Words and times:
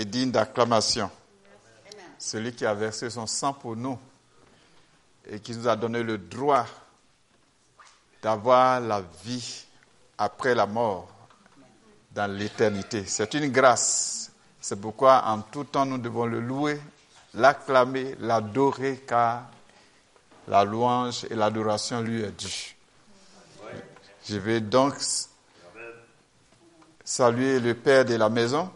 est 0.00 0.04
digne 0.04 0.30
d'acclamation. 0.30 1.10
Celui 2.18 2.52
qui 2.52 2.66
a 2.66 2.74
versé 2.74 3.10
son 3.10 3.26
sang 3.26 3.52
pour 3.52 3.76
nous 3.76 3.98
et 5.26 5.40
qui 5.40 5.54
nous 5.54 5.68
a 5.68 5.76
donné 5.76 6.02
le 6.02 6.18
droit 6.18 6.66
d'avoir 8.22 8.80
la 8.80 9.02
vie 9.24 9.64
après 10.18 10.54
la 10.54 10.66
mort 10.66 11.08
dans 12.12 12.30
l'éternité. 12.30 13.04
C'est 13.06 13.32
une 13.34 13.48
grâce. 13.48 14.32
C'est 14.60 14.78
pourquoi 14.80 15.24
en 15.26 15.40
tout 15.40 15.64
temps 15.64 15.86
nous 15.86 15.98
devons 15.98 16.26
le 16.26 16.40
louer, 16.40 16.80
l'acclamer, 17.34 18.16
l'adorer, 18.20 19.02
car 19.06 19.44
la 20.48 20.64
louange 20.64 21.24
et 21.30 21.34
l'adoration 21.34 22.02
lui 22.02 22.22
est 22.22 22.38
due. 22.38 22.76
Je 24.28 24.36
vais 24.36 24.60
donc 24.60 24.94
saluer 27.04 27.58
le 27.60 27.74
père 27.74 28.04
de 28.04 28.16
la 28.16 28.28
maison, 28.28 28.70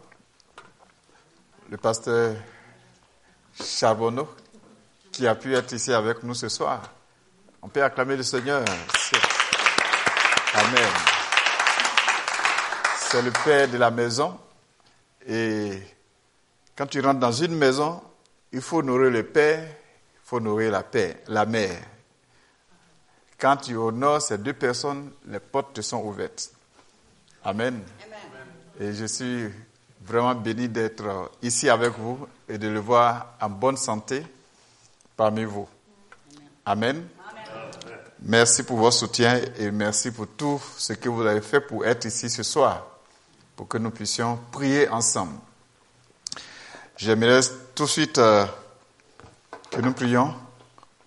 le 1.69 1.77
pasteur 1.77 2.35
Charbonneau, 3.53 4.27
qui 5.11 5.27
a 5.27 5.35
pu 5.35 5.55
être 5.55 5.71
ici 5.73 5.93
avec 5.93 6.23
nous 6.23 6.33
ce 6.33 6.49
soir. 6.49 6.91
On 7.61 7.69
peut 7.69 7.83
acclamer 7.83 8.17
le 8.17 8.23
Seigneur. 8.23 8.63
Amen. 10.53 10.89
C'est 12.99 13.21
le 13.21 13.31
père 13.31 13.67
de 13.69 13.77
la 13.77 13.91
maison. 13.91 14.37
Et 15.27 15.81
quand 16.75 16.87
tu 16.87 16.99
rentres 16.99 17.19
dans 17.19 17.31
une 17.31 17.55
maison, 17.55 18.01
il 18.51 18.61
faut 18.61 18.83
nourrir 18.83 19.11
le 19.11 19.23
père, 19.23 19.63
il 19.63 20.27
faut 20.27 20.39
nourrir 20.39 20.71
la, 20.71 20.83
paix, 20.83 21.23
la 21.27 21.45
mère. 21.45 21.81
Quand 23.39 23.57
tu 23.57 23.75
honores 23.75 24.21
ces 24.21 24.37
deux 24.37 24.53
personnes, 24.53 25.11
les 25.27 25.39
portes 25.39 25.73
te 25.73 25.81
sont 25.81 26.03
ouvertes. 26.03 26.51
Amen. 27.43 27.81
Et 28.79 28.93
je 28.93 29.05
suis 29.05 29.49
vraiment 30.05 30.35
béni 30.35 30.69
d'être 30.69 31.31
ici 31.41 31.69
avec 31.69 31.97
vous 31.97 32.27
et 32.47 32.57
de 32.57 32.67
le 32.67 32.79
voir 32.79 33.33
en 33.41 33.49
bonne 33.49 33.77
santé 33.77 34.23
parmi 35.17 35.43
vous. 35.43 35.67
Amen. 36.65 37.07
Merci 38.21 38.63
pour 38.63 38.77
votre 38.77 38.95
soutien 38.95 39.41
et 39.57 39.71
merci 39.71 40.11
pour 40.11 40.27
tout 40.27 40.61
ce 40.77 40.93
que 40.93 41.09
vous 41.09 41.23
avez 41.25 41.41
fait 41.41 41.61
pour 41.61 41.85
être 41.85 42.05
ici 42.05 42.29
ce 42.29 42.43
soir, 42.43 42.85
pour 43.55 43.67
que 43.67 43.77
nous 43.77 43.91
puissions 43.91 44.39
prier 44.51 44.87
ensemble. 44.89 45.37
J'aimerais 46.97 47.41
tout 47.73 47.83
de 47.83 47.89
suite 47.89 48.17
euh, 48.19 48.45
que 49.69 49.81
nous 49.81 49.93
prions 49.93 50.33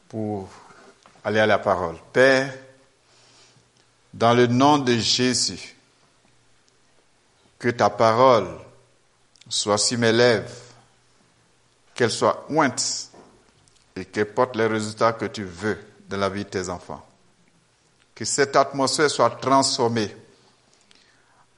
pour 0.08 0.48
aller 1.24 1.40
à 1.40 1.46
la 1.46 1.58
parole. 1.58 1.96
Père, 2.12 2.52
dans 4.12 4.34
le 4.34 4.46
nom 4.46 4.78
de 4.78 4.94
Jésus, 4.94 5.77
que 7.58 7.70
ta 7.70 7.90
parole 7.90 8.48
soit 9.48 9.78
sur 9.78 9.98
mes 9.98 10.12
lèvres, 10.12 10.50
qu'elle 11.94 12.10
soit 12.10 12.46
ointe 12.50 13.08
et 13.96 14.05
qu'elle 14.05 14.32
porte 14.32 14.56
les 14.56 14.66
résultats 14.66 15.12
que 15.12 15.27
tu 15.27 15.44
veux 15.44 15.78
dans 16.08 16.16
la 16.18 16.28
vie 16.28 16.44
de 16.44 16.50
tes 16.50 16.68
enfants. 16.68 17.05
Que 18.14 18.24
cette 18.24 18.56
atmosphère 18.56 19.10
soit 19.10 19.30
transformée 19.30 20.14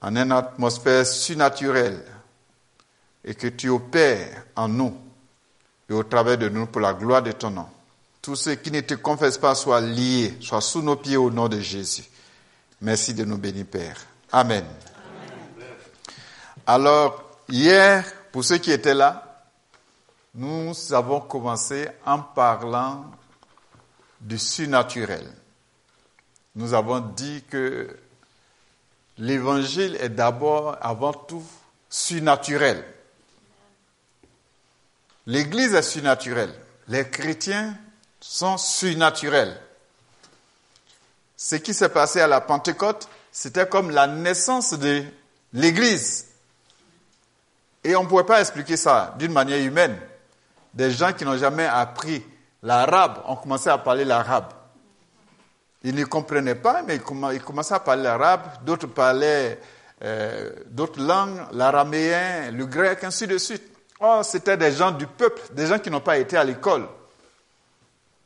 en 0.01 0.17
une 0.17 0.33
atmosphère 0.33 1.07
surnaturelle 1.07 2.03
et 3.25 3.35
que 3.35 3.49
tu 3.49 3.69
opères 3.69 4.45
en 4.57 4.69
nous 4.69 4.97
et 5.89 5.93
au 5.93 6.03
travers 6.05 6.39
de 6.39 6.49
nous 6.49 6.67
pour 6.67 6.81
la 6.81 6.95
gloire 6.95 7.23
de 7.23 7.33
ton 7.33 7.51
nom. 7.51 7.67
Tous 8.23 8.37
ceux 8.37 8.55
qui 8.55 8.71
ne 8.71 8.81
te 8.81 8.95
confessent 8.95 9.39
pas 9.39 9.55
soient 9.55 9.81
liés, 9.81 10.37
soient 10.41 10.61
sous 10.61 10.83
nos 10.83 10.97
pieds 10.97 11.17
au 11.17 11.31
nom 11.31 11.49
de 11.49 11.59
Jésus. 11.61 12.05
Merci 12.81 13.15
de 13.15 13.25
nous 13.25 13.39
bénir, 13.39 13.67
Père. 13.67 13.97
Amen. 14.33 14.65
Alors, 16.67 17.30
hier, 17.51 18.05
pour 18.33 18.45
ceux 18.45 18.59
qui 18.59 18.73
étaient 18.73 18.95
là, 18.95 19.45
nous 20.35 20.73
avons 20.93 21.21
commencé 21.21 21.89
en 22.07 22.21
parlant 22.21 23.11
du 24.21 24.39
surnaturel. 24.39 25.27
Nous 26.55 26.75
avons 26.75 27.01
dit 27.01 27.43
que 27.49 27.97
l'évangile 29.19 29.97
est 30.01 30.09
d'abord, 30.09 30.77
avant 30.81 31.13
tout, 31.13 31.45
surnaturel. 31.89 32.85
L'Église 35.27 35.75
est 35.75 35.83
surnaturelle. 35.83 36.55
Les 36.89 37.09
chrétiens 37.09 37.77
sont 38.21 38.57
surnaturels. 38.57 39.61
Ce 41.37 41.57
qui 41.57 41.73
s'est 41.73 41.89
passé 41.89 42.21
à 42.21 42.27
la 42.27 42.41
Pentecôte, 42.41 43.09
c'était 43.33 43.69
comme 43.69 43.91
la 43.91 44.07
naissance 44.07 44.75
de 44.75 45.05
l'Église. 45.53 46.30
Et 47.83 47.97
on 47.97 48.05
ne 48.05 48.09
pouvait 48.09 48.25
pas 48.25 48.41
expliquer 48.41 48.77
ça 48.77 49.15
d'une 49.19 49.33
manière 49.33 49.65
humaine. 49.65 49.97
Des 50.75 50.91
gens 50.91 51.13
qui 51.13 51.25
n'ont 51.25 51.37
jamais 51.37 51.67
appris 51.67 52.25
l'arabe 52.63 53.23
ont 53.27 53.37
commencé 53.37 53.69
à 53.69 53.79
parler 53.79 54.05
l'arabe. 54.05 54.53
Ils 55.83 55.95
ne 55.95 56.05
comprenaient 56.05 56.55
pas, 56.55 56.83
mais 56.83 56.97
ils 56.97 57.43
commençaient 57.43 57.75
à 57.75 57.81
parler 57.81 58.03
l'arabe. 58.03 58.43
D'autres 58.65 58.87
parlaient 58.87 59.59
euh, 60.03 60.51
d'autres 60.67 61.01
langues, 61.01 61.41
l'araméen, 61.53 62.51
le 62.51 62.67
grec, 62.67 63.03
ainsi 63.03 63.27
de 63.27 63.39
suite. 63.39 63.63
Oh, 64.01 64.21
c'était 64.23 64.57
des 64.57 64.73
gens 64.73 64.91
du 64.91 65.07
peuple, 65.07 65.43
des 65.53 65.67
gens 65.67 65.79
qui 65.79 65.91
n'ont 65.91 66.01
pas 66.01 66.19
été 66.19 66.37
à 66.37 66.45
l'école. 66.45 66.87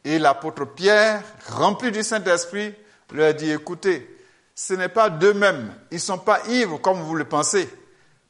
Et 0.05 0.19
l'apôtre 0.19 0.65
Pierre, 0.67 1.23
rempli 1.49 1.91
du 1.91 2.03
Saint-Esprit, 2.03 2.75
leur 3.13 3.35
dit, 3.35 3.51
écoutez, 3.51 4.19
ce 4.55 4.75
n'est 4.75 4.89
pas 4.89 5.11
d'eux-mêmes, 5.11 5.73
ils 5.91 5.97
ne 5.97 6.01
sont 6.01 6.19
pas 6.19 6.41
ivres 6.49 6.79
comme 6.79 7.01
vous 7.01 7.15
le 7.15 7.25
pensez. 7.25 7.69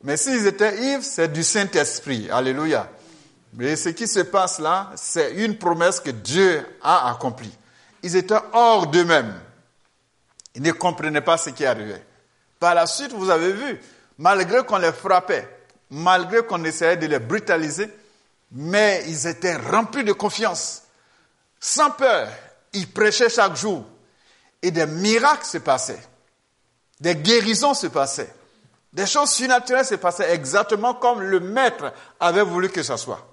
Mais 0.04 0.18
s'ils 0.18 0.46
étaient 0.46 0.92
ivres, 0.92 1.02
c'est 1.02 1.32
du 1.32 1.42
Saint-Esprit. 1.42 2.30
Alléluia. 2.30 2.90
Mais 3.54 3.74
ce 3.74 3.88
qui 3.88 4.06
se 4.06 4.20
passe 4.20 4.58
là, 4.58 4.92
c'est 4.96 5.32
une 5.32 5.56
promesse 5.56 5.98
que 5.98 6.10
Dieu 6.10 6.64
a 6.82 7.10
accomplie. 7.10 7.56
Ils 8.02 8.14
étaient 8.14 8.34
hors 8.52 8.86
d'eux-mêmes. 8.86 9.34
Ils 10.54 10.62
ne 10.62 10.72
comprenaient 10.72 11.22
pas 11.22 11.38
ce 11.38 11.50
qui 11.50 11.64
arrivait. 11.64 12.04
Par 12.60 12.74
la 12.74 12.86
suite, 12.86 13.12
vous 13.12 13.30
avez 13.30 13.52
vu, 13.52 13.80
malgré 14.18 14.62
qu'on 14.64 14.76
les 14.76 14.92
frappait, 14.92 15.48
malgré 15.90 16.44
qu'on 16.44 16.62
essayait 16.64 16.98
de 16.98 17.06
les 17.06 17.18
brutaliser, 17.18 17.90
mais 18.52 19.04
ils 19.08 19.26
étaient 19.26 19.56
remplis 19.56 20.04
de 20.04 20.12
confiance, 20.12 20.82
sans 21.58 21.90
peur. 21.90 22.28
Ils 22.74 22.90
prêchaient 22.90 23.30
chaque 23.30 23.56
jour. 23.56 23.86
Et 24.60 24.70
des 24.70 24.86
miracles 24.86 25.46
se 25.46 25.58
passaient. 25.58 26.02
Des 27.00 27.16
guérisons 27.16 27.74
se 27.74 27.86
passaient. 27.86 28.32
Des 28.94 29.06
choses 29.06 29.30
surnaturelles 29.30 29.84
se 29.84 29.96
passaient 29.96 30.32
exactement 30.32 30.94
comme 30.94 31.20
le 31.20 31.40
maître 31.40 31.92
avait 32.20 32.44
voulu 32.44 32.68
que 32.68 32.82
ce 32.84 32.96
soit. 32.96 33.26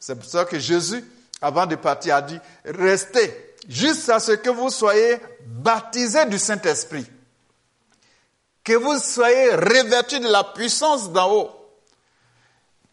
C'est 0.00 0.16
pour 0.16 0.28
ça 0.28 0.44
que 0.44 0.58
Jésus, 0.58 1.04
avant 1.40 1.66
de 1.66 1.76
partir, 1.76 2.16
a 2.16 2.22
dit, 2.22 2.38
restez 2.64 3.54
jusqu'à 3.68 4.18
ce 4.18 4.32
que 4.32 4.50
vous 4.50 4.70
soyez 4.70 5.18
baptisés 5.46 6.26
du 6.26 6.36
Saint-Esprit. 6.36 7.06
Que 8.64 8.72
vous 8.72 8.98
soyez 8.98 9.54
revêtus 9.54 10.18
de 10.18 10.28
la 10.28 10.42
puissance 10.42 11.12
d'en 11.12 11.32
haut. 11.32 11.50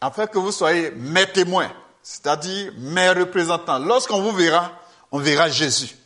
Afin 0.00 0.28
que 0.28 0.38
vous 0.38 0.52
soyez 0.52 0.92
mes 0.92 1.26
témoins, 1.32 1.72
c'est-à-dire 2.04 2.72
mes 2.78 3.10
représentants. 3.10 3.80
Lorsqu'on 3.80 4.22
vous 4.22 4.32
verra, 4.32 4.70
on 5.10 5.18
verra 5.18 5.48
Jésus. 5.48 5.96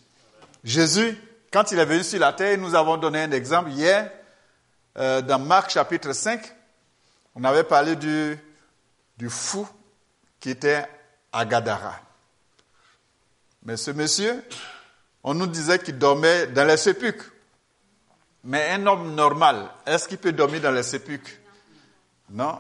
Jésus, 0.65 1.19
quand 1.53 1.73
il 1.73 1.79
est 1.79 1.85
venu 1.85 2.03
sur 2.03 2.21
la 2.21 2.33
terre, 2.33 2.57
nous 2.57 2.75
avons 2.75 2.97
donné 2.97 3.21
un 3.21 3.33
exemple 3.33 3.71
hier 3.71 4.11
euh, 5.01 5.23
dans 5.23 5.39
Marc 5.39 5.71
chapitre 5.71 6.13
5, 6.13 6.43
on 7.35 7.45
avait 7.45 7.65
parlé 7.65 7.97
du, 7.97 8.39
du 9.17 9.31
fou 9.31 9.67
qui 10.39 10.51
était 10.51 10.85
à 11.33 11.47
Gadara. 11.47 11.99
Mais 13.65 13.79
ce 13.79 13.93
monsieur, 13.93 14.45
on 15.25 15.33
nous 15.33 15.47
disait 15.47 15.79
qu'il 15.79 15.97
dormait 15.97 16.49
dans 16.49 16.67
les 16.67 16.77
sépulcres. 16.77 17.33
Mais 18.45 18.71
un 18.71 18.87
homme 18.87 19.15
normal, 19.15 19.71
est-ce 19.87 20.07
qu'il 20.07 20.19
peut 20.19 20.33
dormir 20.33 20.61
dans 20.61 20.71
les 20.71 20.83
sépulcres? 20.83 21.33
Non. 22.31 22.59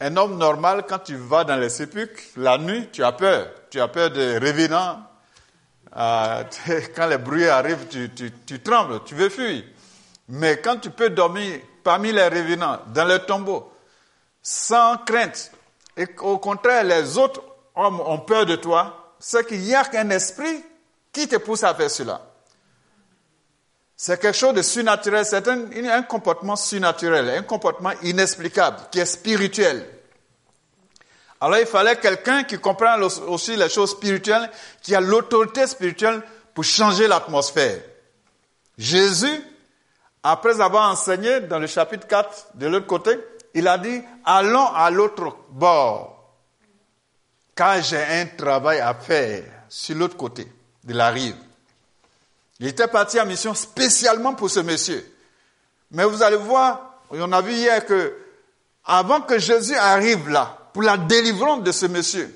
Un 0.00 0.16
homme 0.16 0.38
normal, 0.38 0.84
quand 0.88 1.00
tu 1.00 1.16
vas 1.16 1.42
dans 1.42 1.56
les 1.56 1.68
sépulcres, 1.68 2.22
la 2.36 2.58
nuit, 2.58 2.88
tu 2.92 3.02
as 3.02 3.12
peur. 3.12 3.48
Tu 3.70 3.80
as 3.80 3.88
peur 3.88 4.10
des 4.10 4.38
revenants. 4.38 5.02
Euh, 5.96 6.44
quand 6.94 7.06
les 7.08 7.18
bruits 7.18 7.48
arrivent, 7.48 7.88
tu 7.88 8.60
trembles, 8.60 9.02
tu 9.04 9.16
veux 9.16 9.28
fuir. 9.28 9.64
Mais 10.28 10.60
quand 10.60 10.76
tu 10.76 10.90
peux 10.90 11.10
dormir 11.10 11.60
parmi 11.82 12.12
les 12.12 12.28
revenants, 12.28 12.80
dans 12.88 13.04
le 13.04 13.18
tombeau, 13.20 13.72
sans 14.42 14.98
crainte, 14.98 15.50
et 15.96 16.06
au 16.20 16.38
contraire, 16.38 16.84
les 16.84 17.16
autres 17.16 17.42
hommes 17.74 18.00
ont 18.00 18.18
peur 18.18 18.46
de 18.46 18.56
toi, 18.56 19.14
c'est 19.18 19.46
qu'il 19.46 19.60
n'y 19.60 19.74
a 19.74 19.84
qu'un 19.84 20.10
esprit 20.10 20.64
qui 21.12 21.26
te 21.26 21.36
pousse 21.36 21.64
à 21.64 21.74
faire 21.74 21.90
cela. 21.90 22.22
C'est 23.96 24.20
quelque 24.20 24.36
chose 24.36 24.54
de 24.54 24.62
surnaturel, 24.62 25.24
c'est 25.24 25.48
un, 25.48 26.02
comportement 26.02 26.54
surnaturel, 26.54 27.30
un 27.30 27.42
comportement 27.42 27.90
inexplicable, 28.02 28.76
qui 28.92 29.00
est 29.00 29.06
spirituel. 29.06 29.84
Alors 31.40 31.58
il 31.58 31.66
fallait 31.66 31.96
quelqu'un 31.96 32.44
qui 32.44 32.58
comprenne 32.58 33.02
aussi 33.02 33.56
les 33.56 33.68
choses 33.68 33.90
spirituelles, 33.90 34.50
qui 34.82 34.94
a 34.94 35.00
l'autorité 35.00 35.66
spirituelle 35.66 36.22
pour 36.54 36.64
changer 36.64 37.08
l'atmosphère. 37.08 37.80
Jésus 38.76 39.42
après 40.30 40.60
avoir 40.60 40.90
enseigné 40.90 41.40
dans 41.40 41.58
le 41.58 41.66
chapitre 41.66 42.06
4 42.06 42.48
de 42.54 42.66
l'autre 42.66 42.86
côté, 42.86 43.18
Il 43.54 43.66
a 43.66 43.78
dit, 43.78 44.02
allons 44.26 44.66
à 44.66 44.90
l'autre 44.90 45.34
bord, 45.50 46.34
car 47.54 47.80
j'ai 47.80 47.96
un 47.96 48.26
travail 48.26 48.78
à 48.78 48.92
faire 48.92 49.44
sur 49.70 49.96
l'autre 49.96 50.18
côté 50.18 50.46
de 50.84 50.92
la 50.92 51.08
rive. 51.08 51.34
Il 52.60 52.66
était 52.66 52.88
parti 52.88 53.18
en 53.18 53.24
mission 53.24 53.54
spécialement 53.54 54.34
pour 54.34 54.50
ce 54.50 54.60
monsieur. 54.60 55.02
Mais 55.92 56.04
vous 56.04 56.22
allez 56.22 56.36
voir, 56.36 57.00
on 57.10 57.32
a 57.32 57.40
vu 57.40 57.52
hier 57.52 57.86
que 57.86 58.14
avant 58.84 59.22
que 59.22 59.38
Jésus 59.38 59.76
arrive 59.76 60.28
là, 60.28 60.58
pour 60.74 60.82
la 60.82 60.98
délivrance 60.98 61.62
de 61.62 61.72
ce 61.72 61.86
monsieur, 61.86 62.30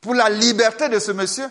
pour 0.00 0.14
la 0.14 0.30
liberté 0.30 0.88
de 0.88 0.98
ce 0.98 1.12
monsieur, 1.12 1.48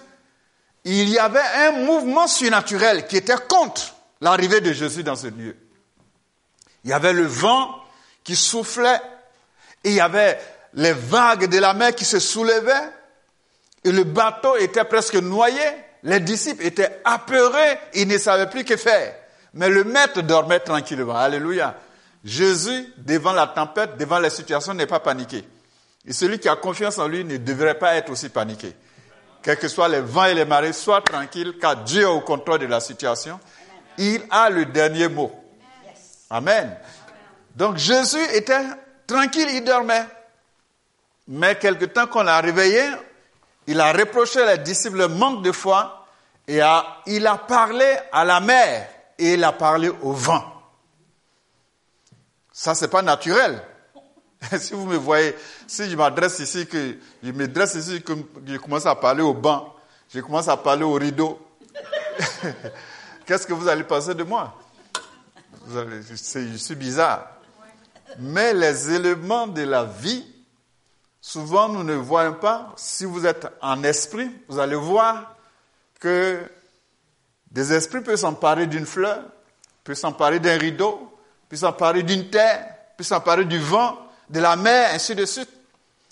il 0.85 1.07
y 1.07 1.19
avait 1.19 1.67
un 1.67 1.83
mouvement 1.85 2.25
surnaturel 2.25 3.05
qui 3.05 3.17
était 3.17 3.37
contre 3.47 3.93
l'arrivée 4.21 4.59
de 4.59 4.73
Jésus 4.73 5.03
dans 5.03 5.15
ce 5.15 5.27
lieu. 5.27 5.55
Il 6.83 6.89
y 6.89 6.93
avait 6.93 7.13
le 7.13 7.25
vent 7.25 7.75
qui 8.23 8.35
soufflait, 8.35 9.01
et 9.83 9.89
il 9.89 9.95
y 9.95 10.01
avait 10.01 10.39
les 10.73 10.93
vagues 10.93 11.47
de 11.47 11.59
la 11.59 11.73
mer 11.73 11.93
qui 11.95 12.05
se 12.05 12.19
soulevaient, 12.19 12.89
et 13.83 13.91
le 13.91 14.03
bateau 14.03 14.55
était 14.57 14.85
presque 14.85 15.15
noyé, 15.15 15.61
les 16.03 16.19
disciples 16.19 16.65
étaient 16.65 17.01
apeurés, 17.05 17.77
ils 17.93 18.07
ne 18.07 18.17
savaient 18.17 18.49
plus 18.49 18.63
que 18.63 18.77
faire. 18.77 19.15
Mais 19.53 19.69
le 19.69 19.83
maître 19.83 20.21
dormait 20.21 20.59
tranquillement. 20.59 21.15
Alléluia. 21.15 21.75
Jésus, 22.23 22.93
devant 22.97 23.33
la 23.33 23.47
tempête, 23.47 23.97
devant 23.97 24.19
la 24.19 24.29
situation, 24.29 24.73
n'est 24.73 24.87
pas 24.87 24.99
paniqué. 24.99 25.43
Et 26.05 26.13
celui 26.13 26.39
qui 26.39 26.49
a 26.49 26.55
confiance 26.55 26.97
en 26.97 27.07
lui 27.07 27.23
ne 27.23 27.37
devrait 27.37 27.77
pas 27.77 27.95
être 27.95 28.09
aussi 28.09 28.29
paniqué. 28.29 28.73
Quels 29.41 29.57
que 29.57 29.67
soient 29.67 29.89
les 29.89 30.01
vents 30.01 30.25
et 30.25 30.33
les 30.33 30.45
marées, 30.45 30.73
sois 30.73 31.01
tranquille, 31.01 31.55
car 31.59 31.77
Dieu 31.77 32.01
est 32.01 32.05
au 32.05 32.21
contrôle 32.21 32.59
de 32.59 32.65
la 32.65 32.79
situation. 32.79 33.39
Il 33.97 34.21
a 34.29 34.49
le 34.49 34.65
dernier 34.65 35.07
mot. 35.09 35.31
Amen. 36.33 36.75
Donc 37.55 37.77
Jésus 37.77 38.23
était 38.33 38.65
tranquille, 39.05 39.49
il 39.53 39.63
dormait. 39.63 40.03
Mais 41.27 41.55
quelque 41.59 41.85
temps 41.85 42.07
qu'on 42.07 42.23
l'a 42.23 42.41
réveillé, 42.41 42.81
il 43.67 43.79
a 43.79 43.93
reproché 43.93 44.43
les 44.43 44.57
disciples 44.57 44.97
le 44.97 45.07
manque 45.09 45.43
de 45.43 45.51
foi 45.51 46.07
et 46.47 46.59
il 47.05 47.27
a 47.27 47.37
parlé 47.37 47.85
à 48.11 48.25
la 48.25 48.39
mer 48.39 48.89
et 49.19 49.33
il 49.33 49.43
a 49.43 49.51
parlé 49.51 49.89
au 49.89 50.11
vent. 50.11 50.43
Ça, 52.51 52.73
c'est 52.73 52.87
pas 52.87 53.03
naturel. 53.03 53.61
si 54.59 54.73
vous 54.73 54.87
me 54.87 54.97
voyez, 54.97 55.35
si 55.67 55.87
je 55.87 55.95
m'adresse 55.95 56.39
ici, 56.39 56.65
que 56.65 56.97
je 57.21 57.31
me 57.31 57.47
dresse 57.47 57.75
ici, 57.75 58.01
que 58.01 58.13
je 58.47 58.57
commence 58.57 58.87
à 58.87 58.95
parler 58.95 59.21
au 59.21 59.35
banc, 59.35 59.75
je 60.11 60.19
commence 60.19 60.47
à 60.47 60.57
parler 60.57 60.83
au 60.83 60.93
rideau, 60.93 61.39
qu'est-ce 63.27 63.45
que 63.45 63.53
vous 63.53 63.67
allez 63.67 63.83
penser 63.83 64.15
de 64.15 64.23
moi? 64.23 64.55
Suis 66.57 66.75
bizarre. 66.75 67.27
Mais 68.19 68.53
les 68.53 68.91
éléments 68.91 69.47
de 69.47 69.63
la 69.63 69.85
vie, 69.85 70.25
souvent 71.21 71.69
nous 71.69 71.83
ne 71.83 71.95
voyons 71.95 72.33
pas. 72.33 72.73
Si 72.75 73.05
vous 73.05 73.25
êtes 73.25 73.47
en 73.61 73.83
esprit, 73.83 74.29
vous 74.47 74.59
allez 74.59 74.75
voir 74.75 75.35
que 75.99 76.39
des 77.49 77.73
esprits 77.73 78.01
peuvent 78.01 78.17
s'emparer 78.17 78.67
d'une 78.67 78.85
fleur, 78.85 79.23
peuvent 79.83 79.95
s'emparer 79.95 80.39
d'un 80.39 80.57
rideau, 80.57 81.17
peuvent 81.49 81.59
s'emparer 81.59 82.03
d'une 82.03 82.29
terre, 82.29 82.67
peuvent 82.97 83.07
s'emparer 83.07 83.45
du 83.45 83.59
vent, 83.59 83.97
de 84.29 84.39
la 84.39 84.55
mer, 84.55 84.89
ainsi 84.93 85.15
de 85.15 85.25
suite. 85.25 85.49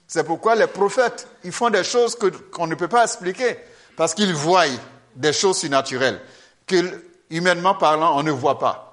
C'est 0.08 0.24
pourquoi 0.24 0.56
les 0.56 0.68
prophètes, 0.68 1.28
ils 1.44 1.52
font 1.52 1.70
des 1.70 1.84
choses 1.84 2.18
qu'on 2.52 2.68
ne 2.68 2.76
peut 2.76 2.88
pas 2.88 3.04
expliquer, 3.04 3.58
parce 3.96 4.14
qu'ils 4.14 4.34
voient 4.34 4.66
des 5.16 5.34
choses 5.34 5.58
surnaturelles, 5.58 6.22
que 6.68 7.04
humainement 7.30 7.76
parlant, 7.76 8.18
on 8.18 8.24
ne 8.24 8.32
voit 8.32 8.60
pas. 8.60 8.91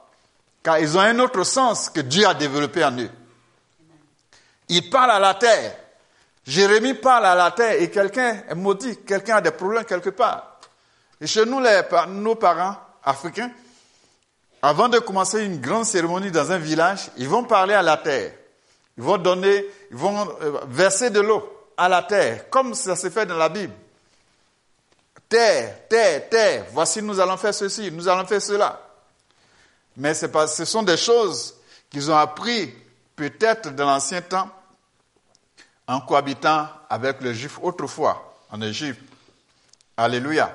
Car 0.68 0.78
ils 0.80 0.98
ont 0.98 1.00
un 1.00 1.18
autre 1.20 1.44
sens 1.44 1.88
que 1.88 2.00
Dieu 2.00 2.26
a 2.26 2.34
développé 2.34 2.84
en 2.84 2.94
eux. 2.98 3.08
Ils 4.68 4.90
parlent 4.90 5.12
à 5.12 5.18
la 5.18 5.32
terre. 5.32 5.74
Jérémie 6.46 6.92
parle 6.92 7.24
à 7.24 7.34
la 7.34 7.52
terre 7.52 7.80
et 7.80 7.90
quelqu'un 7.90 8.42
est 8.46 8.54
maudit, 8.54 8.98
quelqu'un 8.98 9.36
a 9.36 9.40
des 9.40 9.50
problèmes 9.50 9.86
quelque 9.86 10.10
part. 10.10 10.60
Et 11.22 11.26
chez 11.26 11.46
nous, 11.46 11.62
nos 12.08 12.34
parents 12.34 12.76
africains, 13.02 13.50
avant 14.60 14.90
de 14.90 14.98
commencer 14.98 15.42
une 15.42 15.58
grande 15.58 15.86
cérémonie 15.86 16.30
dans 16.30 16.52
un 16.52 16.58
village, 16.58 17.12
ils 17.16 17.30
vont 17.30 17.44
parler 17.44 17.72
à 17.72 17.80
la 17.80 17.96
terre. 17.96 18.32
Ils 18.98 19.04
vont 19.04 19.16
donner, 19.16 19.64
ils 19.90 19.96
vont 19.96 20.36
euh, 20.42 20.60
verser 20.66 21.08
de 21.08 21.20
l'eau 21.20 21.70
à 21.78 21.88
la 21.88 22.02
terre, 22.02 22.50
comme 22.50 22.74
ça 22.74 22.94
se 22.94 23.08
fait 23.08 23.24
dans 23.24 23.38
la 23.38 23.48
Bible. 23.48 23.72
Terre, 25.30 25.88
terre, 25.88 26.28
terre, 26.28 26.66
voici 26.74 27.00
nous 27.00 27.18
allons 27.18 27.38
faire 27.38 27.54
ceci, 27.54 27.90
nous 27.90 28.06
allons 28.06 28.26
faire 28.26 28.42
cela. 28.42 28.87
Mais 29.98 30.14
ce 30.14 30.64
sont 30.64 30.82
des 30.84 30.96
choses 30.96 31.54
qu'ils 31.90 32.10
ont 32.10 32.16
appris 32.16 32.72
peut-être 33.16 33.74
dans 33.74 33.86
l'ancien 33.86 34.22
temps 34.22 34.48
en 35.86 36.00
cohabitant 36.00 36.68
avec 36.88 37.20
les 37.20 37.34
Juifs 37.34 37.58
autrefois 37.60 38.36
en 38.50 38.60
Égypte. 38.62 39.00
Alléluia. 39.96 40.54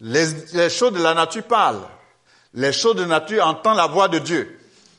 Les, 0.00 0.68
choses 0.68 0.92
de 0.92 1.02
la 1.02 1.14
nature 1.14 1.44
parlent. 1.44 1.86
Les 2.54 2.72
choses 2.72 2.96
de 2.96 3.04
nature 3.04 3.46
entendent 3.46 3.76
la 3.76 3.86
voix 3.86 4.08
de 4.08 4.18
Dieu. 4.18 4.58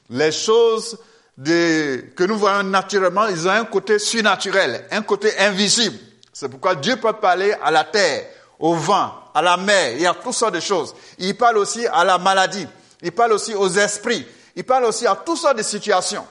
Les 0.09 0.31
choses 0.31 0.97
que 1.43 2.23
nous 2.23 2.37
voyons 2.37 2.63
naturellement, 2.63 3.27
ils 3.27 3.47
ont 3.47 3.51
un 3.51 3.65
côté 3.65 3.99
surnaturel, 3.99 4.87
un 4.91 5.01
côté 5.01 5.37
invisible. 5.37 5.97
C'est 6.31 6.47
pourquoi 6.47 6.75
Dieu 6.75 6.95
peut 6.95 7.13
parler 7.13 7.53
à 7.61 7.71
la 7.71 7.83
terre, 7.83 8.25
au 8.59 8.73
vent, 8.75 9.13
à 9.33 9.41
la 9.41 9.57
mer, 9.57 9.93
il 9.93 10.01
y 10.01 10.05
a 10.05 10.13
toutes 10.13 10.33
sortes 10.33 10.53
de 10.53 10.59
choses. 10.59 10.95
Il 11.17 11.35
parle 11.35 11.57
aussi 11.57 11.85
à 11.87 12.05
la 12.05 12.17
maladie, 12.17 12.67
il 13.01 13.11
parle 13.11 13.33
aussi 13.33 13.55
aux 13.55 13.69
esprits, 13.69 14.25
il 14.55 14.63
parle 14.63 14.85
aussi 14.85 15.07
à 15.07 15.15
toutes 15.15 15.37
sortes 15.37 15.57
de 15.57 15.63
situations. 15.63 16.25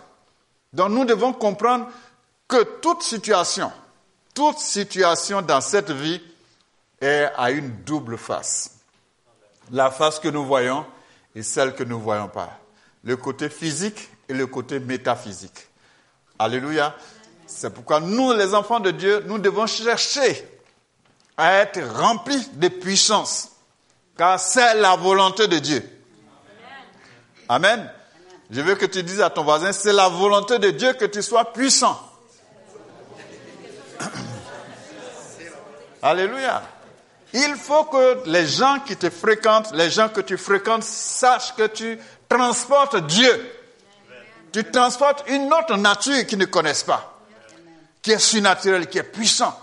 Donc 0.73 0.91
nous 0.91 1.05
devons 1.05 1.33
comprendre 1.33 1.89
que 2.47 2.63
toute 2.81 3.03
situation, 3.03 3.73
toute 4.35 4.59
situation 4.59 5.43
dans 5.43 5.61
cette 5.61 5.91
vie 5.91 6.21
est 7.01 7.29
à 7.37 7.51
une 7.51 7.71
double 7.85 8.19
face. 8.19 8.77
La 9.73 9.91
face 9.91 10.19
que 10.19 10.29
nous 10.29 10.45
voyons 10.45 10.85
et 11.35 11.43
celle 11.43 11.75
que 11.75 11.85
nous 11.85 11.99
ne 11.99 12.03
voyons 12.03 12.29
pas. 12.29 12.59
Le 13.05 13.17
côté 13.17 13.49
physique 13.49 14.11
et 14.29 14.35
le 14.35 14.47
côté 14.47 14.79
métaphysique. 14.79 15.69
Alléluia. 16.39 16.95
C'est 17.47 17.71
pourquoi 17.71 18.01
nous, 18.01 18.33
les 18.33 18.55
enfants 18.55 18.81
de 18.81 18.91
Dieu, 18.91 19.25
nous 19.27 19.39
devons 19.39 19.67
chercher 19.67 20.47
à 21.37 21.55
être 21.55 21.81
remplis 21.97 22.49
de 22.55 22.69
puissance, 22.69 23.51
car 24.17 24.39
c'est 24.39 24.75
la 24.75 24.95
volonté 24.95 25.49
de 25.49 25.59
Dieu. 25.59 26.00
Amen. 27.51 27.91
Je 28.49 28.61
veux 28.61 28.77
que 28.77 28.87
tu 28.87 29.03
dises 29.03 29.21
à 29.21 29.29
ton 29.29 29.43
voisin, 29.43 29.73
c'est 29.73 29.93
la 29.93 30.09
volonté 30.09 30.61
de 30.61 30.71
Dieu 30.71 30.93
que 30.93 31.05
tu 31.05 31.21
sois 31.21 31.53
puissant. 31.53 32.01
Alléluia. 36.03 36.63
Il 37.33 37.57
faut 37.57 37.85
que 37.85 38.23
les 38.27 38.47
gens 38.47 38.79
qui 38.87 38.97
te 38.97 39.11
fréquentent, 39.11 39.73
les 39.73 39.91
gens 39.91 40.09
que 40.09 40.21
tu 40.21 40.39
fréquentes, 40.39 40.85
sachent 40.85 41.57
que 41.57 41.67
tu 41.67 41.99
transportes 42.29 43.05
Dieu 43.07 43.57
tu 44.53 44.65
transportes 44.65 45.25
une 45.29 45.53
autre 45.53 45.77
nature 45.77 46.27
qu'ils 46.27 46.39
ne 46.39 46.45
connaissent 46.45 46.83
pas, 46.83 47.19
qui 48.03 48.13
est 48.13 48.19
surnaturelle, 48.19 48.89
qui 48.89 48.99
est 48.99 49.05
puissante. 49.05 49.57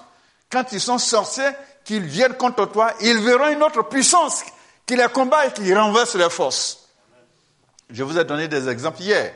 Quand 0.50 0.72
ils 0.72 0.79
sont 0.79 0.98
sorciers, 0.98 1.51
qu'ils 1.84 2.03
viennent 2.06 2.36
contre 2.36 2.65
toi, 2.67 2.94
ils 3.01 3.20
verront 3.20 3.50
une 3.50 3.63
autre 3.63 3.84
puissance 3.84 4.44
qui 4.86 4.96
les 4.96 5.08
combat 5.08 5.48
et 5.48 5.51
qui 5.51 5.74
renverse 5.74 6.15
les 6.15 6.29
forces. 6.29 6.87
Je 7.89 8.03
vous 8.03 8.17
ai 8.17 8.25
donné 8.25 8.48
des 8.48 8.67
exemples 8.67 9.01
hier 9.01 9.34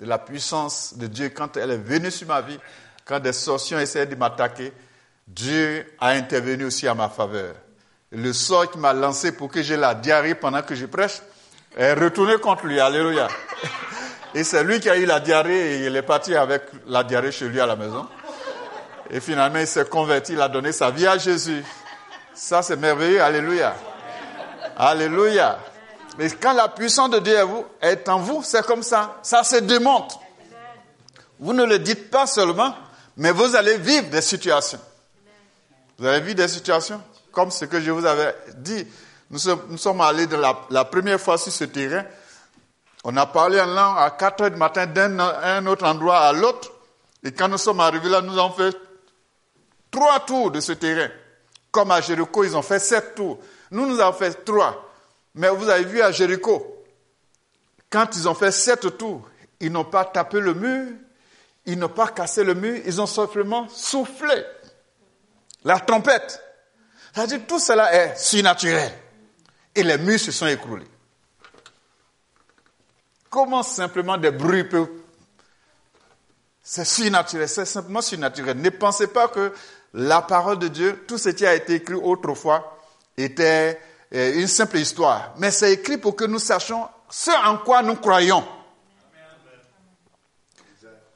de 0.00 0.06
la 0.06 0.18
puissance 0.18 0.94
de 0.96 1.06
Dieu 1.08 1.30
quand 1.30 1.56
elle 1.56 1.72
est 1.72 1.78
venue 1.78 2.10
sur 2.10 2.28
ma 2.28 2.40
vie, 2.40 2.58
quand 3.04 3.18
des 3.18 3.32
sorciers 3.32 3.80
essayé 3.80 4.06
de 4.06 4.14
m'attaquer. 4.14 4.72
Dieu 5.26 5.84
a 6.00 6.10
intervenu 6.10 6.64
aussi 6.64 6.86
à 6.86 6.94
ma 6.94 7.08
faveur. 7.08 7.54
Le 8.12 8.32
sort 8.32 8.70
qui 8.70 8.78
m'a 8.78 8.92
lancé 8.92 9.32
pour 9.32 9.50
que 9.50 9.62
j'ai 9.62 9.76
la 9.76 9.94
diarrhée 9.94 10.34
pendant 10.34 10.62
que 10.62 10.74
je 10.74 10.86
prêche 10.86 11.20
est 11.76 11.92
retourné 11.92 12.38
contre 12.38 12.66
lui. 12.66 12.80
Alléluia. 12.80 13.28
Et 14.34 14.44
c'est 14.44 14.62
lui 14.62 14.78
qui 14.80 14.88
a 14.88 14.96
eu 14.96 15.04
la 15.04 15.20
diarrhée 15.20 15.74
et 15.74 15.86
il 15.86 15.96
est 15.96 16.02
parti 16.02 16.34
avec 16.34 16.62
la 16.86 17.02
diarrhée 17.02 17.32
chez 17.32 17.48
lui 17.48 17.60
à 17.60 17.66
la 17.66 17.76
maison. 17.76 18.06
Et 19.10 19.20
finalement, 19.20 19.58
il 19.58 19.66
s'est 19.66 19.86
converti, 19.86 20.34
il 20.34 20.40
a 20.40 20.48
donné 20.48 20.70
sa 20.70 20.90
vie 20.90 21.06
à 21.06 21.18
Jésus. 21.18 21.64
Ça, 22.32 22.62
c'est 22.62 22.76
merveilleux. 22.76 23.20
Alléluia. 23.20 23.74
Alléluia. 24.76 25.58
Mais 26.18 26.28
quand 26.30 26.52
la 26.52 26.68
puissance 26.68 27.10
de 27.10 27.20
Dieu 27.20 27.36
est 27.80 28.08
en 28.08 28.18
vous, 28.18 28.42
c'est 28.42 28.66
comme 28.66 28.82
ça. 28.82 29.18
Ça 29.22 29.44
se 29.44 29.56
démonte. 29.56 30.18
Vous 31.38 31.52
ne 31.52 31.64
le 31.64 31.78
dites 31.78 32.10
pas 32.10 32.26
seulement, 32.26 32.74
mais 33.16 33.30
vous 33.30 33.54
allez 33.54 33.78
vivre 33.78 34.10
des 34.10 34.20
situations. 34.20 34.80
Vous 35.96 36.06
allez 36.06 36.20
vivre 36.20 36.34
des 36.34 36.48
situations? 36.48 37.00
Comme 37.30 37.52
ce 37.52 37.66
que 37.66 37.80
je 37.80 37.92
vous 37.92 38.04
avais 38.04 38.34
dit. 38.56 38.84
Nous 39.30 39.38
sommes, 39.38 40.00
allés 40.00 40.26
la 40.70 40.84
première 40.84 41.20
fois 41.20 41.38
sur 41.38 41.52
ce 41.52 41.64
terrain. 41.64 42.04
On 43.04 43.16
a 43.16 43.26
parlé 43.26 43.60
en 43.60 43.66
langue 43.66 43.98
à 43.98 44.10
4 44.10 44.42
heures 44.42 44.50
du 44.50 44.56
matin 44.56 44.86
d'un 44.86 45.66
autre 45.66 45.86
endroit 45.86 46.18
à 46.18 46.32
l'autre. 46.32 46.72
Et 47.22 47.30
quand 47.30 47.46
nous 47.46 47.58
sommes 47.58 47.78
arrivés 47.78 48.08
là, 48.08 48.22
nous 48.22 48.36
avons 48.36 48.54
fait 48.54 48.76
trois 49.88 50.18
tours 50.20 50.50
de 50.50 50.58
ce 50.60 50.72
terrain. 50.72 51.08
Comme 51.70 51.92
à 51.92 52.00
Jéricho, 52.00 52.42
ils 52.42 52.56
ont 52.56 52.62
fait 52.62 52.80
sept 52.80 53.14
tours. 53.14 53.38
Nous, 53.70 53.86
nous 53.86 54.00
avons 54.00 54.16
fait 54.16 54.44
trois. 54.44 54.87
Mais 55.34 55.48
vous 55.50 55.68
avez 55.68 55.84
vu 55.84 56.00
à 56.00 56.10
Jéricho, 56.10 56.84
quand 57.90 58.16
ils 58.16 58.28
ont 58.28 58.34
fait 58.34 58.52
sept 58.52 58.96
tours, 58.98 59.28
ils 59.60 59.72
n'ont 59.72 59.84
pas 59.84 60.04
tapé 60.04 60.40
le 60.40 60.54
mur, 60.54 60.92
ils 61.66 61.78
n'ont 61.78 61.88
pas 61.88 62.08
cassé 62.08 62.44
le 62.44 62.54
mur, 62.54 62.80
ils 62.84 63.00
ont 63.00 63.06
simplement 63.06 63.68
soufflé 63.68 64.44
la 65.64 65.80
trompette. 65.80 66.42
C'est-à-dire 67.14 67.40
tout 67.46 67.58
cela 67.58 67.92
est 67.94 68.16
surnaturel. 68.16 68.92
Et 69.74 69.82
les 69.82 69.98
murs 69.98 70.18
se 70.18 70.32
sont 70.32 70.46
écroulés. 70.46 70.86
Comment 73.30 73.62
simplement 73.62 74.16
des 74.16 74.30
bruits 74.30 74.64
peuvent... 74.64 74.88
C'est 76.62 76.84
surnaturel, 76.84 77.48
c'est 77.48 77.64
simplement 77.64 78.00
surnaturel. 78.00 78.58
Ne 78.58 78.70
pensez 78.70 79.06
pas 79.06 79.28
que 79.28 79.52
la 79.94 80.22
parole 80.22 80.58
de 80.58 80.68
Dieu, 80.68 81.04
tout 81.06 81.18
ce 81.18 81.30
qui 81.30 81.46
a 81.46 81.54
été 81.54 81.74
écrit 81.74 81.94
autrefois, 81.94 82.78
était 83.16 83.80
une 84.10 84.46
simple 84.46 84.78
histoire. 84.78 85.34
Mais 85.38 85.50
c'est 85.50 85.72
écrit 85.72 85.98
pour 85.98 86.16
que 86.16 86.24
nous 86.24 86.38
sachions 86.38 86.88
ce 87.10 87.30
en 87.46 87.58
quoi 87.58 87.82
nous 87.82 87.96
croyons. 87.96 88.46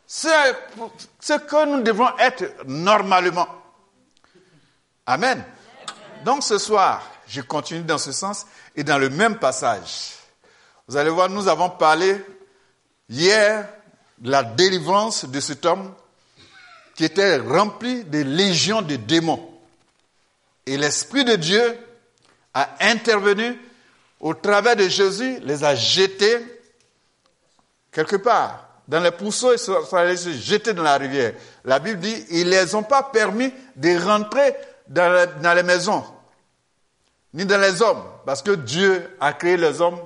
Ce, 0.06 0.28
ce 1.20 1.32
que 1.34 1.66
nous 1.66 1.82
devons 1.82 2.08
être 2.18 2.44
normalement. 2.66 3.48
Amen. 5.06 5.42
Donc 6.24 6.42
ce 6.42 6.58
soir, 6.58 7.02
je 7.26 7.40
continue 7.40 7.82
dans 7.82 7.98
ce 7.98 8.12
sens 8.12 8.46
et 8.76 8.84
dans 8.84 8.98
le 8.98 9.08
même 9.08 9.38
passage. 9.38 10.12
Vous 10.86 10.96
allez 10.96 11.10
voir, 11.10 11.30
nous 11.30 11.48
avons 11.48 11.70
parlé 11.70 12.22
hier 13.08 13.68
de 14.18 14.30
la 14.30 14.42
délivrance 14.42 15.24
de 15.24 15.40
cet 15.40 15.64
homme 15.64 15.94
qui 16.94 17.04
était 17.04 17.38
rempli 17.38 18.04
de 18.04 18.18
légions 18.18 18.82
de 18.82 18.96
démons. 18.96 19.48
Et 20.66 20.76
l'Esprit 20.76 21.24
de 21.24 21.36
Dieu 21.36 21.78
a 22.54 22.68
intervenu 22.80 23.58
au 24.20 24.34
travers 24.34 24.76
de 24.76 24.88
Jésus, 24.88 25.38
les 25.42 25.64
a 25.64 25.74
jetés 25.74 26.38
quelque 27.90 28.16
part 28.16 28.68
dans 28.86 29.00
les 29.00 29.10
pousseaux 29.10 29.52
et 29.52 29.58
sont 29.58 29.94
allés 29.94 30.16
se 30.16 30.32
jeter 30.32 30.72
dans 30.72 30.82
la 30.82 30.96
rivière. 30.96 31.34
La 31.64 31.78
Bible 31.78 32.00
dit, 32.00 32.24
ils 32.30 32.46
ne 32.46 32.50
les 32.50 32.74
ont 32.74 32.82
pas 32.82 33.02
permis 33.02 33.52
de 33.76 33.98
rentrer 33.98 34.54
dans, 34.88 35.54
les 35.54 35.62
maisons, 35.62 36.04
ni 37.34 37.44
dans 37.46 37.60
les 37.60 37.80
hommes, 37.80 38.02
parce 38.26 38.42
que 38.42 38.52
Dieu 38.52 39.16
a 39.20 39.32
créé 39.32 39.56
les 39.56 39.80
hommes 39.80 39.98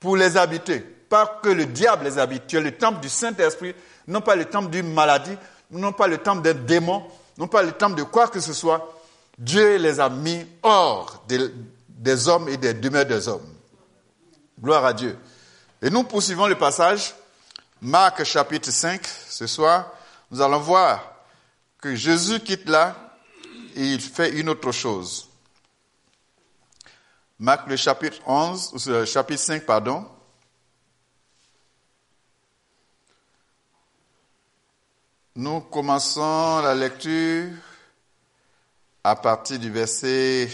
pour 0.00 0.16
les 0.16 0.36
habiter. 0.36 0.80
Pas 0.80 1.40
que 1.42 1.48
le 1.48 1.66
diable 1.66 2.04
les 2.04 2.18
habite. 2.18 2.46
Tu 2.46 2.58
es 2.58 2.60
le 2.60 2.72
temple 2.72 3.00
du 3.00 3.08
Saint-Esprit, 3.08 3.74
non 4.06 4.20
pas 4.20 4.36
le 4.36 4.44
temple 4.44 4.70
d'une 4.70 4.92
maladie, 4.92 5.36
non 5.70 5.92
pas 5.92 6.06
le 6.06 6.18
temple 6.18 6.42
d'un 6.42 6.54
démon, 6.54 7.04
non 7.38 7.48
pas 7.48 7.62
le 7.62 7.72
temple 7.72 7.96
de 7.96 8.02
quoi 8.02 8.28
que 8.28 8.40
ce 8.40 8.52
soit. 8.52 8.94
Dieu 9.38 9.76
les 9.76 10.00
a 10.00 10.08
mis 10.08 10.44
hors 10.62 11.24
des, 11.98 12.28
hommes 12.28 12.48
et 12.48 12.56
des 12.56 12.72
demeures 12.74 13.04
des 13.04 13.28
hommes. 13.28 13.54
Gloire 14.60 14.84
à 14.84 14.92
Dieu. 14.92 15.18
Et 15.82 15.90
nous 15.90 16.04
poursuivons 16.04 16.46
le 16.46 16.56
passage, 16.56 17.14
Marc 17.80 18.24
chapitre 18.24 18.70
5, 18.70 19.06
ce 19.06 19.46
soir. 19.46 19.92
Nous 20.30 20.40
allons 20.40 20.60
voir 20.60 21.12
que 21.80 21.94
Jésus 21.94 22.40
quitte 22.40 22.68
là 22.68 22.96
et 23.74 23.82
il 23.82 24.00
fait 24.00 24.30
une 24.30 24.48
autre 24.48 24.72
chose. 24.72 25.28
Marc 27.38 27.68
le 27.68 27.76
chapitre 27.76 28.18
11, 28.26 28.88
le 28.88 29.04
chapitre 29.04 29.40
5, 29.40 29.64
pardon. 29.64 30.08
Nous 35.36 35.60
commençons 35.60 36.60
la 36.62 36.74
lecture 36.74 37.50
à 39.04 39.14
partir 39.14 39.60
du 39.60 39.70
verset 39.70 40.48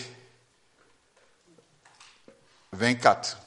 24. 2.74 3.38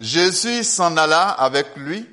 Jésus 0.00 0.64
s'en 0.64 0.96
alla 0.96 1.28
avec 1.28 1.76
lui 1.76 2.08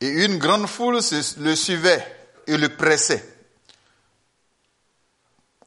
et 0.00 0.08
une 0.24 0.38
grande 0.38 0.66
foule 0.66 0.98
le 1.38 1.54
suivait 1.54 2.04
et 2.46 2.56
le 2.56 2.68
pressait. 2.70 3.24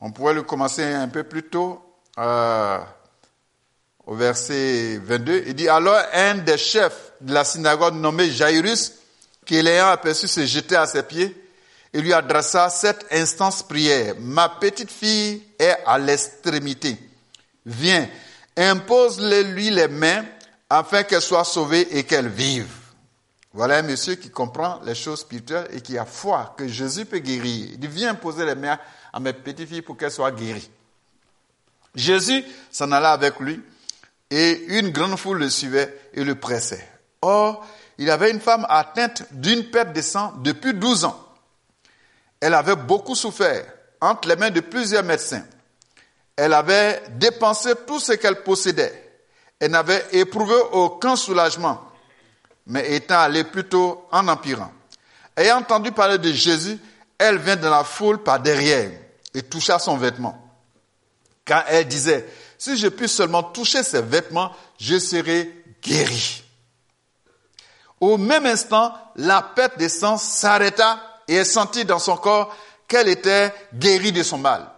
On 0.01 0.11
pourrait 0.11 0.33
le 0.33 0.43
commencer 0.43 0.83
un 0.83 1.07
peu 1.07 1.23
plus 1.23 1.43
tôt, 1.43 1.81
euh, 2.17 2.79
au 4.05 4.15
verset 4.15 4.99
22. 5.03 5.43
Il 5.47 5.53
dit, 5.53 5.69
alors 5.69 5.99
un 6.13 6.35
des 6.35 6.57
chefs 6.57 7.13
de 7.21 7.33
la 7.33 7.43
synagogue 7.43 7.95
nommé 7.95 8.29
Jairus, 8.29 8.93
qui 9.45 9.61
l'ayant 9.61 9.87
aperçu 9.87 10.27
se 10.27 10.45
jeter 10.45 10.75
à 10.75 10.85
ses 10.85 11.03
pieds, 11.03 11.35
et 11.93 12.01
lui 12.01 12.13
adressa 12.13 12.69
cette 12.69 13.05
instance 13.11 13.63
prière. 13.63 14.15
Ma 14.19 14.49
petite 14.49 14.91
fille 14.91 15.41
est 15.57 15.77
à 15.85 15.97
l'extrémité. 15.97 16.97
Viens, 17.65 18.07
impose-lui 18.55 19.69
les 19.71 19.87
mains 19.87 20.25
afin 20.69 21.03
qu'elle 21.03 21.21
soit 21.21 21.43
sauvée 21.43 21.97
et 21.97 22.03
qu'elle 22.03 22.27
vive. 22.27 22.69
Voilà 23.53 23.77
un 23.77 23.83
monsieur 23.83 24.15
qui 24.15 24.29
comprend 24.29 24.81
les 24.83 24.95
choses 24.95 25.21
spirituelles 25.21 25.69
et 25.71 25.81
qui 25.81 25.97
a 25.97 26.05
foi 26.05 26.55
que 26.57 26.67
Jésus 26.67 27.05
peut 27.05 27.19
guérir. 27.19 27.69
Il 27.71 27.79
dit, 27.79 27.87
viens 27.87 28.13
poser 28.13 28.45
les 28.45 28.55
mains 28.55 28.77
à 29.13 29.19
mes 29.19 29.31
petites 29.31 29.69
filles 29.69 29.81
pour 29.81 29.95
qu'elles 29.95 30.11
soient 30.11 30.31
guéries. 30.31 30.69
Jésus 31.95 32.43
s'en 32.69 32.91
alla 32.91 33.13
avec 33.13 33.39
lui 33.39 33.61
et 34.29 34.65
une 34.77 34.89
grande 34.89 35.17
foule 35.17 35.39
le 35.39 35.49
suivait 35.49 36.09
et 36.13 36.23
le 36.23 36.35
pressait. 36.35 36.85
Or, 37.21 37.65
il 37.97 38.09
avait 38.11 38.31
une 38.31 38.41
femme 38.41 38.65
atteinte 38.67 39.23
d'une 39.31 39.69
perte 39.69 39.93
de 39.93 40.01
sang 40.01 40.33
depuis 40.43 40.73
12 40.73 41.05
ans. 41.05 41.25
Elle 42.41 42.53
avait 42.53 42.75
beaucoup 42.75 43.15
souffert 43.15 43.65
entre 44.01 44.27
les 44.27 44.35
mains 44.35 44.51
de 44.51 44.59
plusieurs 44.59 45.03
médecins. 45.03 45.45
Elle 46.35 46.53
avait 46.53 47.01
dépensé 47.11 47.73
tout 47.87 47.99
ce 47.99 48.13
qu'elle 48.13 48.43
possédait. 48.43 49.01
Elle 49.59 49.71
n'avait 49.71 50.05
éprouvé 50.11 50.55
aucun 50.73 51.15
soulagement, 51.15 51.81
mais 52.67 52.93
étant 52.93 53.19
allée 53.19 53.45
plutôt 53.45 54.05
en 54.11 54.27
empirant. 54.27 54.71
Ayant 55.37 55.59
entendu 55.59 55.91
parler 55.91 56.17
de 56.17 56.31
Jésus, 56.31 56.77
elle 57.17 57.37
vint 57.37 57.55
dans 57.55 57.69
la 57.69 57.83
foule 57.83 58.21
par 58.21 58.39
derrière 58.39 58.91
et 59.33 59.41
toucha 59.43 59.79
son 59.79 59.97
vêtement. 59.97 60.41
Car 61.45 61.63
elle 61.67 61.87
disait, 61.87 62.27
si 62.57 62.75
je 62.77 62.87
puis 62.87 63.07
seulement 63.07 63.43
toucher 63.43 63.83
ses 63.83 64.01
vêtements, 64.01 64.51
je 64.79 64.97
serai 64.99 65.63
guéri. 65.81 66.43
Au 67.99 68.17
même 68.17 68.45
instant, 68.45 68.93
la 69.15 69.41
perte 69.41 69.79
de 69.79 69.87
sang 69.87 70.17
s'arrêta 70.17 70.99
et 71.27 71.35
elle 71.35 71.45
sentit 71.45 71.85
dans 71.85 71.99
son 71.99 72.17
corps 72.17 72.55
qu'elle 72.87 73.07
était 73.07 73.53
guérie 73.73 74.11
de 74.11 74.23
son 74.23 74.37
mal. 74.37 74.69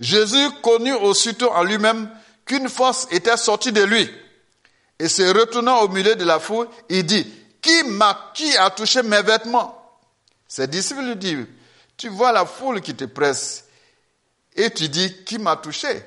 Jésus 0.00 0.50
connut 0.62 0.94
aussitôt 0.94 1.52
en 1.52 1.62
lui-même 1.62 2.10
qu'une 2.46 2.68
force 2.68 3.06
était 3.10 3.36
sortie 3.36 3.70
de 3.70 3.82
lui. 3.82 4.10
Et 4.98 5.08
se 5.08 5.22
retournant 5.22 5.82
au 5.82 5.88
milieu 5.88 6.16
de 6.16 6.24
la 6.24 6.40
foule, 6.40 6.68
il 6.88 7.04
dit, 7.04 7.26
qui 7.60 7.84
m'a, 7.84 8.32
qui 8.34 8.56
a 8.56 8.70
touché 8.70 9.02
mes 9.02 9.22
vêtements? 9.22 9.76
Ses 10.48 10.66
disciples 10.66 11.02
lui 11.02 11.16
disent, 11.16 11.46
tu 11.96 12.08
vois 12.08 12.32
la 12.32 12.46
foule 12.46 12.80
qui 12.80 12.94
te 12.94 13.04
presse 13.04 13.64
et 14.56 14.70
tu 14.70 14.88
dis, 14.88 15.22
qui 15.24 15.38
m'a 15.38 15.56
touché? 15.56 16.02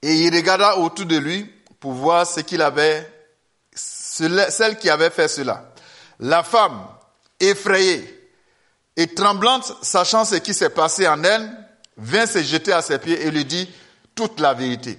Et 0.00 0.14
il 0.24 0.34
regarda 0.34 0.78
autour 0.78 1.06
de 1.06 1.16
lui 1.16 1.44
pour 1.80 1.92
voir 1.92 2.26
ce 2.26 2.40
qu'il 2.40 2.62
avait 2.62 3.12
celle 3.74 4.78
qui 4.78 4.88
avait 4.88 5.10
fait 5.10 5.28
cela. 5.28 5.72
La 6.20 6.42
femme, 6.42 6.86
effrayée 7.38 8.30
et 8.96 9.12
tremblante, 9.12 9.76
sachant 9.82 10.24
ce 10.24 10.36
qui 10.36 10.54
s'est 10.54 10.70
passé 10.70 11.06
en 11.06 11.22
elle, 11.22 11.65
vint 11.96 12.26
se 12.26 12.42
jeter 12.42 12.72
à 12.72 12.82
ses 12.82 12.98
pieds 12.98 13.20
et 13.22 13.30
lui 13.30 13.44
dit 13.44 13.68
toute 14.14 14.40
la 14.40 14.54
vérité. 14.54 14.98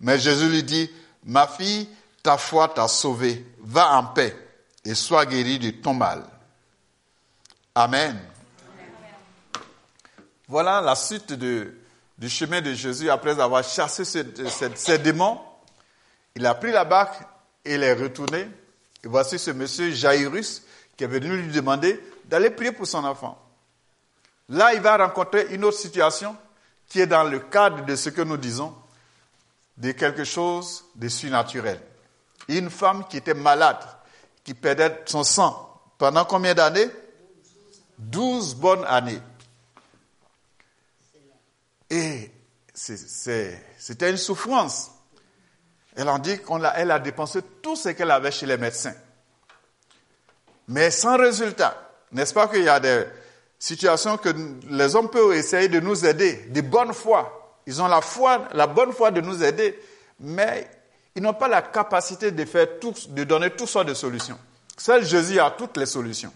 Mais 0.00 0.18
Jésus 0.18 0.48
lui 0.48 0.62
dit, 0.62 0.90
ma 1.24 1.46
fille, 1.46 1.88
ta 2.22 2.36
foi 2.36 2.68
t'a 2.68 2.88
sauvée, 2.88 3.46
va 3.60 3.96
en 3.96 4.04
paix 4.06 4.36
et 4.84 4.94
sois 4.94 5.26
guérie 5.26 5.58
de 5.58 5.70
ton 5.70 5.94
mal. 5.94 6.24
Amen. 7.74 8.18
Voilà 10.48 10.80
la 10.80 10.94
suite 10.94 11.32
du 11.32 12.28
chemin 12.28 12.60
de 12.60 12.74
Jésus 12.74 13.08
après 13.08 13.40
avoir 13.40 13.64
chassé 13.64 14.04
ces 14.04 14.98
démons. 14.98 15.40
Il 16.34 16.44
a 16.46 16.54
pris 16.54 16.72
la 16.72 16.84
barque 16.84 17.22
il 17.64 17.82
est 17.82 17.94
retourné. 17.94 18.48
Et 19.04 19.08
voici 19.08 19.38
ce 19.38 19.50
monsieur 19.50 19.90
Jairus 19.90 20.62
qui 20.96 21.04
est 21.04 21.08
venu 21.08 21.36
lui 21.36 21.52
demander 21.52 22.00
d'aller 22.26 22.50
prier 22.50 22.72
pour 22.72 22.86
son 22.86 23.04
enfant. 23.04 23.38
Là, 24.52 24.74
il 24.74 24.82
va 24.82 24.98
rencontrer 24.98 25.46
une 25.54 25.64
autre 25.64 25.78
situation 25.78 26.36
qui 26.86 27.00
est 27.00 27.06
dans 27.06 27.24
le 27.24 27.38
cadre 27.38 27.86
de 27.86 27.96
ce 27.96 28.10
que 28.10 28.20
nous 28.20 28.36
disons, 28.36 28.74
de 29.78 29.92
quelque 29.92 30.24
chose 30.24 30.84
de 30.94 31.08
surnaturel. 31.08 31.80
Une 32.48 32.68
femme 32.68 33.06
qui 33.08 33.16
était 33.16 33.32
malade, 33.32 33.82
qui 34.44 34.52
perdait 34.52 35.02
son 35.06 35.24
sang 35.24 35.80
pendant 35.96 36.26
combien 36.26 36.52
d'années? 36.52 36.88
Douze 37.96 38.54
bonnes 38.54 38.84
années. 38.84 39.20
Et 41.88 42.30
c'était 42.74 44.10
une 44.10 44.18
souffrance. 44.18 44.90
Elle 45.96 46.10
en 46.10 46.18
dit 46.18 46.38
qu'elle 46.42 46.90
a, 46.90 46.98
dépensé 46.98 47.40
tout 47.62 47.76
ce 47.76 47.88
qu'elle 47.90 48.10
avait 48.10 48.30
chez 48.30 48.44
les 48.44 48.58
médecins. 48.58 48.94
Mais 50.68 50.90
sans 50.90 51.16
résultat. 51.16 51.90
N'est-ce 52.12 52.34
pas 52.34 52.48
qu'il 52.48 52.64
y 52.64 52.68
a 52.68 52.78
des 52.78 53.06
situations 53.62 54.16
que 54.16 54.30
les 54.68 54.96
hommes 54.96 55.08
peuvent 55.08 55.34
essayer 55.34 55.68
de 55.68 55.78
nous 55.78 56.04
aider, 56.04 56.46
de 56.48 56.60
bonne 56.62 56.92
foi. 56.92 57.60
Ils 57.64 57.80
ont 57.80 57.86
la 57.86 58.00
foi, 58.00 58.48
la 58.54 58.66
bonne 58.66 58.92
foi 58.92 59.12
de 59.12 59.20
nous 59.20 59.44
aider, 59.44 59.78
mais 60.18 60.68
Ils 61.14 61.22
n'ont 61.22 61.34
pas 61.34 61.46
la 61.46 61.62
capacité 61.62 62.32
de, 62.32 62.44
faire 62.44 62.66
de 63.08 63.24
donner 63.24 63.50
toutes 63.50 63.68
sortes 63.68 63.86
de 63.86 63.94
solutions. 63.94 64.38
Seul 64.76 65.04
Jésus 65.04 65.38
a 65.38 65.50
toutes 65.50 65.76
les 65.76 65.86
solutions. 65.86 66.32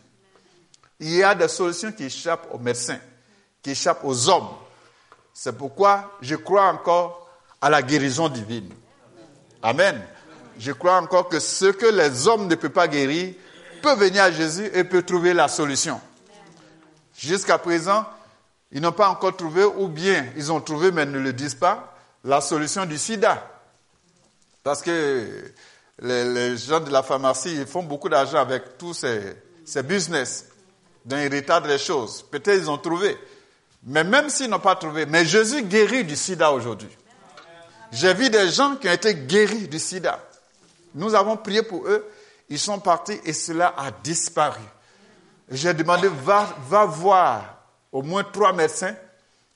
Il 1.01 1.15
y 1.15 1.23
a 1.25 1.35
des 1.35 1.49
solutions 1.49 1.91
qui 1.91 2.05
échappent 2.05 2.47
aux 2.53 2.59
médecins, 2.59 3.01
qui 3.61 3.71
échappent 3.71 4.05
aux 4.05 4.29
hommes. 4.29 4.51
C'est 5.35 5.57
pourquoi 5.57 6.17
je 6.21 6.37
crois 6.37 6.69
encore 6.69 7.29
à 7.61 7.71
la 7.71 7.83
guérison 7.83 8.29
divine. 8.29 8.73
Amen. 9.63 10.01
Je 10.61 10.71
crois 10.73 10.99
encore 10.99 11.29
que 11.29 11.41
ce 11.41 11.67
que 11.67 11.87
les 11.87 12.29
hommes 12.29 12.47
ne 12.47 12.55
peuvent 12.55 12.71
pas 12.71 12.87
guérir 12.87 13.35
peut 13.83 13.95
venir 13.95 14.23
à 14.23 14.31
Jésus 14.31 14.71
et 14.75 14.85
peut 14.85 15.03
trouver 15.03 15.35
la 15.35 15.49
solution. 15.49 16.01
Jusqu'à 17.17 17.59
présent, 17.59 18.05
ils 18.73 18.81
n'ont 18.81 18.93
pas 18.93 19.09
encore 19.09 19.37
trouvé, 19.37 19.65
ou 19.65 19.89
bien 19.89 20.27
ils 20.37 20.53
ont 20.53 20.61
trouvé 20.61 20.91
mais 20.93 21.07
ne 21.07 21.19
le 21.19 21.33
disent 21.33 21.55
pas, 21.55 21.95
la 22.25 22.41
solution 22.41 22.85
du 22.85 22.99
sida. 22.99 23.43
Parce 24.63 24.83
que 24.83 25.53
les, 26.03 26.57
gens 26.57 26.81
de 26.81 26.91
la 26.91 27.03
pharmacie, 27.03 27.55
ils 27.55 27.67
font 27.67 27.83
beaucoup 27.83 28.09
d'argent 28.09 28.39
avec 28.39 28.77
tous 28.77 28.95
ces, 28.95 29.83
business 29.83 30.47
d'un 31.05 31.21
héritage 31.21 31.63
des 31.63 31.79
choses. 31.79 32.23
Peut-être 32.23 32.59
ils 32.59 32.71
ont 32.71 32.79
trouvé. 32.79 33.17
Mais 33.85 34.03
même 34.03 34.29
s'ils 34.29 34.51
n'ont 34.51 34.59
pas 34.59 34.75
trouvé, 34.75 35.07
mais 35.07 35.25
Jésus 35.25 35.63
guérit 35.63 36.05
du 36.05 36.17
sida 36.17 36.51
aujourd'hui. 36.51 36.91
J'ai 37.93 38.13
vu 38.13 38.29
des 38.29 38.51
gens 38.51 38.75
qui 38.77 38.89
ont 38.89 38.93
été 38.93 39.15
guéris 39.15 39.69
du 39.69 39.79
sida. 39.79 40.21
Nous 40.95 41.15
avons 41.15 41.37
prié 41.37 41.63
pour 41.63 41.87
eux, 41.87 42.05
ils 42.49 42.59
sont 42.59 42.81
partis 42.81 43.21
et 43.25 43.33
cela 43.33 43.75
a 43.77 43.91
disparu. 43.91 44.61
J'ai 45.51 45.75
demandé, 45.75 46.09
va, 46.09 46.57
va 46.69 46.85
voir 46.85 47.57
au 47.93 48.03
moins 48.03 48.25
trois 48.25 48.53
médecins, 48.53 48.95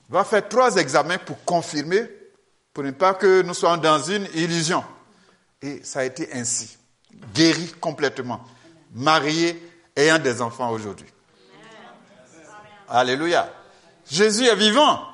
va 0.09 0.23
faire 0.23 0.47
trois 0.47 0.75
examens 0.77 1.17
pour 1.17 1.43
confirmer, 1.43 2.09
pour 2.73 2.83
ne 2.83 2.91
pas 2.91 3.13
que 3.13 3.41
nous 3.41 3.53
soyons 3.53 3.77
dans 3.77 4.01
une 4.01 4.27
illusion. 4.33 4.83
Et 5.61 5.81
ça 5.83 5.99
a 5.99 6.03
été 6.05 6.29
ainsi. 6.33 6.77
Guéri 7.33 7.73
complètement. 7.79 8.45
Marié, 8.93 9.61
ayant 9.95 10.19
des 10.19 10.41
enfants 10.41 10.71
aujourd'hui. 10.71 11.07
Alléluia. 12.87 13.51
Jésus 14.09 14.45
est 14.45 14.55
vivant. 14.55 15.05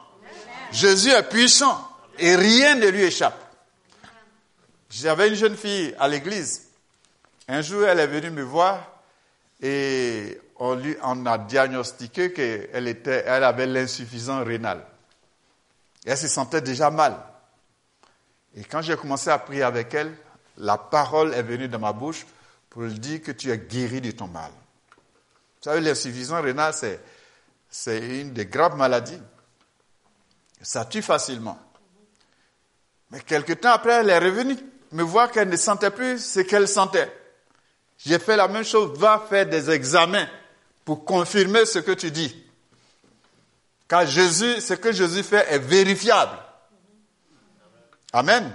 Jésus 0.72 1.10
est 1.10 1.30
puissant. 1.30 1.88
Et 2.18 2.36
rien 2.36 2.76
ne 2.76 2.88
lui 2.88 3.04
échappe. 3.04 3.38
J'avais 4.90 5.30
une 5.30 5.36
jeune 5.36 5.58
fille 5.58 5.94
à 6.00 6.08
l'église. 6.08 6.70
Un 7.48 7.62
jour, 7.62 7.86
elle 7.86 8.00
est 8.00 8.08
venue 8.08 8.32
me 8.32 8.42
voir 8.42 8.80
et 9.62 10.40
on 10.60 10.76
lui 10.76 10.98
a 11.02 11.38
diagnostiqué 11.38 12.34
qu'elle 12.34 13.44
avait 13.44 13.68
l'insuffisance 13.68 14.46
rénale. 14.46 14.86
elle 16.06 16.18
se 16.18 16.28
sentait 16.28 16.62
déjà 16.62 16.90
mal. 16.90 17.18
Et 18.56 18.64
quand 18.64 18.82
j'ai 18.82 18.96
commencé 18.96 19.30
à 19.30 19.38
prier 19.38 19.64
avec 19.64 19.94
elle, 19.94 20.16
la 20.58 20.78
parole 20.78 21.34
est 21.34 21.44
venue 21.44 21.68
de 21.68 21.78
ma 21.78 21.94
bouche 21.94 22.26
pour 22.70 22.84
lui 22.84 23.00
dire 23.00 23.22
que 23.22 23.32
tu 23.32 23.52
es 23.52 23.58
guéri 23.58 24.02
de 24.02 24.12
ton 24.12 24.28
mal. 24.28 24.52
Vous 24.52 25.64
savez, 25.64 25.82
l'insuffisance 25.82 26.42
rénale, 26.42 26.74
c'est, 26.74 27.00
c'est 27.70 28.22
une 28.22 28.34
des 28.34 28.48
graves 28.48 28.76
maladies. 28.76 29.22
Ça 30.62 30.86
tue 30.86 31.04
facilement. 31.04 31.60
Mais 33.12 33.20
quelque 33.22 33.54
temps 33.54 33.72
après, 33.72 33.94
elle 33.94 34.10
est 34.10 34.20
revenue 34.20 34.58
me 34.92 35.04
voir 35.04 35.32
qu'elle 35.32 35.50
ne 35.50 35.58
sentait 35.58 35.92
plus 35.92 36.20
ce 36.24 36.40
qu'elle 36.40 36.68
sentait. 36.68 37.12
J'ai 37.98 38.20
fait 38.20 38.36
la 38.36 38.48
même 38.48 38.64
chose, 38.64 38.98
va 38.98 39.24
faire 39.30 39.48
des 39.48 39.70
examens 39.70 40.28
pour 40.88 41.04
confirmer 41.04 41.66
ce 41.66 41.80
que 41.80 41.92
tu 41.92 42.12
dis. 42.12 42.34
Car 43.90 44.06
Jésus, 44.08 44.62
ce 44.62 44.74
que 44.74 44.94
Jésus 44.94 45.22
fait 45.22 45.46
est 45.50 45.60
vérifiable. 45.60 46.38
Amen. 48.14 48.54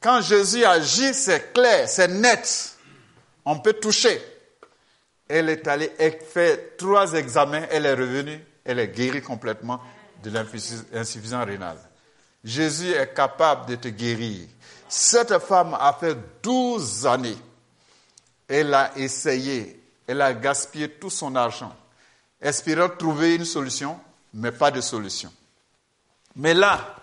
Quand 0.00 0.22
Jésus 0.22 0.64
agit, 0.64 1.12
c'est 1.12 1.52
clair, 1.52 1.86
c'est 1.86 2.08
net. 2.08 2.78
On 3.44 3.58
peut 3.58 3.74
toucher. 3.74 4.22
Elle 5.28 5.50
est 5.50 5.68
allée, 5.68 5.92
fait 6.32 6.78
trois 6.78 7.12
examens, 7.12 7.66
elle 7.70 7.84
est 7.84 7.94
revenue, 7.94 8.42
elle 8.64 8.78
est 8.78 8.88
guérie 8.88 9.20
complètement 9.20 9.82
de 10.22 10.30
l'insuffisance 10.30 11.44
rénale. 11.44 11.76
Jésus 12.42 12.90
est 12.90 13.12
capable 13.12 13.66
de 13.66 13.74
te 13.74 13.88
guérir. 13.88 14.48
Cette 14.88 15.38
femme 15.40 15.76
a 15.78 15.92
fait 15.92 16.16
12 16.42 17.06
années. 17.06 17.36
Elle 18.48 18.72
a 18.72 18.96
essayé, 18.96 19.81
elle 20.06 20.20
a 20.20 20.34
gaspillé 20.34 20.88
tout 20.88 21.10
son 21.10 21.36
argent, 21.36 21.74
espérant 22.40 22.88
trouver 22.88 23.36
une 23.36 23.44
solution, 23.44 23.98
mais 24.34 24.52
pas 24.52 24.70
de 24.70 24.80
solution. 24.80 25.32
Mais 26.36 26.54
là, 26.54 26.96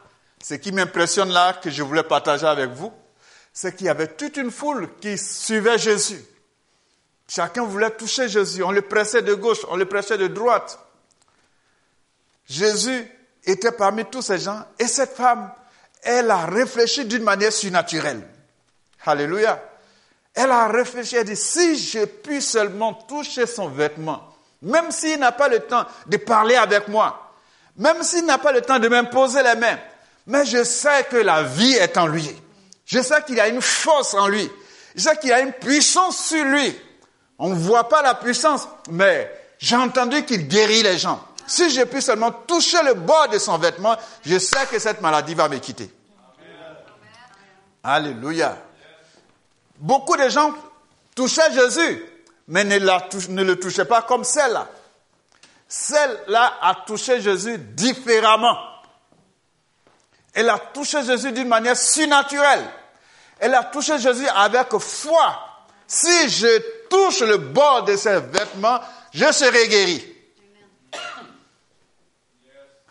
ce 0.44 0.56
qui 0.56 0.72
m'impressionne 0.72 1.30
là, 1.30 1.54
que 1.54 1.70
je 1.70 1.84
voulais 1.84 2.04
partager 2.04 2.46
avec 2.46 2.72
vous, 2.72 2.92
c'est 3.54 3.76
qu'il 3.76 3.88
y 3.88 3.90
avait 3.90 4.08
toute 4.08 4.38
une 4.38 4.52
foule 4.52 4.90
qui 5.02 5.18
suivait 5.18 5.78
Jésus. 5.78 6.24
Chacun 7.28 7.64
voulait 7.64 7.92
toucher 7.92 8.28
Jésus. 8.28 8.64
On 8.64 8.72
le 8.72 8.82
pressait 8.82 9.22
de 9.22 9.34
gauche, 9.34 9.60
on 9.70 9.76
le 9.76 9.86
pressait 9.86 10.18
de 10.18 10.28
droite. 10.28 10.80
Jésus 12.48 13.06
était 13.44 13.72
parmi 13.72 14.06
tous 14.06 14.24
ces 14.24 14.40
gens 14.40 14.66
et 14.80 14.88
cette 14.88 15.16
femme, 15.16 15.52
elle 16.02 16.32
a 16.32 16.46
réfléchi 16.46 17.06
d'une 17.06 17.24
manière 17.24 17.54
surnaturelle. 17.54 18.28
Alléluia. 19.06 19.64
Elle 20.34 20.52
a 20.52 20.68
réfléchi, 20.68 21.16
elle 21.16 21.26
dit, 21.26 21.36
si 21.36 21.78
je 21.78 22.06
puis 22.06 22.42
seulement 22.42 22.94
toucher 22.94 23.46
son 23.46 23.68
vêtement, 23.68 24.24
même 24.62 24.92
s'il 24.92 25.20
n'a 25.20 25.32
pas 25.32 25.48
le 25.48 25.60
temps 25.60 25.86
de 26.06 26.18
parler 26.18 26.56
avec 26.56 26.88
moi, 26.88 27.32
même 27.78 28.04
s'il 28.04 28.26
n'a 28.26 28.38
pas 28.38 28.52
le 28.52 28.62
temps 28.62 28.80
de 28.80 28.88
m'imposer 28.88 29.42
les 29.42 29.56
mains, 29.56 29.80
mais 30.28 30.46
je 30.46 30.64
sais 30.64 31.06
que 31.10 31.18
la 31.18 31.44
vie 31.44 31.74
est 31.74 31.98
en 31.98 32.08
lui. 32.08 32.30
Je 32.86 33.02
sais 33.02 33.22
qu'il 33.24 33.36
y 33.36 33.40
a 33.40 33.48
une 33.48 33.62
force 33.62 34.14
en 34.14 34.28
lui. 34.28 34.50
Je 34.96 35.02
sais 35.02 35.18
qu'il 35.18 35.30
y 35.30 35.34
a 35.34 35.42
une 35.42 35.54
puissance 35.54 36.18
sur 36.18 36.44
lui. 36.44 36.76
On 37.38 37.50
ne 37.50 37.56
voit 37.56 37.88
pas 37.88 38.02
la 38.02 38.16
puissance, 38.16 38.68
mais 38.90 39.32
j'ai 39.58 39.76
entendu 39.76 40.26
qu'il 40.26 40.48
guérit 40.48 40.84
les 40.84 40.98
gens. 40.98 41.24
Si 41.48 41.70
je 41.70 41.82
puis 41.82 42.02
seulement 42.02 42.32
toucher 42.32 42.84
le 42.84 42.94
bord 42.94 43.28
de 43.30 43.40
son 43.40 43.58
vêtement, 43.58 43.96
je 44.26 44.38
sais 44.38 44.66
que 44.70 44.78
cette 44.78 45.02
maladie 45.02 45.34
va 45.34 45.50
me 45.50 45.58
quitter. 45.58 45.92
Alléluia. 47.84 48.58
Beaucoup 49.80 50.18
de 50.18 50.28
gens 50.28 50.54
touchaient 51.16 51.52
Jésus, 51.54 52.06
mais 52.48 52.66
ne, 52.66 52.78
le 52.78 53.56
touchaient 53.60 53.86
pas 53.86 54.02
comme 54.02 54.24
celle-là. 54.24 54.68
Celle-là 55.68 56.58
a 56.62 56.76
touché 56.86 57.22
Jésus 57.22 57.58
différemment. 57.58 58.58
Elle 60.34 60.50
a 60.50 60.60
touché 60.60 61.04
Jésus 61.04 61.32
d'une 61.32 61.48
manière 61.48 61.78
surnaturelle. 61.78 62.66
Elle 63.40 63.54
a 63.54 63.64
touché 63.64 63.98
Jésus 64.00 64.28
avec 64.28 64.78
foi. 64.80 65.40
Si 65.88 66.30
je 66.30 66.88
touche 66.90 67.22
le 67.22 67.38
bord 67.38 67.84
de 67.84 67.96
ses 67.96 68.20
vêtements, 68.20 68.80
je 69.14 69.32
serai 69.32 69.68
guéri. 69.70 70.06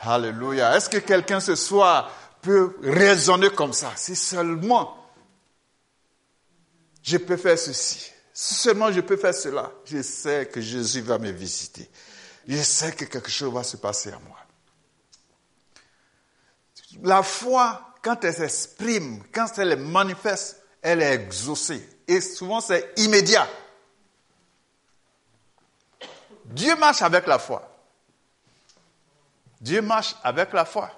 Alléluia. 0.01 0.77
Est-ce 0.77 0.89
que 0.89 0.99
quelqu'un 0.99 1.41
ce 1.41 1.55
soir 1.55 2.11
peut 2.41 2.77
raisonner 2.83 3.51
comme 3.51 3.73
ça? 3.73 3.93
Si 3.97 4.17
seulement 4.17 4.98
je 7.09 7.17
peux 7.17 7.39
faire 7.39 7.59
ceci, 7.59 8.13
si 8.35 8.55
seulement 8.55 8.93
je 8.93 9.01
peux 9.01 9.17
faire 9.17 9.33
cela, 9.33 9.73
je 9.87 10.03
sais 10.03 10.47
que 10.47 10.61
Jésus 10.61 11.01
va 11.01 11.19
me 11.19 11.31
visiter. 11.31 11.89
Je 12.47 12.59
sais 12.59 12.93
que 12.93 13.07
quelque 13.07 13.31
chose 13.31 13.53
va 13.53 13.63
se 13.63 13.79
passer 13.79 14.13
à 14.13 14.19
moi. 14.19 14.37
La 17.03 17.23
foi, 17.23 17.95
quand 18.03 18.23
elle 18.25 18.35
s'exprime, 18.35 19.23
quand 19.33 19.59
elle 19.59 19.79
manifeste, 19.79 20.63
elle 20.83 21.01
est 21.01 21.15
exaucée. 21.15 21.89
Et 22.07 22.21
souvent, 22.21 22.61
c'est 22.61 22.93
immédiat. 22.99 23.49
Dieu 26.45 26.77
marche 26.77 27.01
avec 27.01 27.27
la 27.27 27.39
foi. 27.39 27.75
Dieu 29.63 29.81
marche 29.81 30.15
avec 30.23 30.53
la 30.53 30.67
foi. 30.67 30.91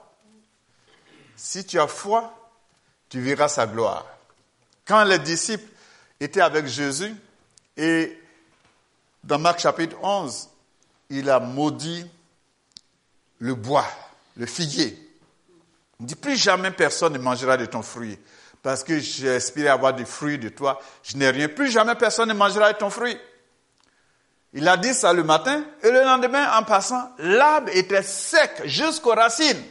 Si 1.37 1.65
tu 1.65 1.79
as 1.79 1.87
foi, 1.87 2.35
tu 3.09 3.21
verras 3.21 3.49
sa 3.49 3.69
gloire. 3.69 4.07
Quand 4.85 5.05
les 5.05 5.21
disciples 5.21 5.71
étaient 6.21 6.43
avec 6.43 6.67
Jésus, 6.67 7.15
et 7.77 8.19
dans 9.25 9.39
Marc 9.39 9.61
chapitre 9.61 9.97
11, 10.03 10.49
il 11.09 11.29
a 11.31 11.41
maudit 11.41 12.07
le 13.39 13.55
bois, 13.55 13.87
le 14.37 14.47
figuier. 14.47 14.97
Il 15.99 16.07
dit, 16.07 16.15
plus 16.15 16.37
jamais 16.37 16.71
personne 16.71 17.15
ne 17.15 17.19
mangera 17.19 17.57
de 17.57 17.67
ton 17.67 17.83
fruit. 17.83 18.19
Parce 18.63 18.85
que 18.85 18.99
j'ai 18.99 19.29
espéré 19.29 19.69
avoir 19.69 19.95
des 19.95 20.05
fruits 20.05 20.39
de 20.39 20.51
toi. 20.51 20.81
Je 21.03 21.17
n'ai 21.17 21.31
rien. 21.31 21.49
Plus 21.49 21.71
jamais 21.71 21.95
personne 21.95 22.29
ne 22.29 22.35
mangera 22.35 22.73
de 22.73 22.79
ton 22.79 22.91
fruit. 22.91 23.17
Il 24.53 24.67
a 24.69 24.77
dit 24.77 24.93
ça 24.93 25.13
le 25.13 25.25
matin. 25.25 25.65
Et 25.83 25.91
le 25.91 26.03
lendemain, 26.03 26.59
en 26.59 26.65
passant, 26.65 27.11
l'arbre 27.19 27.71
était 27.73 28.03
sec 28.03 28.63
jusqu'aux 28.65 29.15
racines. 29.15 29.63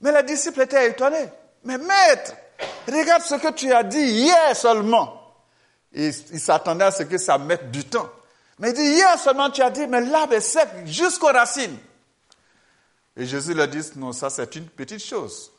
Mais 0.00 0.12
les 0.12 0.22
disciples 0.22 0.62
étaient 0.62 0.90
étonnés. 0.90 1.28
Mais 1.64 1.76
maître, 1.76 2.32
regarde 2.88 3.22
ce 3.22 3.34
que 3.36 3.52
tu 3.52 3.72
as 3.72 3.82
dit 3.82 3.98
hier 3.98 4.56
seulement. 4.56 5.16
Et 5.92 6.10
il 6.32 6.40
s'attendait 6.40 6.84
à 6.84 6.90
ce 6.90 7.02
que 7.02 7.18
ça 7.18 7.38
mette 7.38 7.70
du 7.70 7.84
temps. 7.84 8.08
Mais 8.58 8.70
il 8.70 8.74
dit, 8.74 8.82
hier 8.82 9.18
seulement 9.18 9.50
tu 9.50 9.62
as 9.62 9.70
dit, 9.70 9.86
mais 9.86 10.00
l'arbre 10.00 10.34
est 10.34 10.40
sec 10.40 10.68
jusqu'aux 10.84 11.32
racines. 11.32 11.78
Et 13.16 13.26
Jésus 13.26 13.54
leur 13.54 13.68
dit, 13.68 13.82
non, 13.96 14.12
ça 14.12 14.30
c'est 14.30 14.54
une 14.56 14.66
petite 14.66 15.02
chose. 15.04 15.50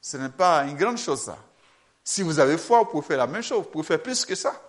Ce 0.00 0.16
n'est 0.16 0.28
pas 0.28 0.64
une 0.64 0.76
grande 0.76 0.98
chose 0.98 1.22
ça. 1.22 1.36
Si 2.02 2.22
vous 2.22 2.38
avez 2.38 2.58
foi, 2.58 2.80
vous 2.80 2.86
pouvez 2.86 3.06
faire 3.06 3.18
la 3.18 3.26
même 3.26 3.42
chose, 3.42 3.58
vous 3.58 3.70
pouvez 3.70 3.84
faire 3.84 4.02
plus 4.02 4.24
que 4.24 4.34
ça. 4.34 4.60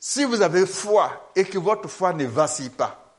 Si 0.00 0.24
vous 0.24 0.40
avez 0.42 0.66
foi 0.66 1.30
et 1.34 1.44
que 1.44 1.58
votre 1.58 1.88
foi 1.88 2.12
ne 2.12 2.26
vacille 2.26 2.70
pas, 2.70 3.14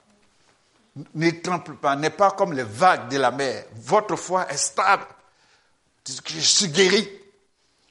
ne 1.14 1.30
tremble 1.32 1.76
pas, 1.76 1.96
n'est 1.96 2.10
pas 2.10 2.32
comme 2.32 2.54
les 2.54 2.64
vagues 2.64 3.10
de 3.10 3.18
la 3.18 3.32
mer, 3.32 3.66
votre 3.76 4.16
foi 4.16 4.50
est 4.52 4.58
stable. 4.58 5.06
Je 6.06 6.40
suis 6.40 6.70
guéri. 6.70 7.08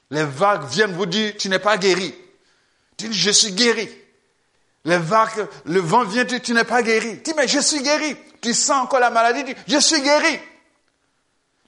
Les 0.09 0.23
vagues 0.23 0.65
viennent 0.67 0.93
vous 0.93 1.05
dire, 1.05 1.33
tu 1.37 1.49
n'es 1.49 1.59
pas 1.59 1.77
guéri. 1.77 2.15
Tu 2.95 3.09
dis, 3.09 3.17
je 3.17 3.31
suis 3.31 3.51
guéri. 3.51 3.89
Les 4.85 4.97
vagues, 4.97 5.47
le 5.65 5.79
vent 5.79 6.03
vient, 6.03 6.25
tu, 6.25 6.39
tu 6.39 6.53
n'es 6.53 6.63
pas 6.63 6.81
guéri. 6.81 7.17
Tu 7.17 7.31
dis, 7.31 7.33
mais 7.35 7.47
je 7.47 7.59
suis 7.59 7.81
guéri. 7.81 8.15
Tu 8.41 8.53
sens 8.53 8.85
encore 8.85 8.99
la 8.99 9.09
maladie, 9.09 9.43
tu 9.43 9.53
dis, 9.53 9.61
je 9.67 9.79
suis 9.79 10.01
guéri. 10.01 10.39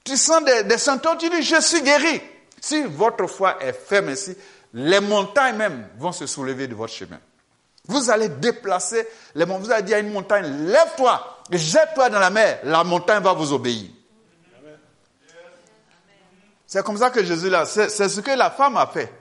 Tu 0.04 0.16
sens 0.16 0.42
des, 0.44 0.64
des 0.64 0.78
symptômes, 0.78 1.18
tu 1.18 1.28
dis, 1.28 1.42
je 1.42 1.60
suis 1.60 1.82
guéri. 1.82 2.20
Si 2.60 2.82
votre 2.84 3.26
foi 3.26 3.62
est 3.62 3.72
ferme 3.72 4.10
ici, 4.10 4.34
les 4.72 5.00
montagnes 5.00 5.56
même 5.56 5.88
vont 5.98 6.12
se 6.12 6.26
soulever 6.26 6.66
de 6.66 6.74
votre 6.74 6.92
chemin. 6.92 7.18
Vous 7.86 8.10
allez 8.10 8.28
déplacer 8.28 9.06
les 9.34 9.44
montagnes. 9.44 9.64
Vous 9.64 9.72
allez 9.72 9.82
dire 9.82 9.96
à 9.96 10.00
une 10.00 10.12
montagne, 10.12 10.66
lève-toi, 10.66 11.42
jette-toi 11.50 12.08
dans 12.08 12.18
la 12.18 12.30
mer. 12.30 12.60
La 12.64 12.84
montagne 12.84 13.22
va 13.22 13.32
vous 13.32 13.52
obéir. 13.52 13.88
C'est 16.70 16.84
comme 16.84 16.98
ça 16.98 17.10
que 17.10 17.24
Jésus 17.24 17.50
l'a. 17.50 17.66
C'est 17.66 17.88
ce 17.88 18.20
que 18.20 18.30
la 18.30 18.48
femme 18.48 18.76
a 18.76 18.86
fait. 18.86 19.12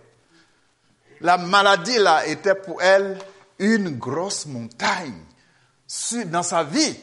La 1.19 1.39
maladie 1.39 1.97
là 1.97 2.27
était 2.27 2.53
pour 2.53 2.79
elle 2.79 3.17
une 3.57 3.97
grosse 3.97 4.45
montagne 4.45 5.19
dans 6.27 6.43
sa 6.43 6.63
vie. 6.63 6.95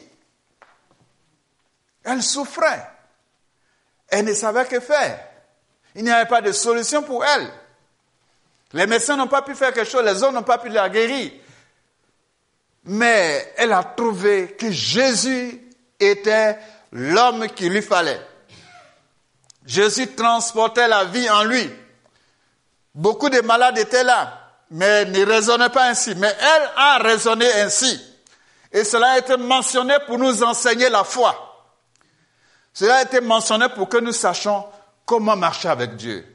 Elle 2.05 2.23
souffrait. 2.23 2.89
Elle 4.07 4.23
ne 4.23 4.33
savait 4.33 4.63
que 4.63 4.79
faire. 4.79 5.19
Il 5.95 6.05
n'y 6.05 6.11
avait 6.11 6.29
pas 6.29 6.39
de 6.39 6.53
solution 6.53 7.03
pour 7.03 7.25
elle. 7.25 7.51
Les 8.71 8.87
médecins 8.87 9.17
n'ont 9.17 9.27
pas 9.27 9.41
pu 9.41 9.53
faire 9.53 9.73
quelque 9.73 9.89
chose, 9.89 10.05
les 10.05 10.23
hommes 10.23 10.35
n'ont 10.35 10.43
pas 10.43 10.59
pu 10.59 10.69
la 10.69 10.87
guérir. 10.87 11.29
Mais 12.85 13.53
elle 13.57 13.73
a 13.73 13.83
trouvé 13.83 14.55
que 14.57 14.71
Jésus 14.71 15.61
était 15.99 16.57
l'homme 16.93 17.49
qu'il 17.49 17.73
lui 17.73 17.81
fallait. 17.81 18.21
Jésus 19.67 20.07
transportait 20.15 20.87
la 20.87 21.03
vie 21.03 21.29
en 21.29 21.43
lui. 21.43 21.69
Beaucoup 22.95 23.29
de 23.29 23.41
malades 23.41 23.77
étaient 23.77 24.03
là, 24.03 24.61
mais 24.71 25.03
ne 25.05 25.25
raisonnaient 25.25 25.69
pas 25.69 25.89
ainsi. 25.89 26.15
Mais 26.15 26.33
elle 26.39 26.69
a 26.77 26.97
raisonné 26.99 27.51
ainsi. 27.61 28.01
Et 28.71 28.85
cela 28.85 29.11
a 29.11 29.17
été 29.19 29.35
mentionné 29.35 29.95
pour 30.07 30.17
nous 30.17 30.41
enseigner 30.41 30.89
la 30.89 31.03
foi. 31.03 31.43
Cela 32.73 32.97
a 32.97 33.01
été 33.03 33.19
mentionné 33.19 33.67
pour 33.69 33.89
que 33.89 33.97
nous 33.97 34.13
sachions 34.13 34.65
comment 35.05 35.35
marcher 35.35 35.67
avec 35.67 35.97
Dieu. 35.97 36.25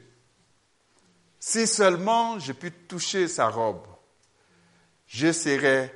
Si 1.39 1.65
seulement 1.65 2.37
je 2.37 2.53
puis 2.53 2.71
toucher 2.71 3.27
sa 3.27 3.49
robe, 3.49 3.85
je 5.07 5.31
serai 5.31 5.91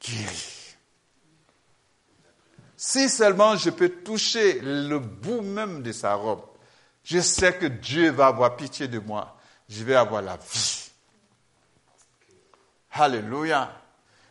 guéri. 0.00 0.76
Si 2.74 3.10
seulement 3.10 3.56
je 3.56 3.68
peux 3.68 3.90
toucher 3.90 4.60
le 4.62 4.98
bout 4.98 5.42
même 5.42 5.82
de 5.82 5.92
sa 5.92 6.14
robe, 6.14 6.49
je 7.04 7.20
sais 7.20 7.54
que 7.54 7.66
Dieu 7.66 8.10
va 8.10 8.26
avoir 8.26 8.56
pitié 8.56 8.88
de 8.88 8.98
moi. 8.98 9.36
Je 9.68 9.84
vais 9.84 9.94
avoir 9.94 10.22
la 10.22 10.36
vie. 10.36 10.90
Alléluia. 12.92 13.72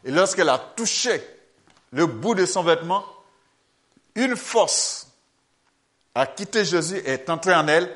Et 0.04 0.12
lorsqu'elle 0.12 0.50
a 0.50 0.58
touché 0.58 1.22
le 1.92 2.06
bout 2.06 2.36
de 2.36 2.46
son 2.46 2.64
vêtement, 2.64 3.06
une 4.16 4.36
force 4.36 5.08
a 6.16 6.26
quitté 6.28 6.66
Jésus 6.66 6.98
et 6.98 7.12
est 7.12 7.30
entrée 7.30 7.56
en 7.56 7.68
elle 7.68 7.94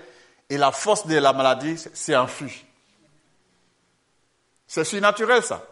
et 0.49 0.57
la 0.57 0.71
force 0.71 1.05
de 1.07 1.17
la 1.17 1.33
maladie 1.33 1.77
s'est 1.93 2.15
enfuie. 2.15 2.65
C'est 4.67 4.83
surnaturel 4.83 5.43
ça. 5.43 5.65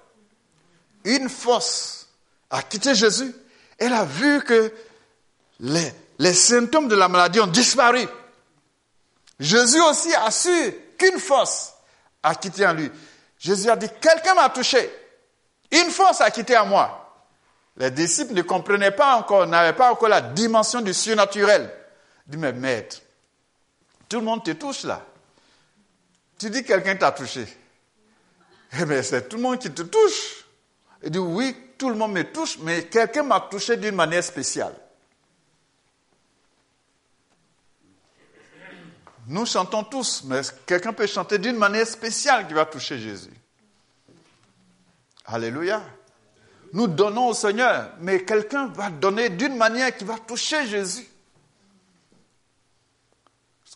Une 1.04 1.30
force 1.30 2.10
a 2.50 2.62
quitté 2.62 2.94
Jésus. 2.94 3.34
Elle 3.78 3.94
a 3.94 4.06
vu 4.06 4.44
que 4.44 4.74
les, 5.60 5.92
les 6.20 6.34
symptômes 6.34 6.88
de 6.88 6.96
la 6.96 7.08
maladie 7.08 7.40
ont 7.40 7.48
disparu. 7.48 8.08
Jésus 9.42 9.82
aussi 9.82 10.14
a 10.14 10.30
su 10.30 10.72
qu'une 11.00 11.20
force 11.20 11.74
a 12.22 12.36
quitté 12.36 12.66
en 12.68 12.74
lui. 12.74 12.92
Jésus 13.40 13.70
a 13.72 13.76
dit, 13.76 13.88
quelqu'un 14.00 14.36
m'a 14.36 14.50
touché. 14.50 14.88
Une 15.72 15.90
force 15.90 16.22
a 16.22 16.30
quitté 16.30 16.56
en 16.56 16.68
moi. 16.68 17.26
Les 17.76 17.90
disciples 17.90 18.36
ne 18.36 18.44
comprenaient 18.44 18.92
pas 18.92 19.16
encore, 19.16 19.48
n'avaient 19.48 19.76
pas 19.76 19.92
encore 19.92 20.10
la 20.10 20.22
dimension 20.22 20.82
du 20.82 20.94
surnaturel. 20.94 21.74
Il 22.28 22.32
dit, 22.32 22.38
mais 22.38 22.54
maître, 22.54 23.02
tout 24.08 24.20
le 24.20 24.26
monde 24.26 24.44
te 24.44 24.52
touche 24.52 24.84
là. 24.84 25.04
Tu 26.38 26.52
dis 26.52 26.64
quelqu'un 26.64 26.96
t'a 26.96 27.12
touché. 27.12 27.48
Eh 28.80 28.86
bien, 28.86 29.02
c'est 29.02 29.28
tout 29.28 29.38
le 29.38 29.42
monde 29.42 29.58
qui 29.58 29.72
te 29.72 29.82
touche. 29.82 30.46
Il 31.02 31.10
dit, 31.10 31.18
oui, 31.18 31.56
tout 31.80 31.90
le 31.90 31.96
monde 31.96 32.12
me 32.14 32.32
touche, 32.32 32.60
mais 32.60 32.84
quelqu'un 32.84 33.24
m'a 33.24 33.40
touché 33.50 33.76
d'une 33.76 33.96
manière 33.96 34.24
spéciale. 34.24 34.76
Nous 39.32 39.46
chantons 39.46 39.86
tous, 39.86 40.24
mais 40.26 40.42
quelqu'un 40.66 40.92
peut 40.92 41.08
chanter 41.08 41.38
d'une 41.38 41.56
manière 41.56 41.88
spéciale 41.88 42.50
qui 42.50 42.54
va 42.54 42.66
toucher 42.66 43.00
Jésus. 43.00 43.32
Alléluia. 45.24 45.82
Nous 46.74 46.88
donnons 46.88 47.30
au 47.30 47.34
Seigneur, 47.34 47.94
mais 48.02 48.26
quelqu'un 48.26 48.68
va 48.68 48.90
donner 48.90 49.30
d'une 49.30 49.56
manière 49.56 49.96
qui 49.96 50.04
va 50.04 50.18
toucher 50.18 50.68
Jésus. 50.68 51.08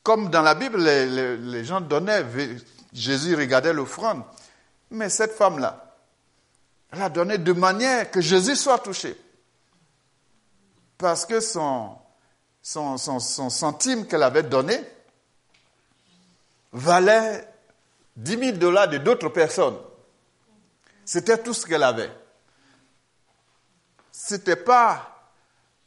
Comme 0.04 0.30
dans 0.30 0.42
la 0.42 0.56
Bible, 0.56 0.84
les, 0.84 1.64
gens 1.64 1.80
donnaient, 1.80 2.26
Jésus 2.92 3.34
regardait 3.34 3.72
l'offrande. 3.72 4.24
Mais 4.92 5.08
cette 5.08 5.32
femme-là, 5.32 5.96
elle 6.92 7.02
a 7.02 7.08
donné 7.08 7.38
de 7.38 7.54
manière 7.54 8.12
que 8.12 8.20
Jésus 8.20 8.58
soit 8.58 8.80
touché. 8.80 9.16
Parce 10.98 11.26
que 11.26 11.40
son, 11.40 11.98
centime 12.62 14.06
qu'elle 14.06 14.24
avait 14.24 14.44
donné, 14.44 14.84
valait 16.76 17.48
10 18.18 18.38
000 18.38 18.52
dollars 18.58 18.90
de 18.90 18.98
d'autres 18.98 19.30
personnes. 19.30 19.78
C'était 21.06 21.42
tout 21.42 21.54
ce 21.54 21.66
qu'elle 21.66 21.84
avait. 21.84 22.12
Ce 24.12 24.36
n'était 24.36 24.56
pas 24.56 25.32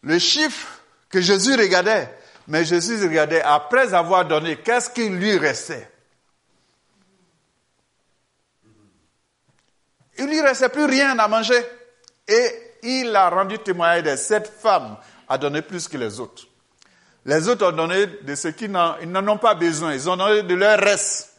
le 0.03 0.19
chiffre 0.19 0.81
que 1.11 1.21
Jésus 1.21 1.55
regardait, 1.55 2.17
mais 2.47 2.65
Jésus 2.65 3.03
regardait 3.03 3.43
après 3.43 3.93
avoir 3.95 4.27
donné, 4.27 4.57
qu'est-ce 4.57 4.91
qui 4.91 5.09
lui 5.09 5.37
restait? 5.37 5.91
Il 10.19 10.27
lui 10.27 10.41
restait 10.41 10.69
plus 10.69 10.85
rien 10.85 11.19
à 11.19 11.29
manger. 11.29 11.63
Et 12.27 12.79
il 12.83 13.15
a 13.15 13.31
rendu 13.31 13.59
témoignage 13.59 14.03
de 14.05 14.17
cette 14.17 14.49
femme 14.49 14.97
a 15.29 15.39
donné 15.39 15.63
plus 15.63 15.87
que 15.87 15.97
les 15.97 16.19
autres. 16.19 16.45
Les 17.29 17.47
autres 17.47 17.67
ont 17.67 17.77
donné 17.77 18.07
de 18.07 18.35
ce 18.35 18.49
qu'ils 18.49 18.71
n'en 18.71 19.29
ont 19.29 19.37
pas 19.37 19.55
besoin. 19.55 19.93
Ils 19.93 20.09
ont 20.09 20.17
donné 20.17 20.45
de 20.45 20.55
leur 20.55 20.79
reste. 20.81 21.35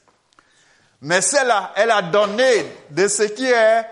Mais 1.01 1.19
celle-là, 1.19 1.73
elle 1.75 1.89
a 1.89 2.03
donné 2.03 2.71
de 2.91 3.07
ce 3.07 3.23
qui 3.23 3.47
est 3.47 3.87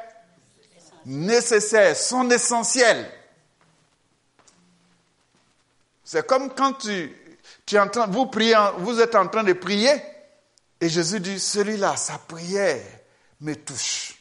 nécessaire, 1.08 1.96
son 1.96 2.30
essentiel. 2.30 3.04
C'est 6.04 6.28
comme 6.28 6.54
quand 6.54 6.74
tu, 6.74 7.12
vous 8.10 8.28
priez, 8.28 8.54
vous 8.78 9.02
êtes 9.02 9.16
en 9.16 9.28
train 9.28 9.44
de 9.44 9.54
prier, 9.54 9.92
et 10.80 10.90
Jésus 10.90 11.20
dit, 11.20 11.40
celui-là, 11.40 11.98
sa 11.98 12.20
prière 12.20 12.80
me 13.42 13.56
touche. 13.56 14.20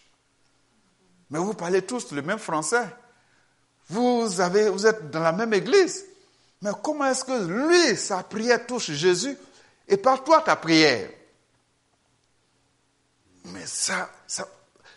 Mais 1.28 1.38
vous 1.38 1.52
parlez 1.52 1.82
tous 1.82 2.10
le 2.12 2.22
même 2.22 2.38
français. 2.38 2.86
Vous 3.90 4.40
êtes 4.40 5.10
dans 5.10 5.20
la 5.20 5.32
même 5.32 5.52
église. 5.52 6.06
Mais 6.66 6.72
comment 6.82 7.06
est-ce 7.06 7.24
que 7.24 7.46
lui, 7.46 7.96
sa 7.96 8.24
prière 8.24 8.66
touche 8.66 8.90
Jésus 8.90 9.38
et 9.86 9.96
par 9.96 10.24
toi 10.24 10.40
ta 10.40 10.56
prière? 10.56 11.08
Mais 13.44 13.64
sa, 13.66 14.10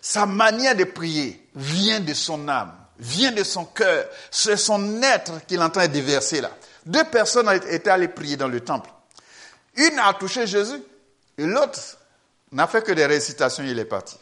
sa 0.02 0.26
manière 0.26 0.76
de 0.76 0.86
prier 0.86 1.48
vient 1.54 2.00
de 2.00 2.16
son 2.16 2.48
âme, 2.48 2.74
vient 2.98 3.32
de 3.32 3.44
son 3.44 3.66
cœur. 3.66 4.10
C'est 4.32 4.58
son 4.58 5.00
être 5.04 5.46
qu'il 5.46 5.60
est 5.60 5.64
en 5.64 5.70
train 5.70 5.88
de 5.88 5.94
déverser 5.94 6.42
là. 6.42 6.50
Deux 6.88 7.04
personnes 7.04 7.48
étaient 7.70 7.92
allées 7.92 8.08
prier 8.08 8.36
dans 8.36 8.48
le 8.48 8.62
temple. 8.62 8.90
Une 9.76 10.00
a 10.00 10.12
touché 10.16 10.48
Jésus 10.48 10.82
et 11.38 11.46
l'autre 11.46 11.80
n'a 12.52 12.66
fait 12.66 12.84
que 12.84 12.94
des 12.94 13.06
récitations, 13.06 13.64
il 13.64 13.78
est 13.78 13.86
parti. 13.86 14.18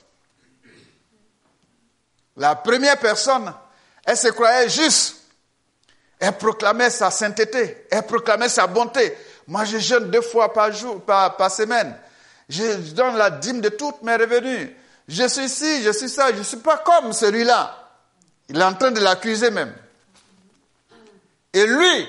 La 2.35 2.57
première 2.57 2.99
personne, 2.99 3.53
elle 4.03 4.17
se 4.17 4.27
croyait 4.27 4.67
juste. 4.67 5.16
Elle 6.19 6.37
proclamait 6.37 6.89
sa 6.89 7.11
sainteté, 7.11 7.85
elle 7.91 8.03
proclamait 8.03 8.49
sa 8.49 8.65
bonté. 8.65 9.15
Moi, 9.47 9.65
je 9.65 9.77
jeûne 9.77 10.09
deux 10.09 10.21
fois 10.21 10.51
par 10.51 10.71
jour, 10.71 11.01
par, 11.01 11.51
semaine. 11.51 11.95
Je 12.49 12.93
donne 12.93 13.15
la 13.15 13.29
dîme 13.29 13.61
de 13.61 13.69
toutes 13.69 14.01
mes 14.01 14.15
revenus. 14.15 14.71
Je 15.07 15.27
suis 15.27 15.47
ci, 15.47 15.83
je 15.83 15.91
suis 15.91 16.09
ça, 16.09 16.31
je 16.33 16.39
ne 16.39 16.43
suis 16.43 16.57
pas 16.57 16.77
comme 16.77 17.13
celui-là. 17.13 17.89
Il 18.49 18.57
est 18.57 18.63
en 18.63 18.73
train 18.73 18.91
de 18.91 18.99
l'accuser 18.99 19.51
même. 19.51 19.73
Et 21.53 21.65
lui, 21.65 22.07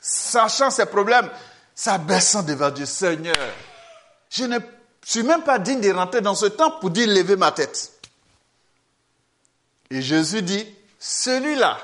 sachant 0.00 0.70
ses 0.70 0.86
problèmes, 0.86 1.28
s'abaissant 1.74 2.42
devant 2.42 2.70
Dieu, 2.70 2.86
Seigneur, 2.86 3.34
je 4.30 4.44
ne 4.44 4.58
suis 5.04 5.22
même 5.22 5.42
pas 5.42 5.58
digne 5.58 5.80
de 5.80 5.90
rentrer 5.92 6.20
dans 6.20 6.34
ce 6.34 6.46
temple 6.46 6.78
pour 6.80 6.90
dire 6.90 7.08
lever 7.08 7.36
ma 7.36 7.52
tête. 7.52 7.92
Et 9.90 10.02
Jésus 10.02 10.42
dit, 10.42 10.66
celui-là 10.98 11.78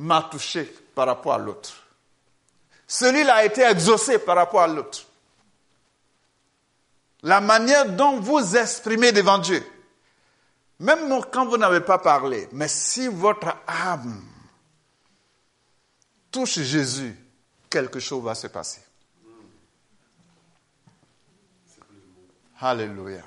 m'a 0.00 0.22
touché 0.22 0.64
par 0.94 1.06
rapport 1.06 1.34
à 1.34 1.38
l'autre. 1.38 1.72
Celui-là 2.86 3.36
a 3.36 3.44
été 3.44 3.62
exaucé 3.62 4.18
par 4.18 4.36
rapport 4.36 4.62
à 4.62 4.66
l'autre. 4.66 5.06
La 7.22 7.40
manière 7.40 7.86
dont 7.92 8.18
vous 8.18 8.56
exprimez 8.56 9.12
devant 9.12 9.38
Dieu, 9.38 9.62
même 10.78 11.22
quand 11.30 11.44
vous 11.44 11.58
n'avez 11.58 11.82
pas 11.82 11.98
parlé, 11.98 12.48
mais 12.52 12.66
si 12.66 13.08
votre 13.08 13.54
âme 13.66 14.24
touche 16.30 16.60
Jésus, 16.60 17.14
quelque 17.68 18.00
chose 18.00 18.24
va 18.24 18.34
se 18.34 18.46
passer. 18.46 18.80
Alléluia. 22.58 23.22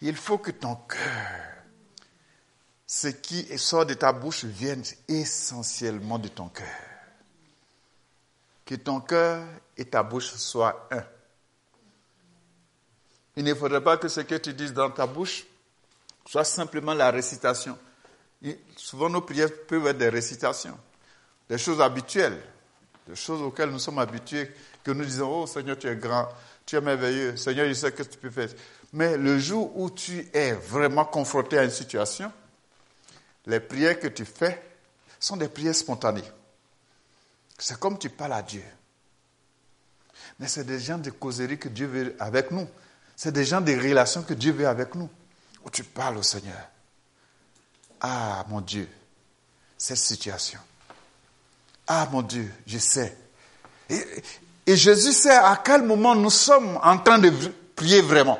Il 0.00 0.16
faut 0.16 0.38
que 0.38 0.52
ton 0.52 0.76
cœur, 0.76 1.57
ce 2.90 3.08
qui 3.08 3.46
sort 3.58 3.84
de 3.84 3.92
ta 3.92 4.14
bouche, 4.14 4.44
vienne 4.44 4.82
essentiellement 5.06 6.18
de 6.18 6.28
ton 6.28 6.48
cœur. 6.48 6.66
Que 8.64 8.76
ton 8.76 9.00
cœur 9.00 9.46
et 9.76 9.84
ta 9.84 10.02
bouche 10.02 10.32
soient 10.36 10.88
un. 10.90 11.04
Il 13.36 13.44
ne 13.44 13.54
faudrait 13.54 13.84
pas 13.84 13.98
que 13.98 14.08
ce 14.08 14.22
que 14.22 14.36
tu 14.36 14.54
dises 14.54 14.72
dans 14.72 14.90
ta 14.90 15.06
bouche 15.06 15.44
soit 16.26 16.44
simplement 16.44 16.94
la 16.94 17.10
récitation. 17.10 17.78
souvent, 18.74 19.10
nos 19.10 19.20
prières 19.20 19.50
peuvent 19.66 19.86
être 19.86 19.98
des 19.98 20.08
récitations, 20.08 20.78
des 21.46 21.58
choses 21.58 21.82
habituelles, 21.82 22.40
des 23.06 23.16
choses 23.16 23.42
auxquelles 23.42 23.70
nous 23.70 23.78
sommes 23.78 23.98
habitués, 23.98 24.50
que 24.82 24.92
nous 24.92 25.04
disons, 25.04 25.42
oh 25.42 25.46
Seigneur, 25.46 25.78
tu 25.78 25.88
es 25.88 25.96
grand, 25.96 26.28
tu 26.64 26.76
es 26.76 26.80
merveilleux, 26.80 27.36
Seigneur, 27.36 27.68
je 27.68 27.74
sais 27.74 27.92
que 27.92 28.02
tu 28.02 28.16
peux 28.16 28.30
faire. 28.30 28.48
Mais 28.94 29.18
le 29.18 29.38
jour 29.38 29.76
où 29.78 29.90
tu 29.90 30.26
es 30.32 30.52
vraiment 30.52 31.04
confronté 31.04 31.58
à 31.58 31.64
une 31.64 31.70
situation, 31.70 32.32
les 33.48 33.60
prières 33.60 33.98
que 33.98 34.08
tu 34.08 34.24
fais 34.24 34.62
sont 35.18 35.36
des 35.36 35.48
prières 35.48 35.74
spontanées. 35.74 36.30
C'est 37.58 37.80
comme 37.80 37.98
tu 37.98 38.10
parles 38.10 38.34
à 38.34 38.42
Dieu. 38.42 38.62
Mais 40.38 40.46
c'est 40.46 40.64
des 40.64 40.78
gens 40.78 40.98
de 40.98 41.10
causerie 41.10 41.58
que 41.58 41.68
Dieu 41.68 41.86
veut 41.86 42.16
avec 42.20 42.50
nous. 42.50 42.68
C'est 43.16 43.32
des 43.32 43.44
gens 43.44 43.60
de 43.60 43.72
relations 43.72 44.22
que 44.22 44.34
Dieu 44.34 44.52
veut 44.52 44.68
avec 44.68 44.94
nous. 44.94 45.08
Où 45.64 45.70
tu 45.70 45.82
parles 45.82 46.18
au 46.18 46.22
Seigneur. 46.22 46.60
Ah, 48.00 48.44
mon 48.48 48.60
Dieu, 48.60 48.88
cette 49.76 49.96
situation. 49.96 50.60
Ah, 51.86 52.06
mon 52.12 52.22
Dieu, 52.22 52.52
je 52.66 52.78
sais. 52.78 53.16
Et, 53.88 54.04
et 54.66 54.76
Jésus 54.76 55.12
sait 55.12 55.34
à 55.34 55.60
quel 55.64 55.82
moment 55.82 56.14
nous 56.14 56.30
sommes 56.30 56.78
en 56.82 56.98
train 56.98 57.18
de 57.18 57.32
prier 57.74 58.02
vraiment. 58.02 58.38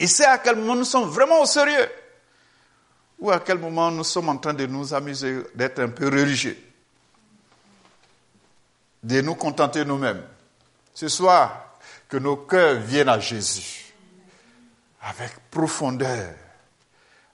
Il 0.00 0.08
sait 0.08 0.24
à 0.24 0.38
quel 0.38 0.56
moment 0.56 0.74
nous 0.74 0.84
sommes 0.84 1.08
vraiment 1.08 1.40
au 1.40 1.46
sérieux. 1.46 1.88
Ou 3.18 3.30
à 3.30 3.40
quel 3.40 3.58
moment 3.58 3.90
nous 3.90 4.04
sommes 4.04 4.28
en 4.28 4.36
train 4.36 4.54
de 4.54 4.66
nous 4.66 4.92
amuser, 4.92 5.42
d'être 5.54 5.80
un 5.80 5.88
peu 5.88 6.06
religieux. 6.06 6.58
De 9.02 9.20
nous 9.20 9.34
contenter 9.34 9.84
nous-mêmes. 9.84 10.24
Ce 10.94 11.08
soir, 11.08 11.64
que 12.08 12.16
nos 12.16 12.36
cœurs 12.36 12.80
viennent 12.80 13.08
à 13.08 13.18
Jésus. 13.18 13.92
Avec 15.02 15.32
profondeur. 15.50 16.34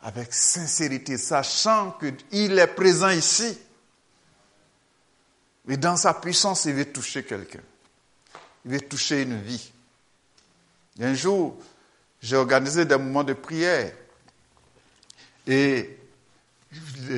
Avec 0.03 0.33
sincérité, 0.33 1.19
sachant 1.19 1.93
qu'il 1.93 2.59
est 2.59 2.67
présent 2.67 3.11
ici. 3.11 3.59
Et 5.69 5.77
dans 5.77 5.97
sa 5.97 6.15
puissance, 6.15 6.65
il 6.65 6.75
veut 6.75 6.91
toucher 6.91 7.25
quelqu'un. 7.25 7.61
Il 8.65 8.73
veut 8.73 8.81
toucher 8.81 9.23
une 9.23 9.41
vie. 9.41 9.71
un 11.01 11.15
jour, 11.15 11.57
j'ai 12.21 12.37
organisé 12.37 12.85
des 12.85 12.97
moments 12.97 13.25
de 13.25 13.35
prière. 13.35 13.93
Et 15.51 15.99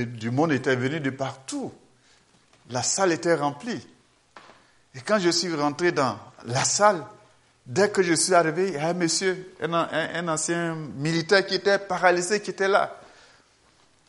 du 0.07 0.31
monde 0.31 0.53
était 0.53 0.75
venu 0.75 1.01
de 1.01 1.11
partout. 1.11 1.71
La 2.71 2.83
salle 2.83 3.13
était 3.13 3.35
remplie. 3.35 3.87
Et 4.95 5.01
quand 5.01 5.19
je 5.19 5.29
suis 5.29 5.55
rentré 5.55 5.93
dans 5.93 6.19
la 6.47 6.65
salle, 6.65 7.05
dès 7.67 7.91
que 7.91 8.03
je 8.03 8.15
suis 8.15 8.35
arrivé, 8.35 8.69
il 8.69 8.75
y 8.75 8.79
a 8.79 8.89
un 8.89 8.95
monsieur, 8.95 9.55
un, 9.61 10.29
ancien 10.29 10.75
militaire 10.75 11.45
qui 11.45 11.57
était 11.57 11.79
paralysé, 11.79 12.41
qui 12.41 12.51
était 12.51 12.69
là. 12.69 12.99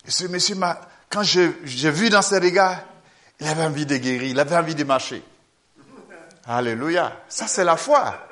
Et 0.07 0.11
ce 0.11 0.25
monsieur 0.27 0.55
m'a, 0.55 0.79
quand 1.09 1.23
j'ai 1.23 1.49
vu 1.91 2.09
dans 2.09 2.21
ses 2.21 2.39
regards, 2.39 2.81
il 3.41 3.47
avait 3.47 3.65
envie 3.65 3.85
de 3.85 3.97
guérir, 3.97 4.23
il 4.23 4.39
avait 4.39 4.55
envie 4.55 4.75
de 4.75 4.85
marcher. 4.85 5.21
Alléluia. 6.45 7.23
Ça, 7.27 7.47
c'est 7.47 7.65
la 7.65 7.75
foi. 7.75 8.25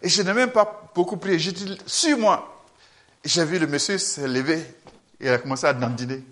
Et 0.00 0.08
je 0.08 0.22
n'ai 0.22 0.32
même 0.32 0.52
pas 0.52 0.90
beaucoup 0.94 1.16
prié. 1.16 1.40
J'ai 1.40 1.52
dit, 1.52 1.76
suis-moi. 1.86 2.62
J'ai 3.24 3.44
vu 3.44 3.58
le 3.58 3.66
monsieur 3.66 3.98
se 3.98 4.20
lever. 4.20 4.64
Il 5.24 5.30
a 5.30 5.38
commencé 5.38 5.66
à 5.66 5.72
dandiner. 5.72 6.22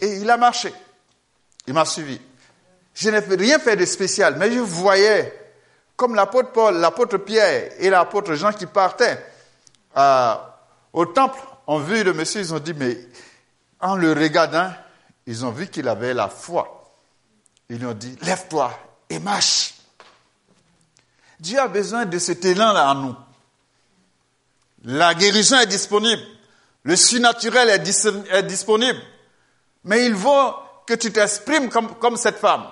Et 0.00 0.18
il 0.18 0.30
a 0.30 0.36
marché. 0.36 0.72
Il 1.66 1.74
m'a 1.74 1.84
suivi. 1.84 2.20
Je 2.94 3.10
n'ai 3.10 3.18
rien 3.18 3.58
fait 3.58 3.74
de 3.74 3.84
spécial, 3.84 4.36
mais 4.38 4.52
je 4.52 4.60
voyais, 4.60 5.52
comme 5.96 6.14
l'apôtre 6.14 6.52
Paul, 6.52 6.76
l'apôtre 6.76 7.18
Pierre 7.18 7.72
et 7.80 7.90
l'apôtre 7.90 8.34
Jean 8.34 8.52
qui 8.52 8.66
partaient 8.66 9.20
euh, 9.96 10.34
au 10.92 11.04
temple, 11.06 11.40
ont 11.66 11.80
vu 11.80 12.04
le 12.04 12.12
monsieur, 12.12 12.40
ils 12.40 12.54
ont 12.54 12.60
dit, 12.60 12.74
mais 12.74 12.96
en 13.80 13.96
le 13.96 14.12
regardant, 14.12 14.72
ils 15.26 15.44
ont 15.44 15.50
vu 15.50 15.66
qu'il 15.66 15.88
avait 15.88 16.14
la 16.14 16.28
foi. 16.28 16.92
Ils 17.70 17.78
lui 17.78 17.86
ont 17.86 17.92
dit, 17.92 18.16
lève-toi 18.22 18.72
et 19.08 19.18
marche. 19.18 19.74
Dieu 21.40 21.58
a 21.58 21.66
besoin 21.66 22.06
de 22.06 22.18
cet 22.20 22.44
élan-là 22.44 22.92
en 22.92 22.94
nous. 22.94 23.16
La 24.84 25.12
guérison 25.14 25.58
est 25.58 25.66
disponible. 25.66 26.22
Le 26.82 26.96
surnaturel 26.96 27.68
est, 27.70 28.42
disponible. 28.42 29.00
Mais 29.84 30.06
il 30.06 30.14
faut 30.14 30.54
que 30.86 30.94
tu 30.94 31.12
t'exprimes 31.12 31.68
comme, 31.68 32.16
cette 32.16 32.38
femme. 32.38 32.66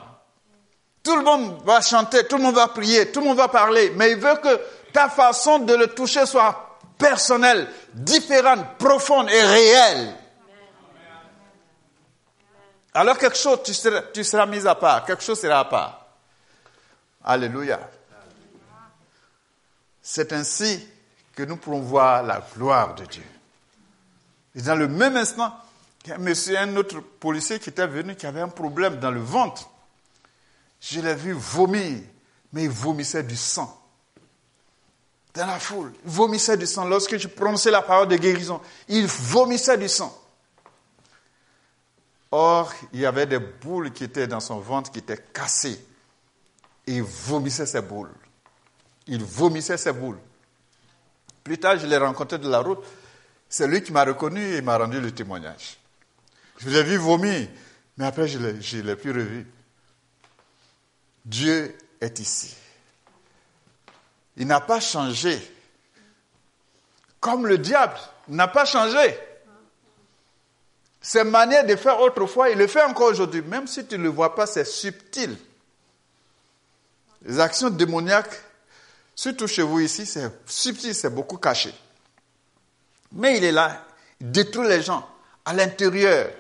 Tout 1.03 1.17
le 1.17 1.23
monde 1.23 1.63
va 1.65 1.81
chanter, 1.81 2.27
tout 2.27 2.37
le 2.37 2.43
monde 2.43 2.55
va 2.55 2.69
prier, 2.69 3.11
tout 3.13 3.21
le 3.21 3.27
monde 3.27 3.37
va 3.37 3.49
parler, 3.49 3.93
mais 3.97 4.13
il 4.13 4.19
veut 4.19 4.37
que 4.37 4.61
ta 4.93 5.09
façon 5.09 5.61
de 5.61 5.75
le 5.75 5.89
toucher 5.89 6.27
soit 6.27 6.79
personnelle, 6.99 7.69
différente, 7.95 8.77
profonde 8.79 9.31
et 9.31 9.43
réelle. 9.43 10.15
Alors 12.95 13.17
quelque 13.17 13.37
chose, 13.37 13.61
tu 13.65 13.73
seras, 13.73 14.03
tu 14.13 14.25
seras 14.25 14.47
mis 14.47 14.67
à 14.67 14.75
part, 14.75 15.05
quelque 15.05 15.23
chose 15.23 15.41
sera 15.41 15.61
à 15.61 15.65
part. 15.67 16.07
Alléluia. 17.25 17.79
C'est 20.03 20.33
ainsi 20.33 20.87
que 21.35 21.43
nous 21.45 21.57
pourrons 21.57 21.81
voir 21.81 22.23
la 22.23 22.43
gloire 22.55 22.95
de 22.95 23.05
Dieu. 23.05 23.38
Et 24.55 24.63
dans 24.63 24.75
le 24.75 24.89
même 24.89 25.17
instant, 25.17 25.55
un 26.11 26.19
monsieur, 26.19 26.59
un 26.59 26.77
autre 26.77 27.01
policier 27.01 27.59
qui 27.59 27.71
était 27.71 27.87
venu, 27.87 28.17
qui 28.17 28.27
avait 28.27 28.41
un 28.41 28.49
problème 28.49 28.99
dans 28.99 29.11
le 29.11 29.21
ventre. 29.21 29.69
Je 30.81 31.01
l'ai 31.01 31.15
vu 31.15 31.33
vomir, 31.33 32.01
mais 32.53 32.65
il 32.65 32.71
vomissait 32.71 33.23
du 33.23 33.37
sang. 33.37 33.75
Dans 35.35 35.47
la 35.47 35.59
foule, 35.59 35.93
il 36.05 36.11
vomissait 36.11 36.57
du 36.57 36.67
sang. 36.67 36.87
Lorsque 36.87 37.17
je 37.19 37.29
prononçais 37.29 37.71
la 37.71 37.83
parole 37.83 38.09
de 38.09 38.17
guérison, 38.17 38.61
il 38.89 39.07
vomissait 39.07 39.77
du 39.77 39.89
sang. 39.89 40.17
Or, 42.31 42.73
il 42.93 43.01
y 43.01 43.07
avait 43.07 43.27
des 43.27 43.39
boules 43.39 43.93
qui 43.93 44.05
étaient 44.05 44.27
dans 44.27 44.41
son 44.41 44.59
ventre 44.59 44.91
qui 44.91 44.99
étaient 44.99 45.25
cassées. 45.33 45.85
Et 46.87 46.97
il 46.97 47.03
vomissait 47.03 47.67
ces 47.67 47.83
boules 47.83 48.15
il 49.09 49.25
vomissait 49.25 49.77
ses 49.77 49.93
boules. 49.93 50.19
Plus 51.43 51.59
tard, 51.59 51.79
je 51.79 51.87
l'ai 51.87 51.97
rencontré 51.97 52.39
de 52.39 52.49
la 52.49 52.61
route. 52.61 52.85
C'est 53.49 53.67
lui 53.67 53.83
qui 53.83 53.93
m'a 53.93 54.05
reconnu 54.05 54.41
et 54.41 54.61
m'a 54.63 54.77
rendu 54.77 55.01
le 55.01 55.13
témoignage. 55.13 55.79
Je 56.59 56.69
l'ai 56.69 56.83
vu 56.83 56.97
vomir, 56.97 57.49
mais 57.97 58.07
après, 58.07 58.29
je 58.29 58.39
ne 58.39 58.83
l'ai 58.83 58.97
plus 58.97 59.13
revu. 59.13 59.47
Dieu 61.25 61.77
est 62.01 62.19
ici. 62.19 62.55
Il 64.37 64.47
n'a 64.47 64.61
pas 64.61 64.81
changé. 64.81 65.41
Comme 67.21 67.47
le 67.47 67.59
diable 67.59 67.99
n'a 68.29 68.49
pas 68.49 68.65
changé. 68.65 69.19
Ses 71.01 71.25
manières 71.25 71.67
de 71.67 71.75
faire 71.77 72.01
autrefois, 72.01 72.51
il 72.51 72.59
le 72.59 72.67
fait 72.67 72.83
encore 72.83 73.09
aujourd'hui. 73.09 73.43
Même 73.43 73.67
si 73.67 73.87
tu 73.87 73.99
ne 73.99 74.05
le 74.05 74.09
vois 74.11 74.35
pas, 74.35 74.47
c'est 74.47 74.65
subtil. 74.65 75.37
Les 77.23 77.41
actions 77.41 77.71
démoniaques 77.71 78.43
Surtout 79.19 79.49
chez 79.49 79.63
vous 79.63 79.81
ici, 79.81 80.07
c'est 80.07 80.31
subtil, 80.47 80.95
c'est 80.95 81.11
beaucoup 81.11 81.39
caché. 81.39 81.75
Mais 83.13 83.39
il 83.39 83.45
est 83.45 83.53
là, 83.53 83.85
il 84.21 84.31
détruit 84.31 84.69
les 84.69 84.83
gens 84.83 85.09
à 85.45 85.53
l'intérieur. 85.53 86.31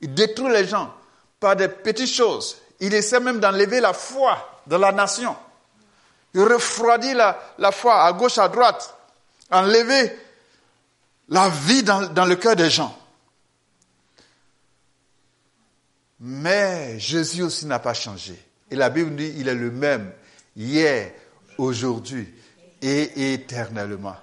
Il 0.00 0.14
détruit 0.14 0.52
les 0.52 0.66
gens 0.66 0.94
par 1.40 1.56
des 1.56 1.68
petites 1.68 2.12
choses. 2.12 2.58
Il 2.80 2.94
essaie 2.94 3.20
même 3.20 3.40
d'enlever 3.40 3.80
la 3.80 3.92
foi 3.92 4.60
de 4.66 4.76
la 4.76 4.92
nation. 4.92 5.36
Il 6.34 6.42
refroidit 6.42 7.14
la, 7.14 7.72
foi 7.72 8.04
à 8.04 8.12
gauche, 8.12 8.38
à 8.38 8.48
droite. 8.48 8.94
Enlever 9.50 10.12
la 11.28 11.48
vie 11.48 11.82
dans, 11.82 12.02
dans 12.12 12.26
le 12.26 12.36
cœur 12.36 12.54
des 12.54 12.70
gens. 12.70 12.96
Mais 16.20 16.98
Jésus 16.98 17.42
aussi 17.42 17.66
n'a 17.66 17.78
pas 17.78 17.94
changé. 17.94 18.38
Et 18.70 18.76
la 18.76 18.90
Bible 18.90 19.16
dit, 19.16 19.32
il 19.36 19.48
est 19.48 19.54
le 19.54 19.70
même 19.70 20.12
hier, 20.56 21.12
aujourd'hui 21.56 22.32
et 22.82 23.32
éternellement. 23.34 24.16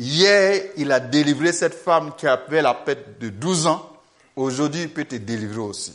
Hier, 0.00 0.62
il 0.76 0.92
a 0.92 1.00
délivré 1.00 1.52
cette 1.52 1.74
femme 1.74 2.12
qui 2.16 2.28
avait 2.28 2.62
la 2.62 2.72
pète 2.72 3.18
de 3.18 3.30
12 3.30 3.66
ans. 3.66 3.90
Aujourd'hui, 4.36 4.82
il 4.82 4.90
peut 4.90 5.04
te 5.04 5.16
délivrer 5.16 5.58
aussi. 5.58 5.92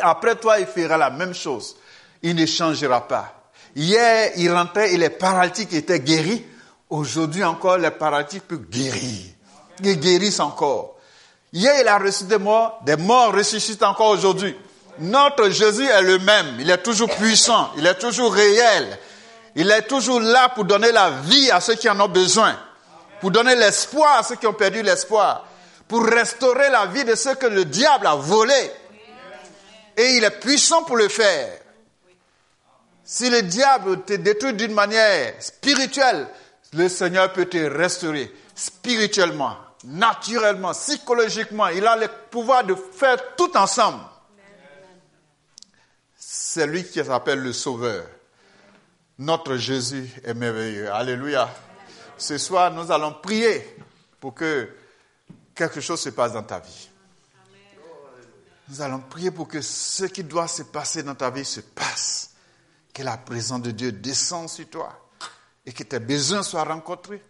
Après 0.00 0.36
toi, 0.36 0.58
il 0.58 0.64
fera 0.64 0.96
la 0.96 1.10
même 1.10 1.34
chose. 1.34 1.76
Il 2.22 2.34
ne 2.34 2.46
changera 2.46 3.06
pas. 3.06 3.50
Hier, 3.76 4.30
il 4.36 4.50
rentrait 4.50 4.94
et 4.94 4.96
les 4.96 5.10
paralytiques 5.10 5.74
étaient 5.74 6.00
guéris. 6.00 6.46
Aujourd'hui 6.88 7.44
encore, 7.44 7.76
les 7.76 7.90
paralytiques 7.90 8.48
peuvent 8.48 8.66
guérir. 8.70 9.20
Ils 9.84 10.00
guérissent 10.00 10.40
encore. 10.40 10.96
Hier, 11.52 11.74
il 11.78 11.88
a 11.88 11.98
reçu 11.98 12.24
des 12.24 12.38
morts. 12.38 12.80
Des 12.86 12.96
morts 12.96 13.34
ressuscitent 13.34 13.82
encore 13.82 14.08
aujourd'hui. 14.08 14.56
Notre 14.98 15.50
Jésus 15.50 15.86
est 15.86 16.00
le 16.00 16.18
même. 16.20 16.56
Il 16.58 16.70
est 16.70 16.82
toujours 16.82 17.10
puissant. 17.10 17.70
Il 17.76 17.86
est 17.86 17.98
toujours 17.98 18.32
réel. 18.32 18.98
Il 19.54 19.70
est 19.70 19.82
toujours 19.82 20.20
là 20.20 20.48
pour 20.50 20.64
donner 20.64 20.92
la 20.92 21.10
vie 21.10 21.50
à 21.50 21.60
ceux 21.60 21.74
qui 21.74 21.88
en 21.88 22.00
ont 22.00 22.08
besoin. 22.08 22.58
Pour 23.20 23.30
donner 23.30 23.54
l'espoir 23.54 24.18
à 24.18 24.22
ceux 24.22 24.36
qui 24.36 24.46
ont 24.46 24.54
perdu 24.54 24.82
l'espoir. 24.82 25.46
Pour 25.86 26.04
restaurer 26.04 26.70
la 26.70 26.86
vie 26.86 27.04
de 27.04 27.14
ceux 27.14 27.34
que 27.34 27.46
le 27.46 27.64
diable 27.64 28.06
a 28.06 28.14
volés. 28.14 28.72
Et 29.96 30.16
il 30.16 30.24
est 30.24 30.40
puissant 30.40 30.84
pour 30.84 30.96
le 30.96 31.08
faire. 31.08 31.58
Si 33.04 33.28
le 33.28 33.42
diable 33.42 34.02
te 34.04 34.14
détruit 34.14 34.54
d'une 34.54 34.72
manière 34.72 35.34
spirituelle, 35.40 36.26
le 36.72 36.88
Seigneur 36.88 37.32
peut 37.32 37.44
te 37.44 37.58
restaurer 37.58 38.32
spirituellement, 38.54 39.56
naturellement, 39.84 40.72
psychologiquement. 40.72 41.68
Il 41.68 41.86
a 41.86 41.96
le 41.96 42.08
pouvoir 42.30 42.64
de 42.64 42.74
faire 42.74 43.34
tout 43.36 43.54
ensemble. 43.56 44.00
C'est 46.16 46.66
lui 46.66 46.84
qui 46.84 47.04
s'appelle 47.04 47.40
le 47.40 47.52
Sauveur. 47.52 48.04
Notre 49.18 49.56
Jésus 49.56 50.10
est 50.24 50.34
merveilleux. 50.34 50.90
Alléluia. 50.92 51.48
Ce 52.16 52.38
soir, 52.38 52.72
nous 52.72 52.90
allons 52.90 53.14
prier 53.14 53.76
pour 54.20 54.34
que 54.34 54.70
quelque 55.54 55.80
chose 55.80 56.00
se 56.00 56.10
passe 56.10 56.32
dans 56.32 56.42
ta 56.42 56.60
vie. 56.60 56.88
Nous 58.68 58.80
allons 58.80 59.00
prier 59.00 59.30
pour 59.30 59.48
que 59.48 59.60
ce 59.60 60.04
qui 60.04 60.24
doit 60.24 60.48
se 60.48 60.62
passer 60.62 61.02
dans 61.02 61.14
ta 61.14 61.30
vie 61.30 61.44
se 61.44 61.60
passe. 61.60 62.30
Que 62.94 63.02
la 63.02 63.16
présence 63.16 63.62
de 63.62 63.70
Dieu 63.70 63.92
descende 63.92 64.48
sur 64.48 64.68
toi 64.68 65.10
et 65.64 65.72
que 65.72 65.82
tes 65.82 65.98
besoins 65.98 66.42
soient 66.42 66.64
rencontrés 66.64 67.22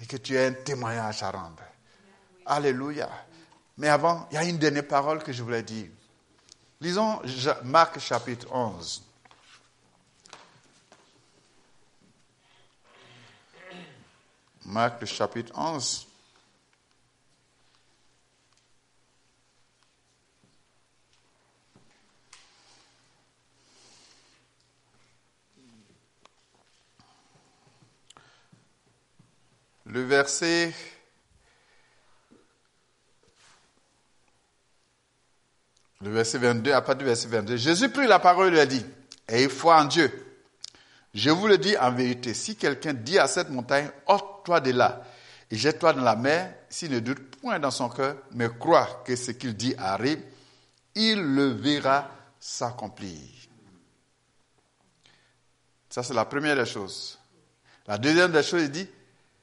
et 0.00 0.06
que 0.06 0.16
tu 0.16 0.36
aies 0.36 0.46
un 0.46 0.52
témoignage 0.52 1.22
à 1.22 1.30
rendre. 1.30 1.62
Alléluia. 2.44 3.08
Mais 3.78 3.88
avant, 3.88 4.26
il 4.30 4.34
y 4.34 4.38
a 4.38 4.44
une 4.44 4.58
dernière 4.58 4.86
parole 4.86 5.22
que 5.22 5.32
je 5.32 5.42
voulais 5.42 5.62
dire. 5.62 5.88
Lisons 6.80 7.20
Marc 7.64 7.98
chapitre 7.98 8.46
11. 8.50 9.05
Marc 14.66 15.04
chapitre 15.04 15.52
11. 15.56 16.08
Le 29.84 30.02
verset 30.02 30.74
Le 36.00 36.10
verset 36.10 36.38
22, 36.38 36.72
à 36.72 36.82
partir 36.82 36.98
du 36.98 37.04
verset 37.04 37.28
22. 37.28 37.56
Jésus 37.56 37.88
prit 37.88 38.08
la 38.08 38.18
parole 38.18 38.48
et 38.48 38.50
lui 38.50 38.60
a 38.60 38.66
dit, 38.66 38.84
ayez 39.28 39.48
foi 39.48 39.80
en 39.80 39.84
Dieu. 39.84 40.25
Je 41.16 41.30
vous 41.30 41.46
le 41.46 41.56
dis 41.56 41.74
en 41.78 41.92
vérité, 41.92 42.34
si 42.34 42.56
quelqu'un 42.56 42.92
dit 42.92 43.18
à 43.18 43.26
cette 43.26 43.48
montagne, 43.48 43.88
ôte-toi 44.06 44.60
de 44.60 44.72
là 44.72 45.02
et 45.50 45.56
jette-toi 45.56 45.94
dans 45.94 46.02
la 46.02 46.14
mer, 46.14 46.54
s'il 46.68 46.90
ne 46.90 46.98
doute 46.98 47.36
point 47.36 47.58
dans 47.58 47.70
son 47.70 47.88
cœur, 47.88 48.16
mais 48.32 48.50
croit 48.58 49.02
que 49.02 49.16
ce 49.16 49.30
qu'il 49.30 49.56
dit 49.56 49.74
arrive, 49.78 50.20
il 50.94 51.18
le 51.18 51.46
verra 51.46 52.10
s'accomplir. 52.38 53.16
Ça, 55.88 56.02
c'est 56.02 56.12
la 56.12 56.26
première 56.26 56.54
des 56.54 56.66
choses. 56.66 57.18
La 57.86 57.96
deuxième 57.96 58.32
des 58.32 58.42
choses, 58.42 58.64
il 58.64 58.70
dit, 58.70 58.86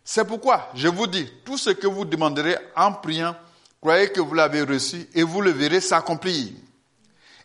c'est 0.03 0.25
pourquoi 0.25 0.69
je 0.75 0.89
vous 0.89 1.07
dis, 1.07 1.27
tout 1.43 1.57
ce 1.57 1.71
que 1.71 1.87
vous 1.87 2.05
demanderez 2.05 2.55
en 2.75 2.93
priant, 2.93 3.35
croyez 3.81 4.11
que 4.11 4.21
vous 4.21 4.35
l'avez 4.35 4.61
reçu 4.61 5.07
et 5.15 5.23
vous 5.23 5.41
le 5.41 5.49
verrez 5.49 5.81
s'accomplir. 5.81 6.51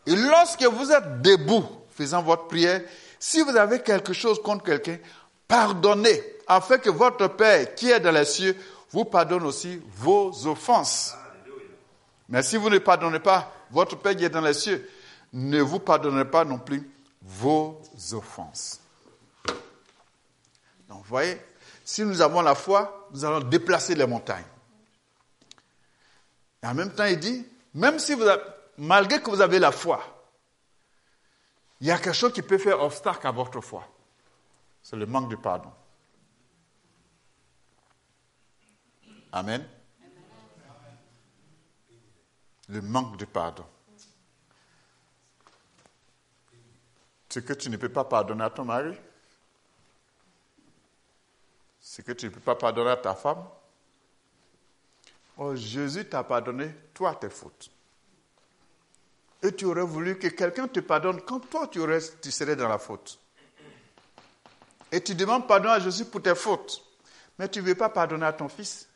Et 0.07 0.15
lorsque 0.15 0.65
vous 0.65 0.93
êtes 0.93 1.23
debout 1.23 1.65
faisant 1.97 2.23
votre 2.23 2.47
prière, 2.47 2.83
si 3.19 3.43
vous 3.43 3.57
avez 3.57 3.81
quelque 3.83 4.13
chose 4.13 4.43
contre 4.43 4.65
quelqu'un, 4.65 4.99
pardonnez, 5.47 6.23
afin 6.47 6.79
que 6.79 6.91
votre 6.91 7.29
Père 7.29 7.75
qui 7.75 7.91
est 7.91 8.01
dans 8.01 8.13
les 8.13 8.25
cieux 8.25 8.57
vous 8.91 9.05
pardonne 9.05 9.45
aussi 9.45 9.81
vos 9.97 10.47
offenses. 10.47 11.15
Mais 12.29 12.43
si 12.43 12.57
vous 12.57 12.71
ne 12.71 12.79
pardonnez 12.79 13.21
pas, 13.21 13.53
votre 13.71 13.97
Père 13.99 14.17
qui 14.17 14.25
est 14.25 14.31
dans 14.31 14.41
les 14.41 14.55
cieux 14.55 14.89
ne 15.33 15.61
vous 15.61 15.79
pardonnera 15.79 16.25
pas 16.25 16.45
non 16.45 16.59
plus 16.59 16.89
vos 17.23 17.81
offenses. 18.13 18.81
Donc, 20.89 21.05
voyez, 21.07 21.39
si 21.85 22.03
nous 22.03 22.23
avons 22.23 22.41
la 22.41 22.55
foi, 22.55 23.09
nous 23.13 23.25
allons 23.25 23.41
déplacer 23.41 23.95
les 23.95 24.07
montagnes. 24.07 24.45
Et 26.63 26.67
en 26.67 26.75
même 26.75 26.93
temps, 26.93 27.05
il 27.05 27.19
dit, 27.19 27.47
même 27.75 27.99
si 27.99 28.15
vous 28.15 28.23
avez, 28.23 28.43
malgré 28.79 29.21
que 29.21 29.31
vous 29.31 29.41
avez 29.41 29.59
la 29.59 29.73
foi, 29.73 30.03
il 31.81 31.87
y 31.87 31.91
a 31.91 31.99
quelque 31.99 32.13
chose 32.13 32.33
qui 32.33 32.43
peut 32.43 32.59
faire 32.59 32.81
obstacle 32.81 33.27
à 33.27 33.31
votre 33.31 33.61
foi. 33.61 33.87
C'est 34.83 34.97
le 34.97 35.07
manque 35.07 35.31
de 35.31 35.37
pardon. 35.37 35.73
Amen. 39.33 39.67
Le 42.69 42.83
manque 42.83 43.17
de 43.17 43.25
pardon. 43.25 43.65
Ce 47.29 47.41
que 47.41 47.53
tu 47.53 47.71
ne 47.71 47.77
peux 47.77 47.91
pas 47.91 48.05
pardonner 48.05 48.45
à 48.45 48.51
ton 48.51 48.65
mari, 48.65 48.97
ce 51.81 52.03
que 52.03 52.13
tu 52.13 52.27
ne 52.27 52.31
peux 52.31 52.41
pas 52.41 52.55
pardonner 52.55 52.91
à 52.91 52.97
ta 52.97 53.15
femme. 53.15 53.47
Oh, 55.37 55.55
Jésus 55.55 56.09
t'a 56.09 56.25
pardonné, 56.25 56.75
toi, 56.93 57.15
tes 57.15 57.31
fautes. 57.31 57.71
Et 59.43 59.53
tu 59.55 59.67
aurais 59.67 59.83
voulu 59.83 60.19
que 60.19 60.29
quelqu'un 60.29 60.67
te 60.67 60.81
pardonne 60.81 61.21
quand 61.23 61.41
toi, 61.41 61.69
tu, 61.69 61.79
aurais, 61.79 62.01
tu 62.21 62.31
serais 62.31 62.57
dans 62.57 62.69
la 62.69 62.79
faute. 62.79 63.19
Et 64.91 65.03
tu 65.03 65.15
demandes 65.15 65.47
pardon 65.47 65.69
à 65.69 65.79
Jésus 65.79 66.07
pour 66.07 66.23
tes 66.23 66.35
fautes. 66.35 66.83
Mais 67.39 67.49
tu 67.49 67.61
ne 67.61 67.67
veux 67.67 67.75
pas 67.75 67.89
pardonner 67.89 68.27
à 68.27 68.33
ton 68.33 68.49
fils. 68.49 68.89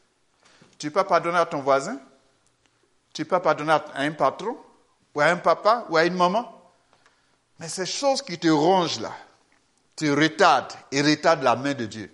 Tu 0.79 0.87
ne 0.87 0.91
veux 0.91 0.95
pas 0.95 1.05
pardonner 1.05 1.39
à 1.39 1.47
ton 1.47 1.61
voisin. 1.61 2.01
Tu 3.13 3.23
ne 3.23 3.25
veux 3.25 3.29
pas 3.29 3.41
pardonner 3.41 3.73
à 3.73 3.85
un 3.97 4.13
patron, 4.13 4.59
ou 5.15 5.21
à 5.21 5.27
un 5.27 5.37
papa, 5.37 5.87
ou 5.91 5.97
à 5.97 6.05
une 6.05 6.17
maman. 6.17 6.73
Mais 7.61 7.69
ces 7.69 7.87
choses 7.87 8.23
qui 8.23 8.39
te 8.39 8.49
rongent 8.49 9.01
là, 9.01 9.15
te 9.95 10.07
retardent 10.07 10.73
et 10.91 11.03
retardent 11.03 11.43
la 11.43 11.55
main 11.55 11.75
de 11.75 11.87
Dieu. 11.87 12.11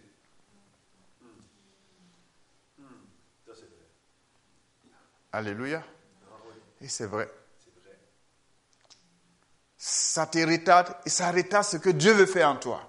Alléluia. 5.32 5.82
Et 6.80 6.88
c'est 6.88 7.06
vrai. 7.06 7.30
Ça 9.78 10.26
te 10.26 10.38
retarde 10.38 10.88
et 11.06 11.08
ça 11.08 11.30
retarde 11.30 11.64
ce 11.64 11.76
que 11.76 11.90
Dieu 11.90 12.12
veut 12.12 12.26
faire 12.26 12.48
en 12.48 12.56
toi. 12.56 12.82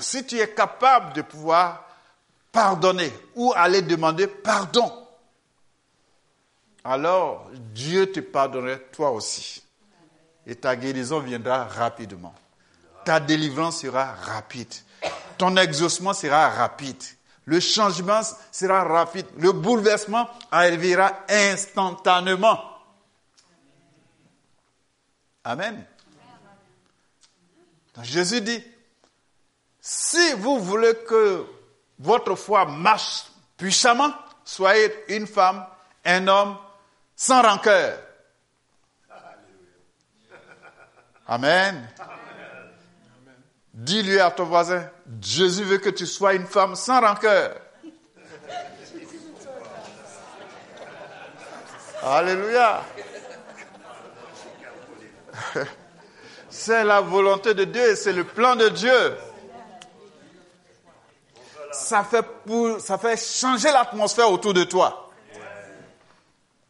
si 0.00 0.26
tu 0.26 0.38
es 0.38 0.54
capable 0.54 1.14
de 1.14 1.22
pouvoir 1.22 1.88
pardonner 2.52 3.10
ou 3.34 3.54
aller 3.56 3.80
demander 3.80 4.26
pardon, 4.26 4.92
alors 6.84 7.50
Dieu 7.54 8.12
te 8.12 8.20
pardonnerait 8.20 8.88
toi 8.92 9.10
aussi. 9.10 9.62
Et 10.46 10.56
ta 10.56 10.76
guérison 10.76 11.20
viendra 11.20 11.64
rapidement. 11.64 12.34
Ta 13.04 13.20
délivrance 13.20 13.80
sera 13.80 14.12
rapide. 14.12 14.72
Ton 15.38 15.56
exaucement 15.56 16.12
sera 16.12 16.48
rapide. 16.50 17.02
Le 17.44 17.58
changement 17.60 18.20
sera 18.50 18.84
rapide. 18.84 19.26
Le 19.38 19.52
bouleversement 19.52 20.28
arrivera 20.50 21.12
instantanément. 21.28 22.71
Amen. 25.44 25.84
Jésus 28.02 28.40
dit, 28.40 28.62
si 29.80 30.32
vous 30.34 30.60
voulez 30.60 30.94
que 31.06 31.44
votre 31.98 32.34
foi 32.36 32.64
marche 32.64 33.24
puissamment, 33.56 34.12
soyez 34.44 34.92
une 35.08 35.26
femme, 35.26 35.66
un 36.04 36.26
homme 36.28 36.56
sans 37.16 37.42
rancœur. 37.42 37.98
Amen. 41.26 41.88
Dis-lui 43.74 44.20
à 44.20 44.30
ton 44.30 44.44
voisin, 44.44 44.88
Jésus 45.20 45.64
veut 45.64 45.78
que 45.78 45.90
tu 45.90 46.06
sois 46.06 46.34
une 46.34 46.46
femme 46.46 46.76
sans 46.76 47.00
rancœur. 47.00 47.56
Alléluia. 52.02 52.82
C'est 56.50 56.84
la 56.84 57.00
volonté 57.00 57.54
de 57.54 57.64
Dieu 57.64 57.90
et 57.90 57.96
c'est 57.96 58.12
le 58.12 58.24
plan 58.24 58.56
de 58.56 58.68
Dieu. 58.68 59.16
Ça 61.72 62.04
fait, 62.04 62.22
pour, 62.22 62.80
ça 62.80 62.98
fait 62.98 63.16
changer 63.16 63.72
l'atmosphère 63.72 64.30
autour 64.30 64.52
de 64.52 64.64
toi. 64.64 65.10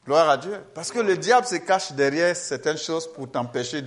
Gloire 0.04 0.28
à 0.28 0.36
Dieu. 0.36 0.60
Parce 0.74 0.90
que 0.90 0.98
le 0.98 1.16
diable 1.16 1.46
se 1.46 1.56
cache 1.56 1.92
derrière 1.92 2.36
certaines 2.36 2.78
choses 2.78 3.12
pour 3.12 3.30
t'empêcher 3.30 3.82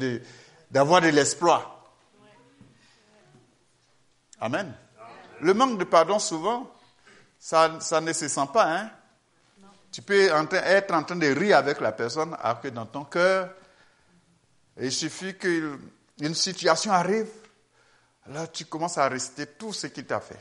d'avoir 0.70 1.02
de, 1.02 1.08
l'exploit. 1.08 1.84
Amen. 4.40 4.74
Le 5.42 5.54
manque 5.54 5.78
de 5.78 5.84
pardon, 5.84 6.20
souvent, 6.20 6.72
ça, 7.40 7.80
ça 7.80 8.02
ne 8.02 8.14
se 8.14 8.28
sent 8.28 8.48
pas. 8.54 8.66
Hein? 8.66 8.90
Tu 9.92 10.02
peux 10.02 10.30
être 10.52 10.94
en 10.94 11.04
train 11.04 11.16
de 11.16 11.28
rire 11.28 11.58
avec 11.58 11.80
la 11.80 11.94
personne, 11.94 12.36
alors 12.42 12.60
que 12.60 12.68
dans 12.68 12.86
ton 12.86 13.06
cœur, 13.06 13.50
il 14.80 14.92
suffit 14.92 15.36
qu'une 15.38 16.36
situation 16.36 16.92
arrive, 16.92 17.30
là 18.28 18.48
tu 18.48 18.66
commences 18.66 18.98
à 18.98 19.08
réciter 19.08 19.46
tout 19.48 19.72
ce 19.74 19.88
qu'il 19.88 20.06
t'a 20.06 20.20
fait. 20.20 20.40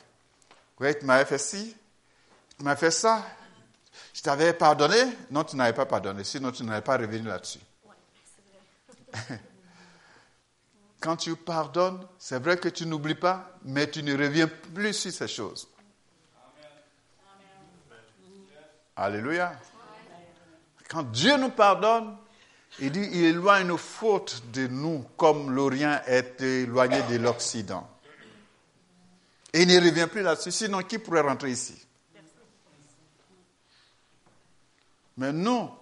Tu 0.79 1.05
m'avais 1.05 1.25
fait 1.25 1.39
ci, 1.39 1.77
tu 2.59 2.65
m'avais 2.65 2.79
fait 2.79 2.91
ça, 2.91 3.25
je 4.13 4.23
t'avais 4.23 4.53
pardonné 4.53 5.03
Non, 5.31 5.45
tu 5.45 5.57
n'avais 5.57 5.73
pas 5.73 5.87
pardonné, 5.87 6.25
sinon 6.25 6.51
tu 6.51 6.65
n'avais 6.65 6.83
pas 6.83 6.97
revenu 6.97 7.29
là-dessus. 7.29 7.61
Quand 11.01 11.17
tu 11.17 11.37
pardonnes, 11.37 12.07
c'est 12.19 12.39
vrai 12.39 12.57
que 12.57 12.69
tu 12.69 12.87
n'oublies 12.87 13.15
pas, 13.15 13.53
mais 13.63 13.91
tu 13.91 14.03
ne 14.03 14.17
reviens 14.17 14.49
plus 14.49 14.95
sur 14.95 15.13
ces 15.13 15.29
choses. 15.29 15.69
Alléluia. 18.97 19.53
Quand 20.89 21.03
Dieu 21.03 21.37
nous 21.37 21.51
pardonne, 21.51 22.17
il 22.81 22.91
dit, 22.91 23.09
il 23.13 23.25
éloigne 23.25 23.69
nos 23.69 23.77
fautes 23.77 24.43
de 24.53 24.67
nous 24.67 25.05
comme 25.17 25.51
l'Orient 25.51 26.01
est 26.07 26.41
éloigné 26.41 27.03
de 27.11 27.17
l'Occident. 27.17 27.89
Et 29.53 29.63
il 29.63 29.69
ne 29.69 29.79
revient 29.79 30.09
plus 30.11 30.23
là-dessus. 30.23 30.51
Sinon, 30.51 30.83
qui 30.83 30.99
pourrait 30.99 31.21
rentrer 31.21 31.53
ici? 31.53 31.81
Mais 35.17 35.33
non, 35.33 35.73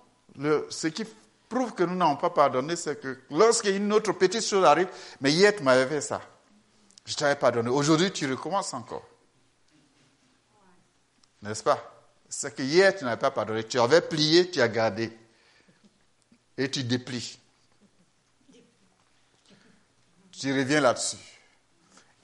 ce 0.68 0.88
qui 0.88 1.06
prouve 1.48 1.72
que 1.72 1.82
nous 1.82 1.94
n'avons 1.94 2.16
pas 2.16 2.28
pardonné, 2.28 2.76
c'est 2.76 3.00
que 3.00 3.20
lorsqu'une 3.30 3.90
autre 3.92 4.12
petite 4.12 4.44
chose 4.44 4.64
arrive, 4.64 4.88
mais 5.22 5.32
hier 5.32 5.56
tu 5.56 5.62
m'avais 5.62 5.86
fait 5.86 6.02
ça. 6.02 6.20
Je 7.06 7.14
t'avais 7.14 7.36
pardonné. 7.36 7.70
Aujourd'hui, 7.70 8.12
tu 8.12 8.30
recommences 8.30 8.74
encore. 8.74 9.06
N'est-ce 11.40 11.62
pas? 11.62 11.78
C'est 12.28 12.54
que 12.54 12.62
hier, 12.62 12.94
tu 12.94 13.04
n'avais 13.04 13.18
pas 13.18 13.30
pardonné. 13.30 13.64
Tu 13.64 13.80
avais 13.80 14.02
plié, 14.02 14.50
tu 14.50 14.60
as 14.60 14.68
gardé. 14.68 15.10
Et 16.62 16.70
tu 16.70 16.84
déplies. 16.84 17.40
Tu 20.30 20.52
reviens 20.56 20.80
là-dessus. 20.80 21.16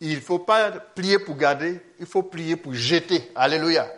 Il 0.01 0.15
ne 0.15 0.21
faut 0.21 0.39
pas 0.39 0.71
plier 0.71 1.19
pour 1.19 1.37
garder, 1.37 1.81
il 1.99 2.07
faut 2.07 2.23
plier 2.23 2.55
pour 2.55 2.73
jeter. 2.73 3.33
Alléluia. 3.35 3.93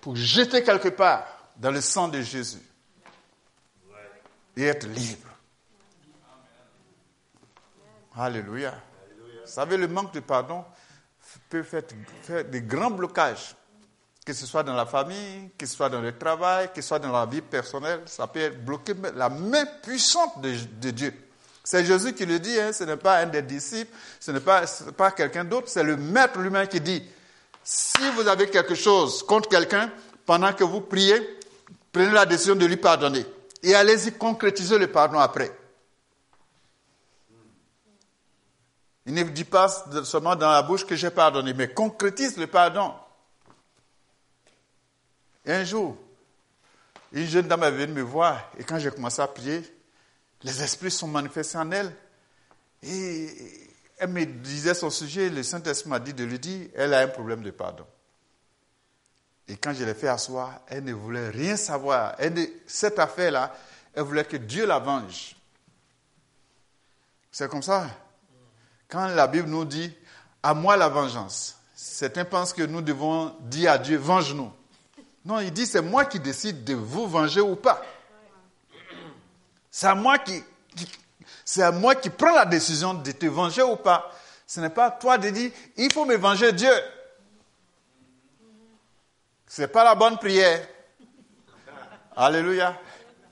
Pour 0.00 0.14
jeter 0.14 0.62
quelque 0.62 0.90
part 0.90 1.26
dans 1.56 1.72
le 1.72 1.80
sang 1.80 2.06
de 2.06 2.22
Jésus 2.22 2.62
et 4.56 4.66
être 4.66 4.86
libre. 4.86 5.28
Alléluia. 8.14 8.80
Vous 9.44 9.50
savez, 9.50 9.76
le 9.76 9.88
manque 9.88 10.14
de 10.14 10.20
pardon 10.20 10.64
peut 11.48 11.64
faire, 11.64 11.82
des 12.44 12.62
grands 12.62 12.92
blocages, 12.92 13.56
que 14.32 14.38
ce 14.40 14.46
soit 14.46 14.62
dans 14.62 14.74
la 14.74 14.86
famille, 14.86 15.50
que 15.58 15.66
ce 15.66 15.74
soit 15.74 15.88
dans 15.88 16.00
le 16.00 16.16
travail, 16.16 16.70
que 16.74 16.80
ce 16.80 16.88
soit 16.88 16.98
dans 16.98 17.12
la 17.12 17.26
vie 17.26 17.40
personnelle. 17.40 18.02
Ça 18.06 18.26
peut 18.26 18.50
bloquer 18.50 18.94
la 19.14 19.28
main 19.28 19.64
puissante 19.82 20.40
de, 20.40 20.90
Dieu. 20.90 21.14
C'est 21.64 21.84
Jésus 21.84 22.14
qui 22.14 22.26
le 22.26 22.38
dit, 22.38 22.58
hein, 22.58 22.72
ce 22.72 22.84
n'est 22.84 22.96
pas 22.96 23.18
un 23.18 23.26
des 23.26 23.42
disciples, 23.42 23.92
ce 24.18 24.30
n'est 24.30 24.40
pas, 24.40 24.62
pas 24.96 25.10
quelqu'un 25.10 25.44
d'autre, 25.44 25.68
c'est 25.68 25.82
le 25.82 25.96
maître 25.96 26.38
lui-même 26.38 26.66
qui 26.66 26.80
dit, 26.80 27.02
si 27.62 28.10
vous 28.16 28.26
avez 28.26 28.48
quelque 28.48 28.74
chose 28.74 29.22
contre 29.22 29.48
quelqu'un, 29.48 29.90
pendant 30.24 30.52
que 30.52 30.64
vous 30.64 30.80
priez, 30.80 31.40
Prenez 31.92 32.12
la 32.12 32.26
décision 32.26 32.54
de 32.54 32.66
lui 32.66 32.76
pardonner. 32.76 33.26
Et 33.62 33.74
allez-y 33.74 34.12
concrétiser 34.12 34.78
le 34.78 34.86
pardon 34.86 35.18
après. 35.18 35.50
Il 39.06 39.14
ne 39.14 39.24
dit 39.24 39.44
pas 39.44 39.68
seulement 40.04 40.36
dans 40.36 40.50
la 40.50 40.62
bouche 40.62 40.86
que 40.86 40.94
j'ai 40.94 41.10
pardonné, 41.10 41.52
mais 41.52 41.72
concrétise 41.72 42.36
le 42.36 42.46
pardon. 42.46 42.92
Un 45.50 45.64
jour, 45.64 45.96
une 47.12 47.26
jeune 47.26 47.48
dame 47.48 47.64
est 47.64 47.72
venue 47.72 47.92
me 47.92 48.02
voir, 48.02 48.52
et 48.56 48.62
quand 48.62 48.78
j'ai 48.78 48.90
commencé 48.90 49.20
à 49.20 49.26
prier, 49.26 49.62
les 50.42 50.62
esprits 50.62 50.92
sont 50.92 51.08
manifestés 51.08 51.58
en 51.58 51.72
elle. 51.72 51.92
Et 52.84 53.28
elle 53.98 54.10
me 54.10 54.24
disait 54.24 54.74
son 54.74 54.90
sujet, 54.90 55.28
le 55.28 55.42
Saint-Esprit 55.42 55.90
m'a 55.90 55.98
dit 55.98 56.14
de 56.14 56.22
lui 56.22 56.38
dire, 56.38 56.68
elle 56.76 56.94
a 56.94 57.00
un 57.00 57.08
problème 57.08 57.42
de 57.42 57.50
pardon. 57.50 57.84
Et 59.48 59.56
quand 59.56 59.72
je 59.72 59.84
l'ai 59.84 59.94
fait 59.94 60.06
asseoir, 60.06 60.60
elle 60.68 60.84
ne 60.84 60.92
voulait 60.92 61.30
rien 61.30 61.56
savoir. 61.56 62.14
cette 62.66 63.00
affaire-là, 63.00 63.52
elle 63.92 64.04
voulait 64.04 64.24
que 64.24 64.36
Dieu 64.36 64.66
la 64.66 64.78
venge. 64.78 65.34
C'est 67.32 67.50
comme 67.50 67.62
ça. 67.62 67.90
Quand 68.88 69.08
la 69.08 69.26
Bible 69.26 69.48
nous 69.48 69.64
dit, 69.64 69.92
à 70.44 70.54
moi 70.54 70.76
la 70.76 70.88
vengeance, 70.88 71.58
certains 71.74 72.24
pensent 72.24 72.52
que 72.52 72.62
nous 72.62 72.82
devons 72.82 73.34
dire 73.40 73.72
à 73.72 73.78
Dieu, 73.78 73.96
venge-nous. 73.96 74.52
Non, 75.24 75.40
il 75.40 75.52
dit, 75.52 75.66
c'est 75.66 75.82
moi 75.82 76.04
qui 76.06 76.18
décide 76.18 76.64
de 76.64 76.74
vous 76.74 77.06
venger 77.06 77.40
ou 77.40 77.56
pas. 77.56 77.82
C'est 79.70 79.86
à 79.86 79.94
moi 79.94 80.18
qui, 80.18 82.10
prends 82.10 82.34
la 82.34 82.46
décision 82.46 82.94
de 82.94 83.12
te 83.12 83.26
venger 83.26 83.62
ou 83.62 83.76
pas. 83.76 84.10
Ce 84.46 84.60
n'est 84.60 84.70
pas 84.70 84.86
à 84.86 84.90
toi 84.90 85.18
de 85.18 85.30
dire, 85.30 85.50
il 85.76 85.92
faut 85.92 86.04
me 86.04 86.16
venger 86.16 86.52
Dieu. 86.52 86.72
Ce 89.46 89.62
n'est 89.62 89.68
pas 89.68 89.84
la 89.84 89.94
bonne 89.94 90.16
prière. 90.18 90.66
Alléluia. 92.16 92.78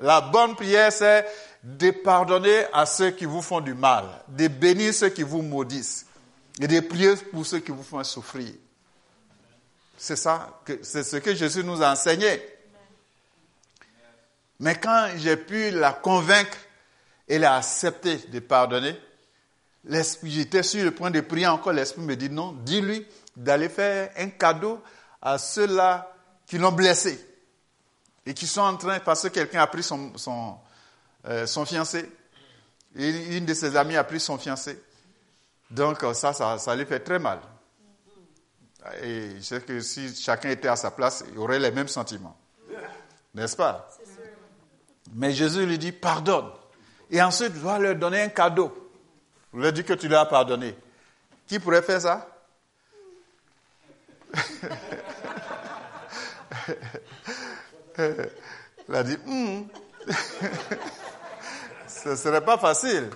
La 0.01 0.21
bonne 0.21 0.55
prière, 0.55 0.93
c'est 0.93 1.27
de 1.63 1.91
pardonner 1.91 2.67
à 2.73 2.87
ceux 2.87 3.11
qui 3.11 3.25
vous 3.25 3.43
font 3.43 3.61
du 3.61 3.75
mal, 3.75 4.05
de 4.29 4.47
bénir 4.47 4.95
ceux 4.95 5.09
qui 5.09 5.23
vous 5.23 5.43
maudissent 5.43 6.07
et 6.61 6.69
de 6.69 6.81
prier 6.81 7.17
pour 7.17 7.45
ceux 7.45 7.59
qui 7.59 7.73
vous 7.73 7.83
font 7.83 8.03
souffrir. 8.05 8.53
C'est 10.01 10.15
ça, 10.15 10.61
c'est 10.83 11.03
ce 11.03 11.17
que 11.17 11.35
Jésus 11.35 11.65
nous 11.65 11.83
a 11.83 11.91
enseigné. 11.91 12.41
Mais 14.61 14.77
quand 14.77 15.09
j'ai 15.17 15.37
pu 15.37 15.73
la 15.73 15.93
convaincre 15.93 16.57
et 17.27 17.37
la 17.37 17.57
accepter 17.57 18.17
de 18.17 18.39
pardonner, 18.39 18.97
j'étais 20.23 20.63
sur 20.63 20.85
le 20.85 20.93
point 20.93 21.11
de 21.11 21.21
prier 21.21 21.49
encore, 21.49 21.73
l'Esprit 21.73 22.03
me 22.03 22.15
dit 22.15 22.31
non, 22.31 22.53
dis-lui 22.65 23.05
d'aller 23.37 23.69
faire 23.69 24.11
un 24.17 24.29
cadeau 24.29 24.81
à 25.21 25.37
ceux-là 25.37 26.15
qui 26.47 26.59
l'ont 26.59 26.73
blessé 26.73 27.25
et 28.25 28.35
qui 28.35 28.47
sont 28.47 28.61
en 28.61 28.77
train, 28.77 29.01
parce 29.01 29.23
que 29.23 29.29
quelqu'un 29.29 29.63
a 29.63 29.67
pris 29.67 29.83
son, 29.83 30.17
son, 30.17 30.59
euh, 31.27 31.47
fiancé, 31.67 32.09
une 32.95 33.45
de 33.45 33.55
ses 33.55 33.75
amies 33.75 33.97
a 33.97 34.05
pris 34.05 34.21
son 34.21 34.39
fiancé. 34.39 34.81
Donc 35.73 36.05
ça, 36.15 36.33
ça, 36.33 36.57
ça 36.57 36.77
lui 36.77 36.87
fait 36.87 37.01
très 37.01 37.19
mal. 37.19 37.41
Et 39.03 39.37
je 39.37 39.43
sais 39.43 39.61
que 39.61 39.81
si 39.81 40.15
chacun 40.15 40.51
était 40.51 40.69
à 40.69 40.77
sa 40.77 40.91
place, 40.91 41.25
il 41.31 41.39
aurait 41.39 41.59
les 41.59 41.71
mêmes 41.71 41.89
sentiments. 41.89 42.37
N'est-ce 43.35 43.57
pas? 43.57 43.89
Mais 45.15 45.33
Jésus 45.33 45.65
lui 45.67 45.79
dit, 45.79 45.93
pardonne. 45.93 46.51
Et 47.11 47.23
ensuite, 47.23 47.55
tu 47.55 47.61
dois 47.61 47.79
leur 47.79 47.95
donner 47.95 48.23
un 48.23 48.29
cadeau. 48.29 48.91
Vous 49.53 49.61
leur 49.61 49.73
dit 49.73 49.85
que 49.85 49.95
tu 49.95 50.09
leur 50.09 50.21
as 50.23 50.29
pardonné. 50.29 50.77
Qui 51.47 51.59
pourrait 51.59 51.83
faire 51.83 52.01
ça? 52.01 52.29
Il 58.89 58.95
a 58.95 59.03
dit, 59.03 59.17
hmm. 59.25 59.67
ce 61.87 62.11
ne 62.11 62.17
serait 62.17 62.45
pas 62.45 62.59
facile. 62.59 63.11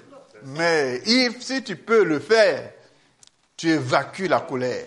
Mais 0.45 1.03
si 1.41 1.63
tu 1.63 1.77
peux 1.77 2.05
le 2.05 2.19
faire, 2.19 2.73
tu 3.57 3.69
évacues 3.71 4.29
la 4.29 4.41
colère, 4.41 4.87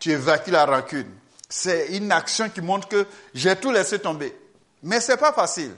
tu 0.00 0.10
évacues 0.10 0.50
la 0.50 0.66
rancune. 0.66 1.06
C'est 1.48 1.96
une 1.96 2.10
action 2.10 2.48
qui 2.48 2.60
montre 2.60 2.88
que 2.88 3.06
j'ai 3.34 3.54
tout 3.54 3.70
laissé 3.70 3.98
tomber. 3.98 4.34
Mais 4.82 5.00
ce 5.00 5.12
n'est 5.12 5.18
pas 5.18 5.32
facile. 5.32 5.74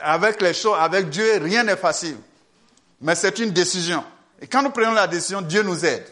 Avec 0.00 0.40
les 0.40 0.54
choses, 0.54 0.76
avec 0.78 1.08
Dieu, 1.08 1.38
rien 1.38 1.64
n'est 1.64 1.76
facile. 1.76 2.18
Mais 3.00 3.14
c'est 3.14 3.38
une 3.38 3.50
décision. 3.50 4.04
Et 4.40 4.46
quand 4.46 4.62
nous 4.62 4.70
prenons 4.70 4.92
la 4.92 5.06
décision, 5.06 5.40
Dieu 5.40 5.62
nous 5.62 5.84
aide. 5.84 6.06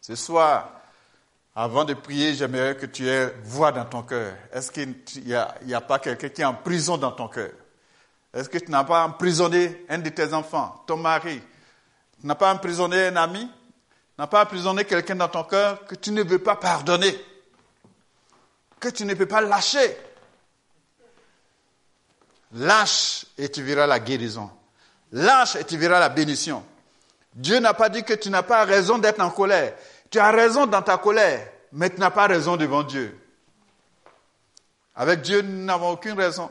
Ce 0.00 0.16
soir, 0.16 0.70
avant 1.54 1.84
de 1.84 1.94
prier, 1.94 2.34
j'aimerais 2.34 2.76
que 2.76 2.86
tu 2.86 3.08
aies 3.08 3.32
voix 3.44 3.72
dans 3.72 3.84
ton 3.84 4.02
cœur. 4.02 4.34
Est-ce 4.52 4.70
qu'il 4.70 4.94
n'y 5.22 5.34
a, 5.74 5.80
pas 5.80 5.98
quelqu'un 5.98 6.28
qui 6.28 6.42
est 6.42 6.44
en 6.44 6.54
prison 6.54 6.98
dans 6.98 7.12
ton 7.12 7.28
cœur? 7.28 7.52
Est-ce 8.34 8.48
que 8.48 8.58
tu 8.58 8.70
n'as 8.70 8.84
pas 8.84 9.04
emprisonné 9.04 9.86
un 9.88 9.98
de 9.98 10.10
tes 10.10 10.34
enfants, 10.34 10.82
ton 10.86 10.96
mari? 10.96 11.40
Tu 12.20 12.26
n'as 12.26 12.34
pas 12.34 12.52
emprisonné 12.52 13.06
un 13.06 13.16
ami? 13.16 13.48
N'as 14.18 14.26
pas 14.26 14.42
emprisonné 14.44 14.84
quelqu'un 14.84 15.16
dans 15.16 15.28
ton 15.28 15.44
cœur 15.44 15.84
que 15.86 15.94
tu 15.94 16.12
ne 16.12 16.22
veux 16.22 16.38
pas 16.38 16.56
pardonner 16.56 17.18
Que 18.78 18.88
tu 18.88 19.04
ne 19.04 19.14
peux 19.14 19.26
pas 19.26 19.40
lâcher 19.40 19.96
Lâche 22.54 23.26
et 23.36 23.48
tu 23.48 23.62
verras 23.62 23.86
la 23.86 23.98
guérison. 23.98 24.48
Lâche 25.10 25.56
et 25.56 25.64
tu 25.64 25.76
verras 25.76 25.98
la 25.98 26.08
bénédiction. 26.08 26.64
Dieu 27.34 27.58
n'a 27.58 27.74
pas 27.74 27.88
dit 27.88 28.04
que 28.04 28.14
tu 28.14 28.30
n'as 28.30 28.44
pas 28.44 28.64
raison 28.64 28.98
d'être 28.98 29.20
en 29.20 29.30
colère. 29.30 29.74
Tu 30.08 30.20
as 30.20 30.30
raison 30.30 30.66
dans 30.66 30.82
ta 30.82 30.98
colère, 30.98 31.48
mais 31.72 31.90
tu 31.90 31.98
n'as 31.98 32.12
pas 32.12 32.28
raison 32.28 32.56
devant 32.56 32.84
Dieu. 32.84 33.18
Avec 34.94 35.22
Dieu, 35.22 35.42
nous 35.42 35.64
n'avons 35.64 35.90
aucune 35.90 36.12
raison. 36.12 36.48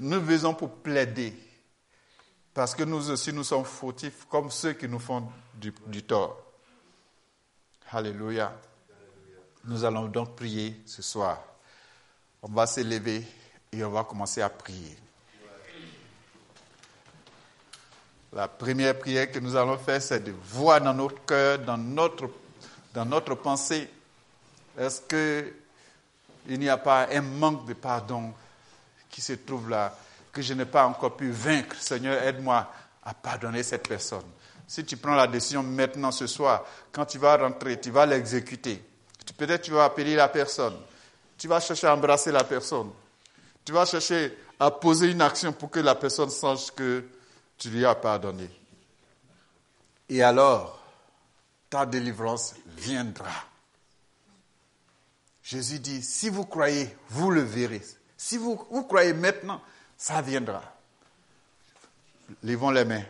Nous 0.00 0.20
vivons 0.20 0.54
pour 0.54 0.70
plaider. 0.70 1.32
Parce 2.52 2.74
que 2.74 2.82
nous 2.82 3.10
aussi, 3.10 3.32
nous 3.32 3.44
sommes 3.44 3.64
fautifs 3.64 4.26
comme 4.28 4.50
ceux 4.50 4.72
qui 4.72 4.88
nous 4.88 4.98
font 4.98 5.28
du, 5.54 6.02
tort. 6.02 6.40
Alléluia. 7.90 8.52
Nous 9.64 9.84
allons 9.84 10.06
donc 10.06 10.34
prier 10.34 10.80
ce 10.86 11.02
soir. 11.02 11.38
On 12.42 12.48
va 12.48 12.66
s'élever 12.66 13.24
et 13.70 13.84
on 13.84 13.90
va 13.90 14.04
commencer 14.04 14.42
à 14.42 14.48
prier. 14.48 14.96
La 18.32 18.48
première 18.48 18.98
prière 18.98 19.30
que 19.30 19.38
nous 19.38 19.54
allons 19.54 19.76
faire, 19.76 20.00
c'est 20.00 20.20
de 20.20 20.32
voir 20.32 20.80
dans 20.80 20.94
notre 20.94 21.24
cœur, 21.24 21.58
dans 21.58 21.76
notre, 21.76 22.30
dans 22.94 23.04
notre 23.04 23.34
pensée, 23.34 23.88
est-ce 24.78 25.02
qu'il 25.02 26.58
n'y 26.58 26.68
a 26.68 26.78
pas 26.78 27.08
un 27.10 27.20
manque 27.20 27.66
de 27.66 27.74
pardon 27.74 28.32
qui 29.10 29.20
se 29.20 29.34
trouve 29.34 29.68
là, 29.68 29.94
que 30.32 30.40
je 30.40 30.54
n'ai 30.54 30.64
pas 30.64 30.86
encore 30.86 31.16
pu 31.16 31.30
vaincre. 31.30 31.76
Seigneur, 31.76 32.20
aide-moi 32.22 32.72
à 33.04 33.14
pardonner 33.14 33.62
cette 33.62 33.86
personne. 33.86 34.24
Si 34.72 34.86
tu 34.86 34.96
prends 34.96 35.14
la 35.14 35.26
décision 35.26 35.62
maintenant 35.62 36.10
ce 36.10 36.26
soir, 36.26 36.64
quand 36.92 37.04
tu 37.04 37.18
vas 37.18 37.36
rentrer, 37.36 37.78
tu 37.78 37.90
vas 37.90 38.06
l'exécuter. 38.06 38.82
Peut-être 39.36 39.60
tu 39.60 39.70
vas 39.70 39.84
appeler 39.84 40.14
la 40.14 40.30
personne. 40.30 40.74
Tu 41.36 41.46
vas 41.46 41.60
chercher 41.60 41.88
à 41.88 41.94
embrasser 41.94 42.32
la 42.32 42.42
personne. 42.42 42.90
Tu 43.66 43.72
vas 43.72 43.84
chercher 43.84 44.34
à 44.58 44.70
poser 44.70 45.10
une 45.10 45.20
action 45.20 45.52
pour 45.52 45.68
que 45.68 45.80
la 45.80 45.94
personne 45.94 46.30
sache 46.30 46.70
que 46.70 47.04
tu 47.58 47.68
lui 47.68 47.84
as 47.84 47.94
pardonné. 47.94 48.48
Et 50.08 50.22
alors, 50.22 50.82
ta 51.68 51.84
délivrance 51.84 52.54
viendra. 52.74 53.44
Jésus 55.42 55.80
dit, 55.80 56.00
si 56.00 56.30
vous 56.30 56.46
croyez, 56.46 56.96
vous 57.10 57.30
le 57.30 57.42
verrez. 57.42 57.82
Si 58.16 58.38
vous, 58.38 58.56
croyez 58.56 59.12
maintenant, 59.12 59.60
ça 59.98 60.22
viendra. 60.22 60.62
Levons 62.42 62.70
les 62.70 62.86
mains. 62.86 63.04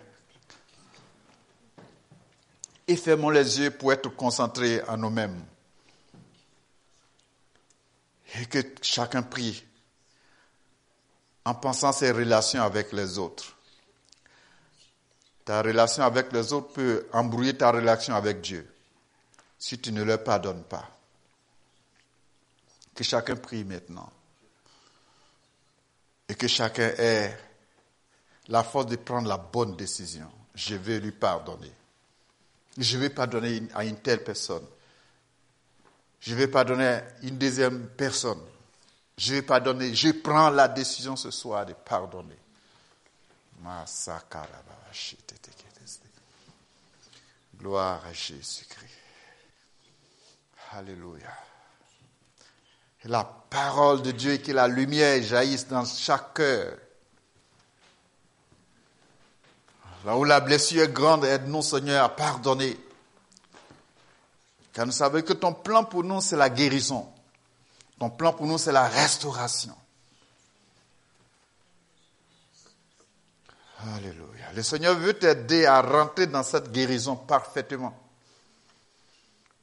Et 2.93 2.97
fermons 2.97 3.30
les 3.30 3.59
yeux 3.59 3.70
pour 3.70 3.90
être 3.90 4.11
concentrés 4.11 4.82
à 4.82 4.99
nous-mêmes. 4.99 5.43
Et 8.38 8.45
que 8.45 8.59
chacun 8.82 9.22
prie 9.22 9.64
en 11.47 11.55
pensant 11.55 11.90
ses 11.93 12.11
relations 12.11 12.62
avec 12.62 12.93
les 12.93 13.16
autres. 13.16 13.57
Ta 15.47 15.62
relation 15.62 16.05
avec 16.05 16.34
les 16.34 16.53
autres 16.53 16.74
peut 16.74 17.07
embrouiller 17.14 17.57
ta 17.57 17.70
relation 17.70 18.14
avec 18.14 18.43
Dieu 18.43 18.70
si 19.59 19.78
tu 19.78 19.90
ne 19.90 20.03
leur 20.03 20.22
pardonnes 20.22 20.64
pas. 20.64 20.86
Que 22.95 23.05
chacun 23.05 23.36
prie 23.36 23.64
maintenant. 23.64 24.12
Et 26.28 26.34
que 26.34 26.47
chacun 26.47 26.93
ait 26.99 27.34
la 28.49 28.62
force 28.62 28.84
de 28.84 28.97
prendre 28.97 29.28
la 29.28 29.38
bonne 29.38 29.76
décision. 29.76 30.30
Je 30.55 30.74
vais 30.74 31.01
lui 31.01 31.12
pardonner. 31.12 31.72
Je 32.79 32.99
vais 32.99 33.11
pardonner 33.11 33.62
à 33.75 33.85
une 33.85 33.99
telle 33.99 34.25
personne. 34.25 34.66
Je 36.20 36.35
vais 36.35 36.49
pardonner 36.49 36.87
à 36.87 37.03
une 37.23 37.37
deuxième 37.37 37.89
personne. 37.89 38.41
Je 39.18 39.35
vais 39.35 39.43
pardonner. 39.43 39.95
Je 39.95 40.11
prends 40.11 40.51
la 40.51 40.68
décision 40.68 41.16
ce 41.16 41.31
soir 41.31 41.66
de 41.66 41.75
pardonner. 41.75 42.39
Gloire 47.59 48.05
à 48.07 48.12
Jésus-Christ. 48.12 48.91
Alléluia. 50.73 51.37
La 53.05 53.25
parole 53.25 54.03
de 54.03 54.12
Dieu 54.12 54.33
et 54.33 54.41
que 54.41 54.53
la 54.53 54.68
lumière 54.68 55.23
jaillisse 55.23 55.68
dans 55.68 55.85
chaque 55.85 56.35
cœur. 56.35 56.79
Là 60.05 60.16
où 60.16 60.24
la 60.24 60.40
blessure 60.40 60.82
est 60.82 60.92
grande, 60.92 61.24
aide-nous, 61.24 61.62
Seigneur, 61.62 62.05
à 62.05 62.09
pardonner. 62.09 62.76
Car 64.72 64.86
nous 64.86 64.92
savons 64.92 65.22
que 65.22 65.32
ton 65.32 65.53
plan 65.53 65.84
pour 65.84 66.03
nous, 66.03 66.20
c'est 66.20 66.36
la 66.36 66.50
guérison. 66.50 67.07
Ton 67.98 68.11
plan 68.11 68.32
pour 68.32 68.46
nous, 68.46 68.59
c'est 68.59 68.72
la 68.72 68.88
restauration. 68.88 69.76
Alléluia. 73.96 74.53
Le 74.55 74.62
Seigneur 74.62 74.94
veut 74.94 75.14
t'aider 75.14 75.66
à 75.66 75.82
rentrer 75.82 76.26
dans 76.26 76.42
cette 76.42 76.72
guérison 76.72 77.16
parfaitement. 77.16 77.98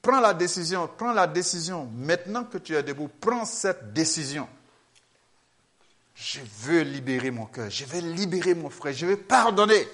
Prends 0.02 0.20
la 0.20 0.34
décision, 0.34 0.90
prends 0.98 1.14
la 1.14 1.28
décision. 1.28 1.90
Maintenant 1.94 2.46
que 2.46 2.58
tu 2.58 2.76
es 2.76 2.84
debout, 2.84 3.10
prends 3.20 3.46
cette 3.46 3.94
décision. 3.94 4.48
Je 6.16 6.40
veux 6.62 6.82
libérer 6.82 7.32
mon 7.32 7.46
cœur, 7.46 7.70
je 7.70 7.86
vais 7.86 8.02
libérer 8.02 8.54
mon 8.54 8.70
frère, 8.70 8.94
je 8.94 9.06
vais 9.06 9.18
pardonner. 9.18 9.88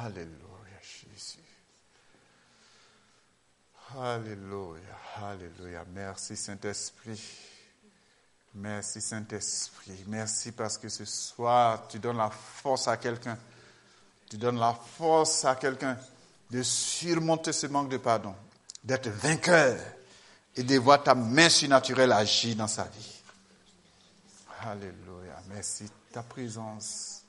Alléluia, 0.00 0.80
Jésus. 0.80 1.38
Alléluia, 3.98 4.96
Alléluia. 5.16 5.84
Merci 5.92 6.36
Saint-Esprit. 6.36 7.20
Merci 8.54 9.00
Saint-Esprit. 9.00 10.04
Merci 10.06 10.52
parce 10.52 10.78
que 10.78 10.88
ce 10.88 11.04
soir, 11.04 11.86
tu 11.88 11.98
donnes 11.98 12.16
la 12.16 12.30
force 12.30 12.88
à 12.88 12.96
quelqu'un. 12.96 13.38
Tu 14.30 14.38
donnes 14.38 14.58
la 14.58 14.72
force 14.72 15.44
à 15.44 15.56
quelqu'un 15.56 15.98
de 16.50 16.62
surmonter 16.62 17.52
ce 17.52 17.66
manque 17.66 17.90
de 17.90 17.98
pardon, 17.98 18.34
d'être 18.82 19.08
vainqueur 19.08 19.78
et 20.56 20.62
de 20.62 20.78
voir 20.78 21.02
ta 21.02 21.14
main 21.14 21.48
surnaturelle 21.48 22.12
agir 22.12 22.56
dans 22.56 22.66
sa 22.66 22.84
vie. 22.84 23.22
Alléluia. 24.60 25.40
Merci 25.48 25.90
ta 26.10 26.22
présence. 26.22 27.21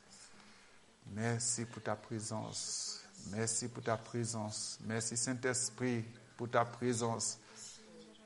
Merci 1.07 1.65
pour 1.65 1.81
ta 1.81 1.95
présence. 1.95 3.01
Merci 3.27 3.67
pour 3.67 3.83
ta 3.83 3.97
présence. 3.97 4.79
Merci 4.85 5.15
Saint-Esprit 5.17 6.03
pour 6.37 6.49
ta 6.49 6.65
présence. 6.65 7.37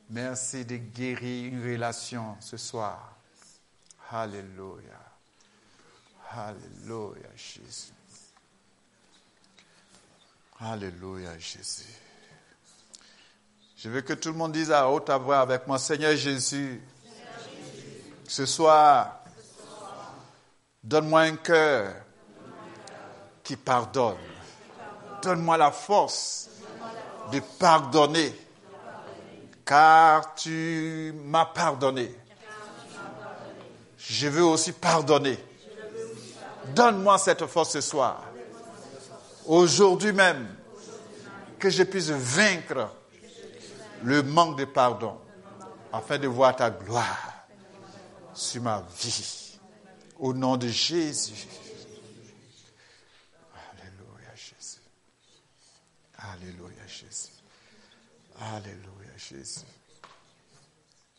Merci 0.10 0.64
de 0.66 0.78
guérir 0.78 1.54
une 1.54 1.64
relation 1.64 2.38
ce 2.40 2.58
soir. 2.58 3.16
Alléluia. 4.10 5.00
Alléluia, 6.32 7.30
Jésus. 7.36 7.94
Alléluia, 10.60 11.38
Jésus. 11.38 11.94
Je 13.78 13.90
veux 13.90 14.02
que 14.02 14.14
tout 14.14 14.30
le 14.30 14.36
monde 14.36 14.54
dise 14.54 14.72
à 14.72 14.90
haute 14.90 15.10
voix 15.10 15.40
avec 15.40 15.68
moi, 15.68 15.78
Seigneur 15.78 16.16
Jésus, 16.16 16.82
ce 18.28 18.46
soir, 18.46 19.24
donne-moi 20.84 21.22
un 21.22 21.36
cœur 21.36 22.07
pardonne. 23.56 24.18
Donne-moi 25.22 25.58
la 25.58 25.72
force 25.72 26.50
de 27.32 27.40
pardonner, 27.60 28.34
car 29.66 30.36
tu 30.36 31.14
m'as 31.26 31.46
pardonné. 31.46 32.14
Je 33.98 34.28
veux 34.28 34.44
aussi 34.44 34.72
pardonner. 34.72 35.38
Donne-moi 36.76 37.18
cette 37.18 37.46
force 37.46 37.72
ce 37.72 37.82
soir 37.82 38.24
aujourd'hui 39.48 40.12
même, 40.12 40.48
que 41.58 41.70
je 41.70 41.84
puisse 41.84 42.10
vaincre 42.10 42.90
le 44.04 44.22
manque 44.22 44.60
de 44.60 44.66
pardon, 44.66 45.18
afin 45.92 46.20
de 46.20 46.28
voir 46.28 46.56
ta 46.56 46.70
gloire 46.70 47.48
sur 48.34 48.62
ma 48.62 48.84
vie. 49.02 49.60
Au 50.20 50.34
nom 50.34 50.58
de 50.58 50.68
Jésus. 50.68 51.48
Alléluia 53.56 54.36
Jésus. 54.36 54.82
Alléluia 56.18 56.88
Jésus. 56.88 57.32
Alléluia 58.40 59.18
Jésus. 59.18 59.66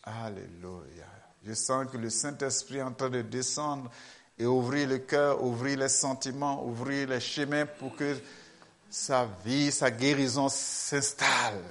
Alléluia. 0.02 1.06
Je 1.44 1.52
sens 1.54 1.86
que 1.90 1.96
le 1.96 2.10
Saint-Esprit 2.10 2.78
est 2.78 2.82
en 2.82 2.92
train 2.92 3.10
de 3.10 3.22
descendre 3.22 3.90
et 4.38 4.46
ouvrir 4.46 4.88
le 4.88 4.98
cœur, 4.98 5.42
ouvrir 5.42 5.78
les 5.78 5.88
sentiments, 5.88 6.64
ouvrir 6.64 7.08
les 7.08 7.20
chemins 7.20 7.66
pour 7.66 7.94
que 7.96 8.16
sa 8.90 9.26
vie, 9.44 9.70
sa 9.70 9.90
guérison 9.90 10.48
s'installe. 10.48 11.62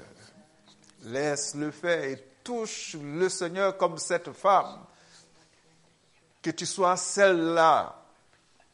Laisse-le 1.04 1.72
faire 1.72 2.04
et 2.04 2.24
touche 2.44 2.96
le 3.02 3.30
Seigneur 3.30 3.78
comme 3.78 3.98
cette 3.98 4.32
femme. 4.32 4.86
Que 6.42 6.52
tu 6.52 6.66
sois 6.66 6.96
celle-là 6.96 8.04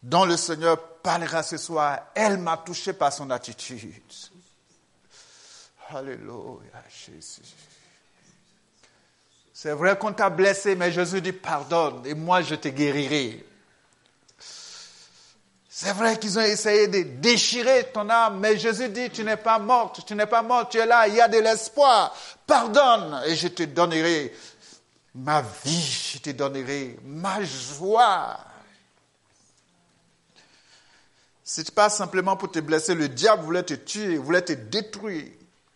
dont 0.02 0.26
le 0.26 0.38
Seigneur 0.38 0.98
parlera 1.02 1.42
ce 1.44 1.58
soir. 1.58 2.08
Elle 2.14 2.38
m'a 2.38 2.58
touché 2.58 2.94
par 2.94 3.14
son 3.14 3.30
attitude. 3.30 3.94
Alléluia, 5.96 6.84
Jésus. 6.90 7.42
C'est 9.54 9.74
vrai 9.74 9.98
qu'on 9.98 10.14
t'a 10.14 10.30
blessé, 10.30 10.76
mais 10.76 10.92
Jésus 10.92 11.22
dit 11.22 11.32
pardonne 11.32 12.06
et 12.06 12.16
moi 12.16 12.42
je 12.42 12.56
te 12.56 12.68
guérirai. 12.68 13.46
C'est 15.70 15.94
vrai 15.94 16.18
qu'ils 16.18 16.38
ont 16.38 16.42
essayé 16.42 16.88
de 16.88 17.02
déchirer 17.20 17.92
ton 17.94 18.10
âme, 18.10 18.40
mais 18.40 18.58
Jésus 18.58 18.90
dit, 18.90 19.10
tu 19.10 19.24
n'es 19.24 19.38
pas 19.38 19.60
morte, 19.60 20.06
tu 20.06 20.16
n'es 20.16 20.26
pas 20.26 20.42
morte, 20.42 20.72
tu 20.72 20.78
es 20.78 20.86
là, 20.86 21.08
il 21.08 21.16
y 21.16 21.22
a 21.22 21.28
de 21.28 21.38
l'espoir. 21.40 22.16
Pardonne 22.48 23.22
et 23.26 23.36
je 23.36 23.48
te 23.48 23.64
donnerai 23.64 24.34
ma 25.16 25.42
vie, 25.64 26.12
je 26.14 26.20
te 26.20 26.30
donnerai 26.32 26.98
ma 27.04 27.44
joie. 27.44 28.40
Ce 31.44 31.62
n'est 31.62 31.72
pas 31.72 31.90
simplement 31.90 32.38
pour 32.38 32.52
te 32.52 32.60
blesser, 32.60 32.96
le 32.96 33.10
diable 33.10 33.44
voulait 33.44 33.64
te 33.64 33.74
tuer, 33.74 34.18
voulait 34.18 34.42
te 34.42 34.54
détruire. 34.54 35.32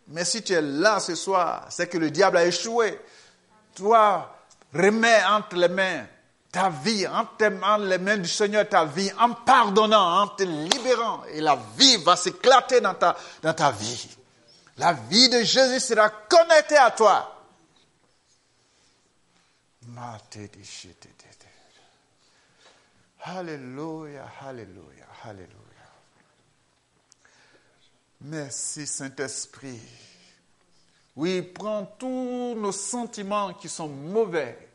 Mais 0.08 0.24
si 0.24 0.42
tu 0.42 0.52
es 0.52 0.62
là 0.62 1.00
ce 1.00 1.14
soir, 1.14 1.66
c'est 1.70 1.88
que 1.88 1.98
le 1.98 2.10
diable 2.10 2.38
a 2.38 2.46
échoué. 2.46 2.98
Toi, 3.74 4.34
remets 4.72 5.22
entre 5.24 5.56
les 5.56 5.68
mains 5.68 6.06
ta 6.50 6.70
vie, 6.70 7.06
en 7.06 7.26
t'aimant 7.26 7.76
les 7.76 7.98
mains 7.98 8.16
du 8.16 8.28
Seigneur, 8.28 8.68
ta 8.68 8.84
vie, 8.84 9.10
en 9.18 9.32
pardonnant, 9.34 10.22
en 10.22 10.28
te 10.28 10.42
libérant. 10.42 11.24
Et 11.26 11.40
la 11.40 11.56
vie 11.76 11.96
va 11.98 12.16
s'éclater 12.16 12.80
dans 12.80 12.94
ta, 12.94 13.16
dans 13.42 13.54
ta 13.54 13.70
vie. 13.70 14.08
La 14.78 14.92
vie 14.92 15.28
de 15.28 15.42
Jésus 15.42 15.80
sera 15.80 16.08
connectée 16.08 16.76
à 16.76 16.90
toi. 16.90 17.34
Alléluia, 23.24 24.24
alléluia, 24.40 25.06
alléluia. 25.24 25.57
Merci 28.22 28.86
Saint-Esprit. 28.86 29.80
Oui, 31.16 31.42
prends 31.42 31.84
tous 31.98 32.54
nos 32.56 32.72
sentiments 32.72 33.54
qui 33.54 33.68
sont 33.68 33.88
mauvais, 33.88 34.68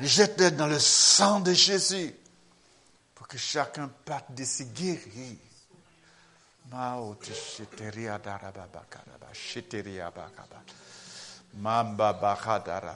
jette-les 0.00 0.52
dans 0.52 0.66
le 0.66 0.78
sang 0.78 1.40
de 1.40 1.52
Jésus 1.52 2.14
pour 3.14 3.26
que 3.26 3.38
chacun 3.38 3.90
parte 4.04 4.34
de 4.34 4.44
ses 4.44 4.66
guéris. 4.66 5.38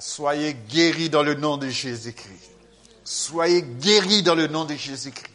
Soyez 0.01 0.55
guéris 0.55 1.11
dans 1.11 1.23
le 1.23 1.35
nom 1.35 1.57
de 1.57 1.69
Jésus-Christ. 1.69 2.51
Soyez 3.05 3.63
guéris 3.63 4.23
dans 4.23 4.35
le 4.35 4.47
nom 4.47 4.65
de 4.65 4.75
Jésus-Christ. 4.75 5.35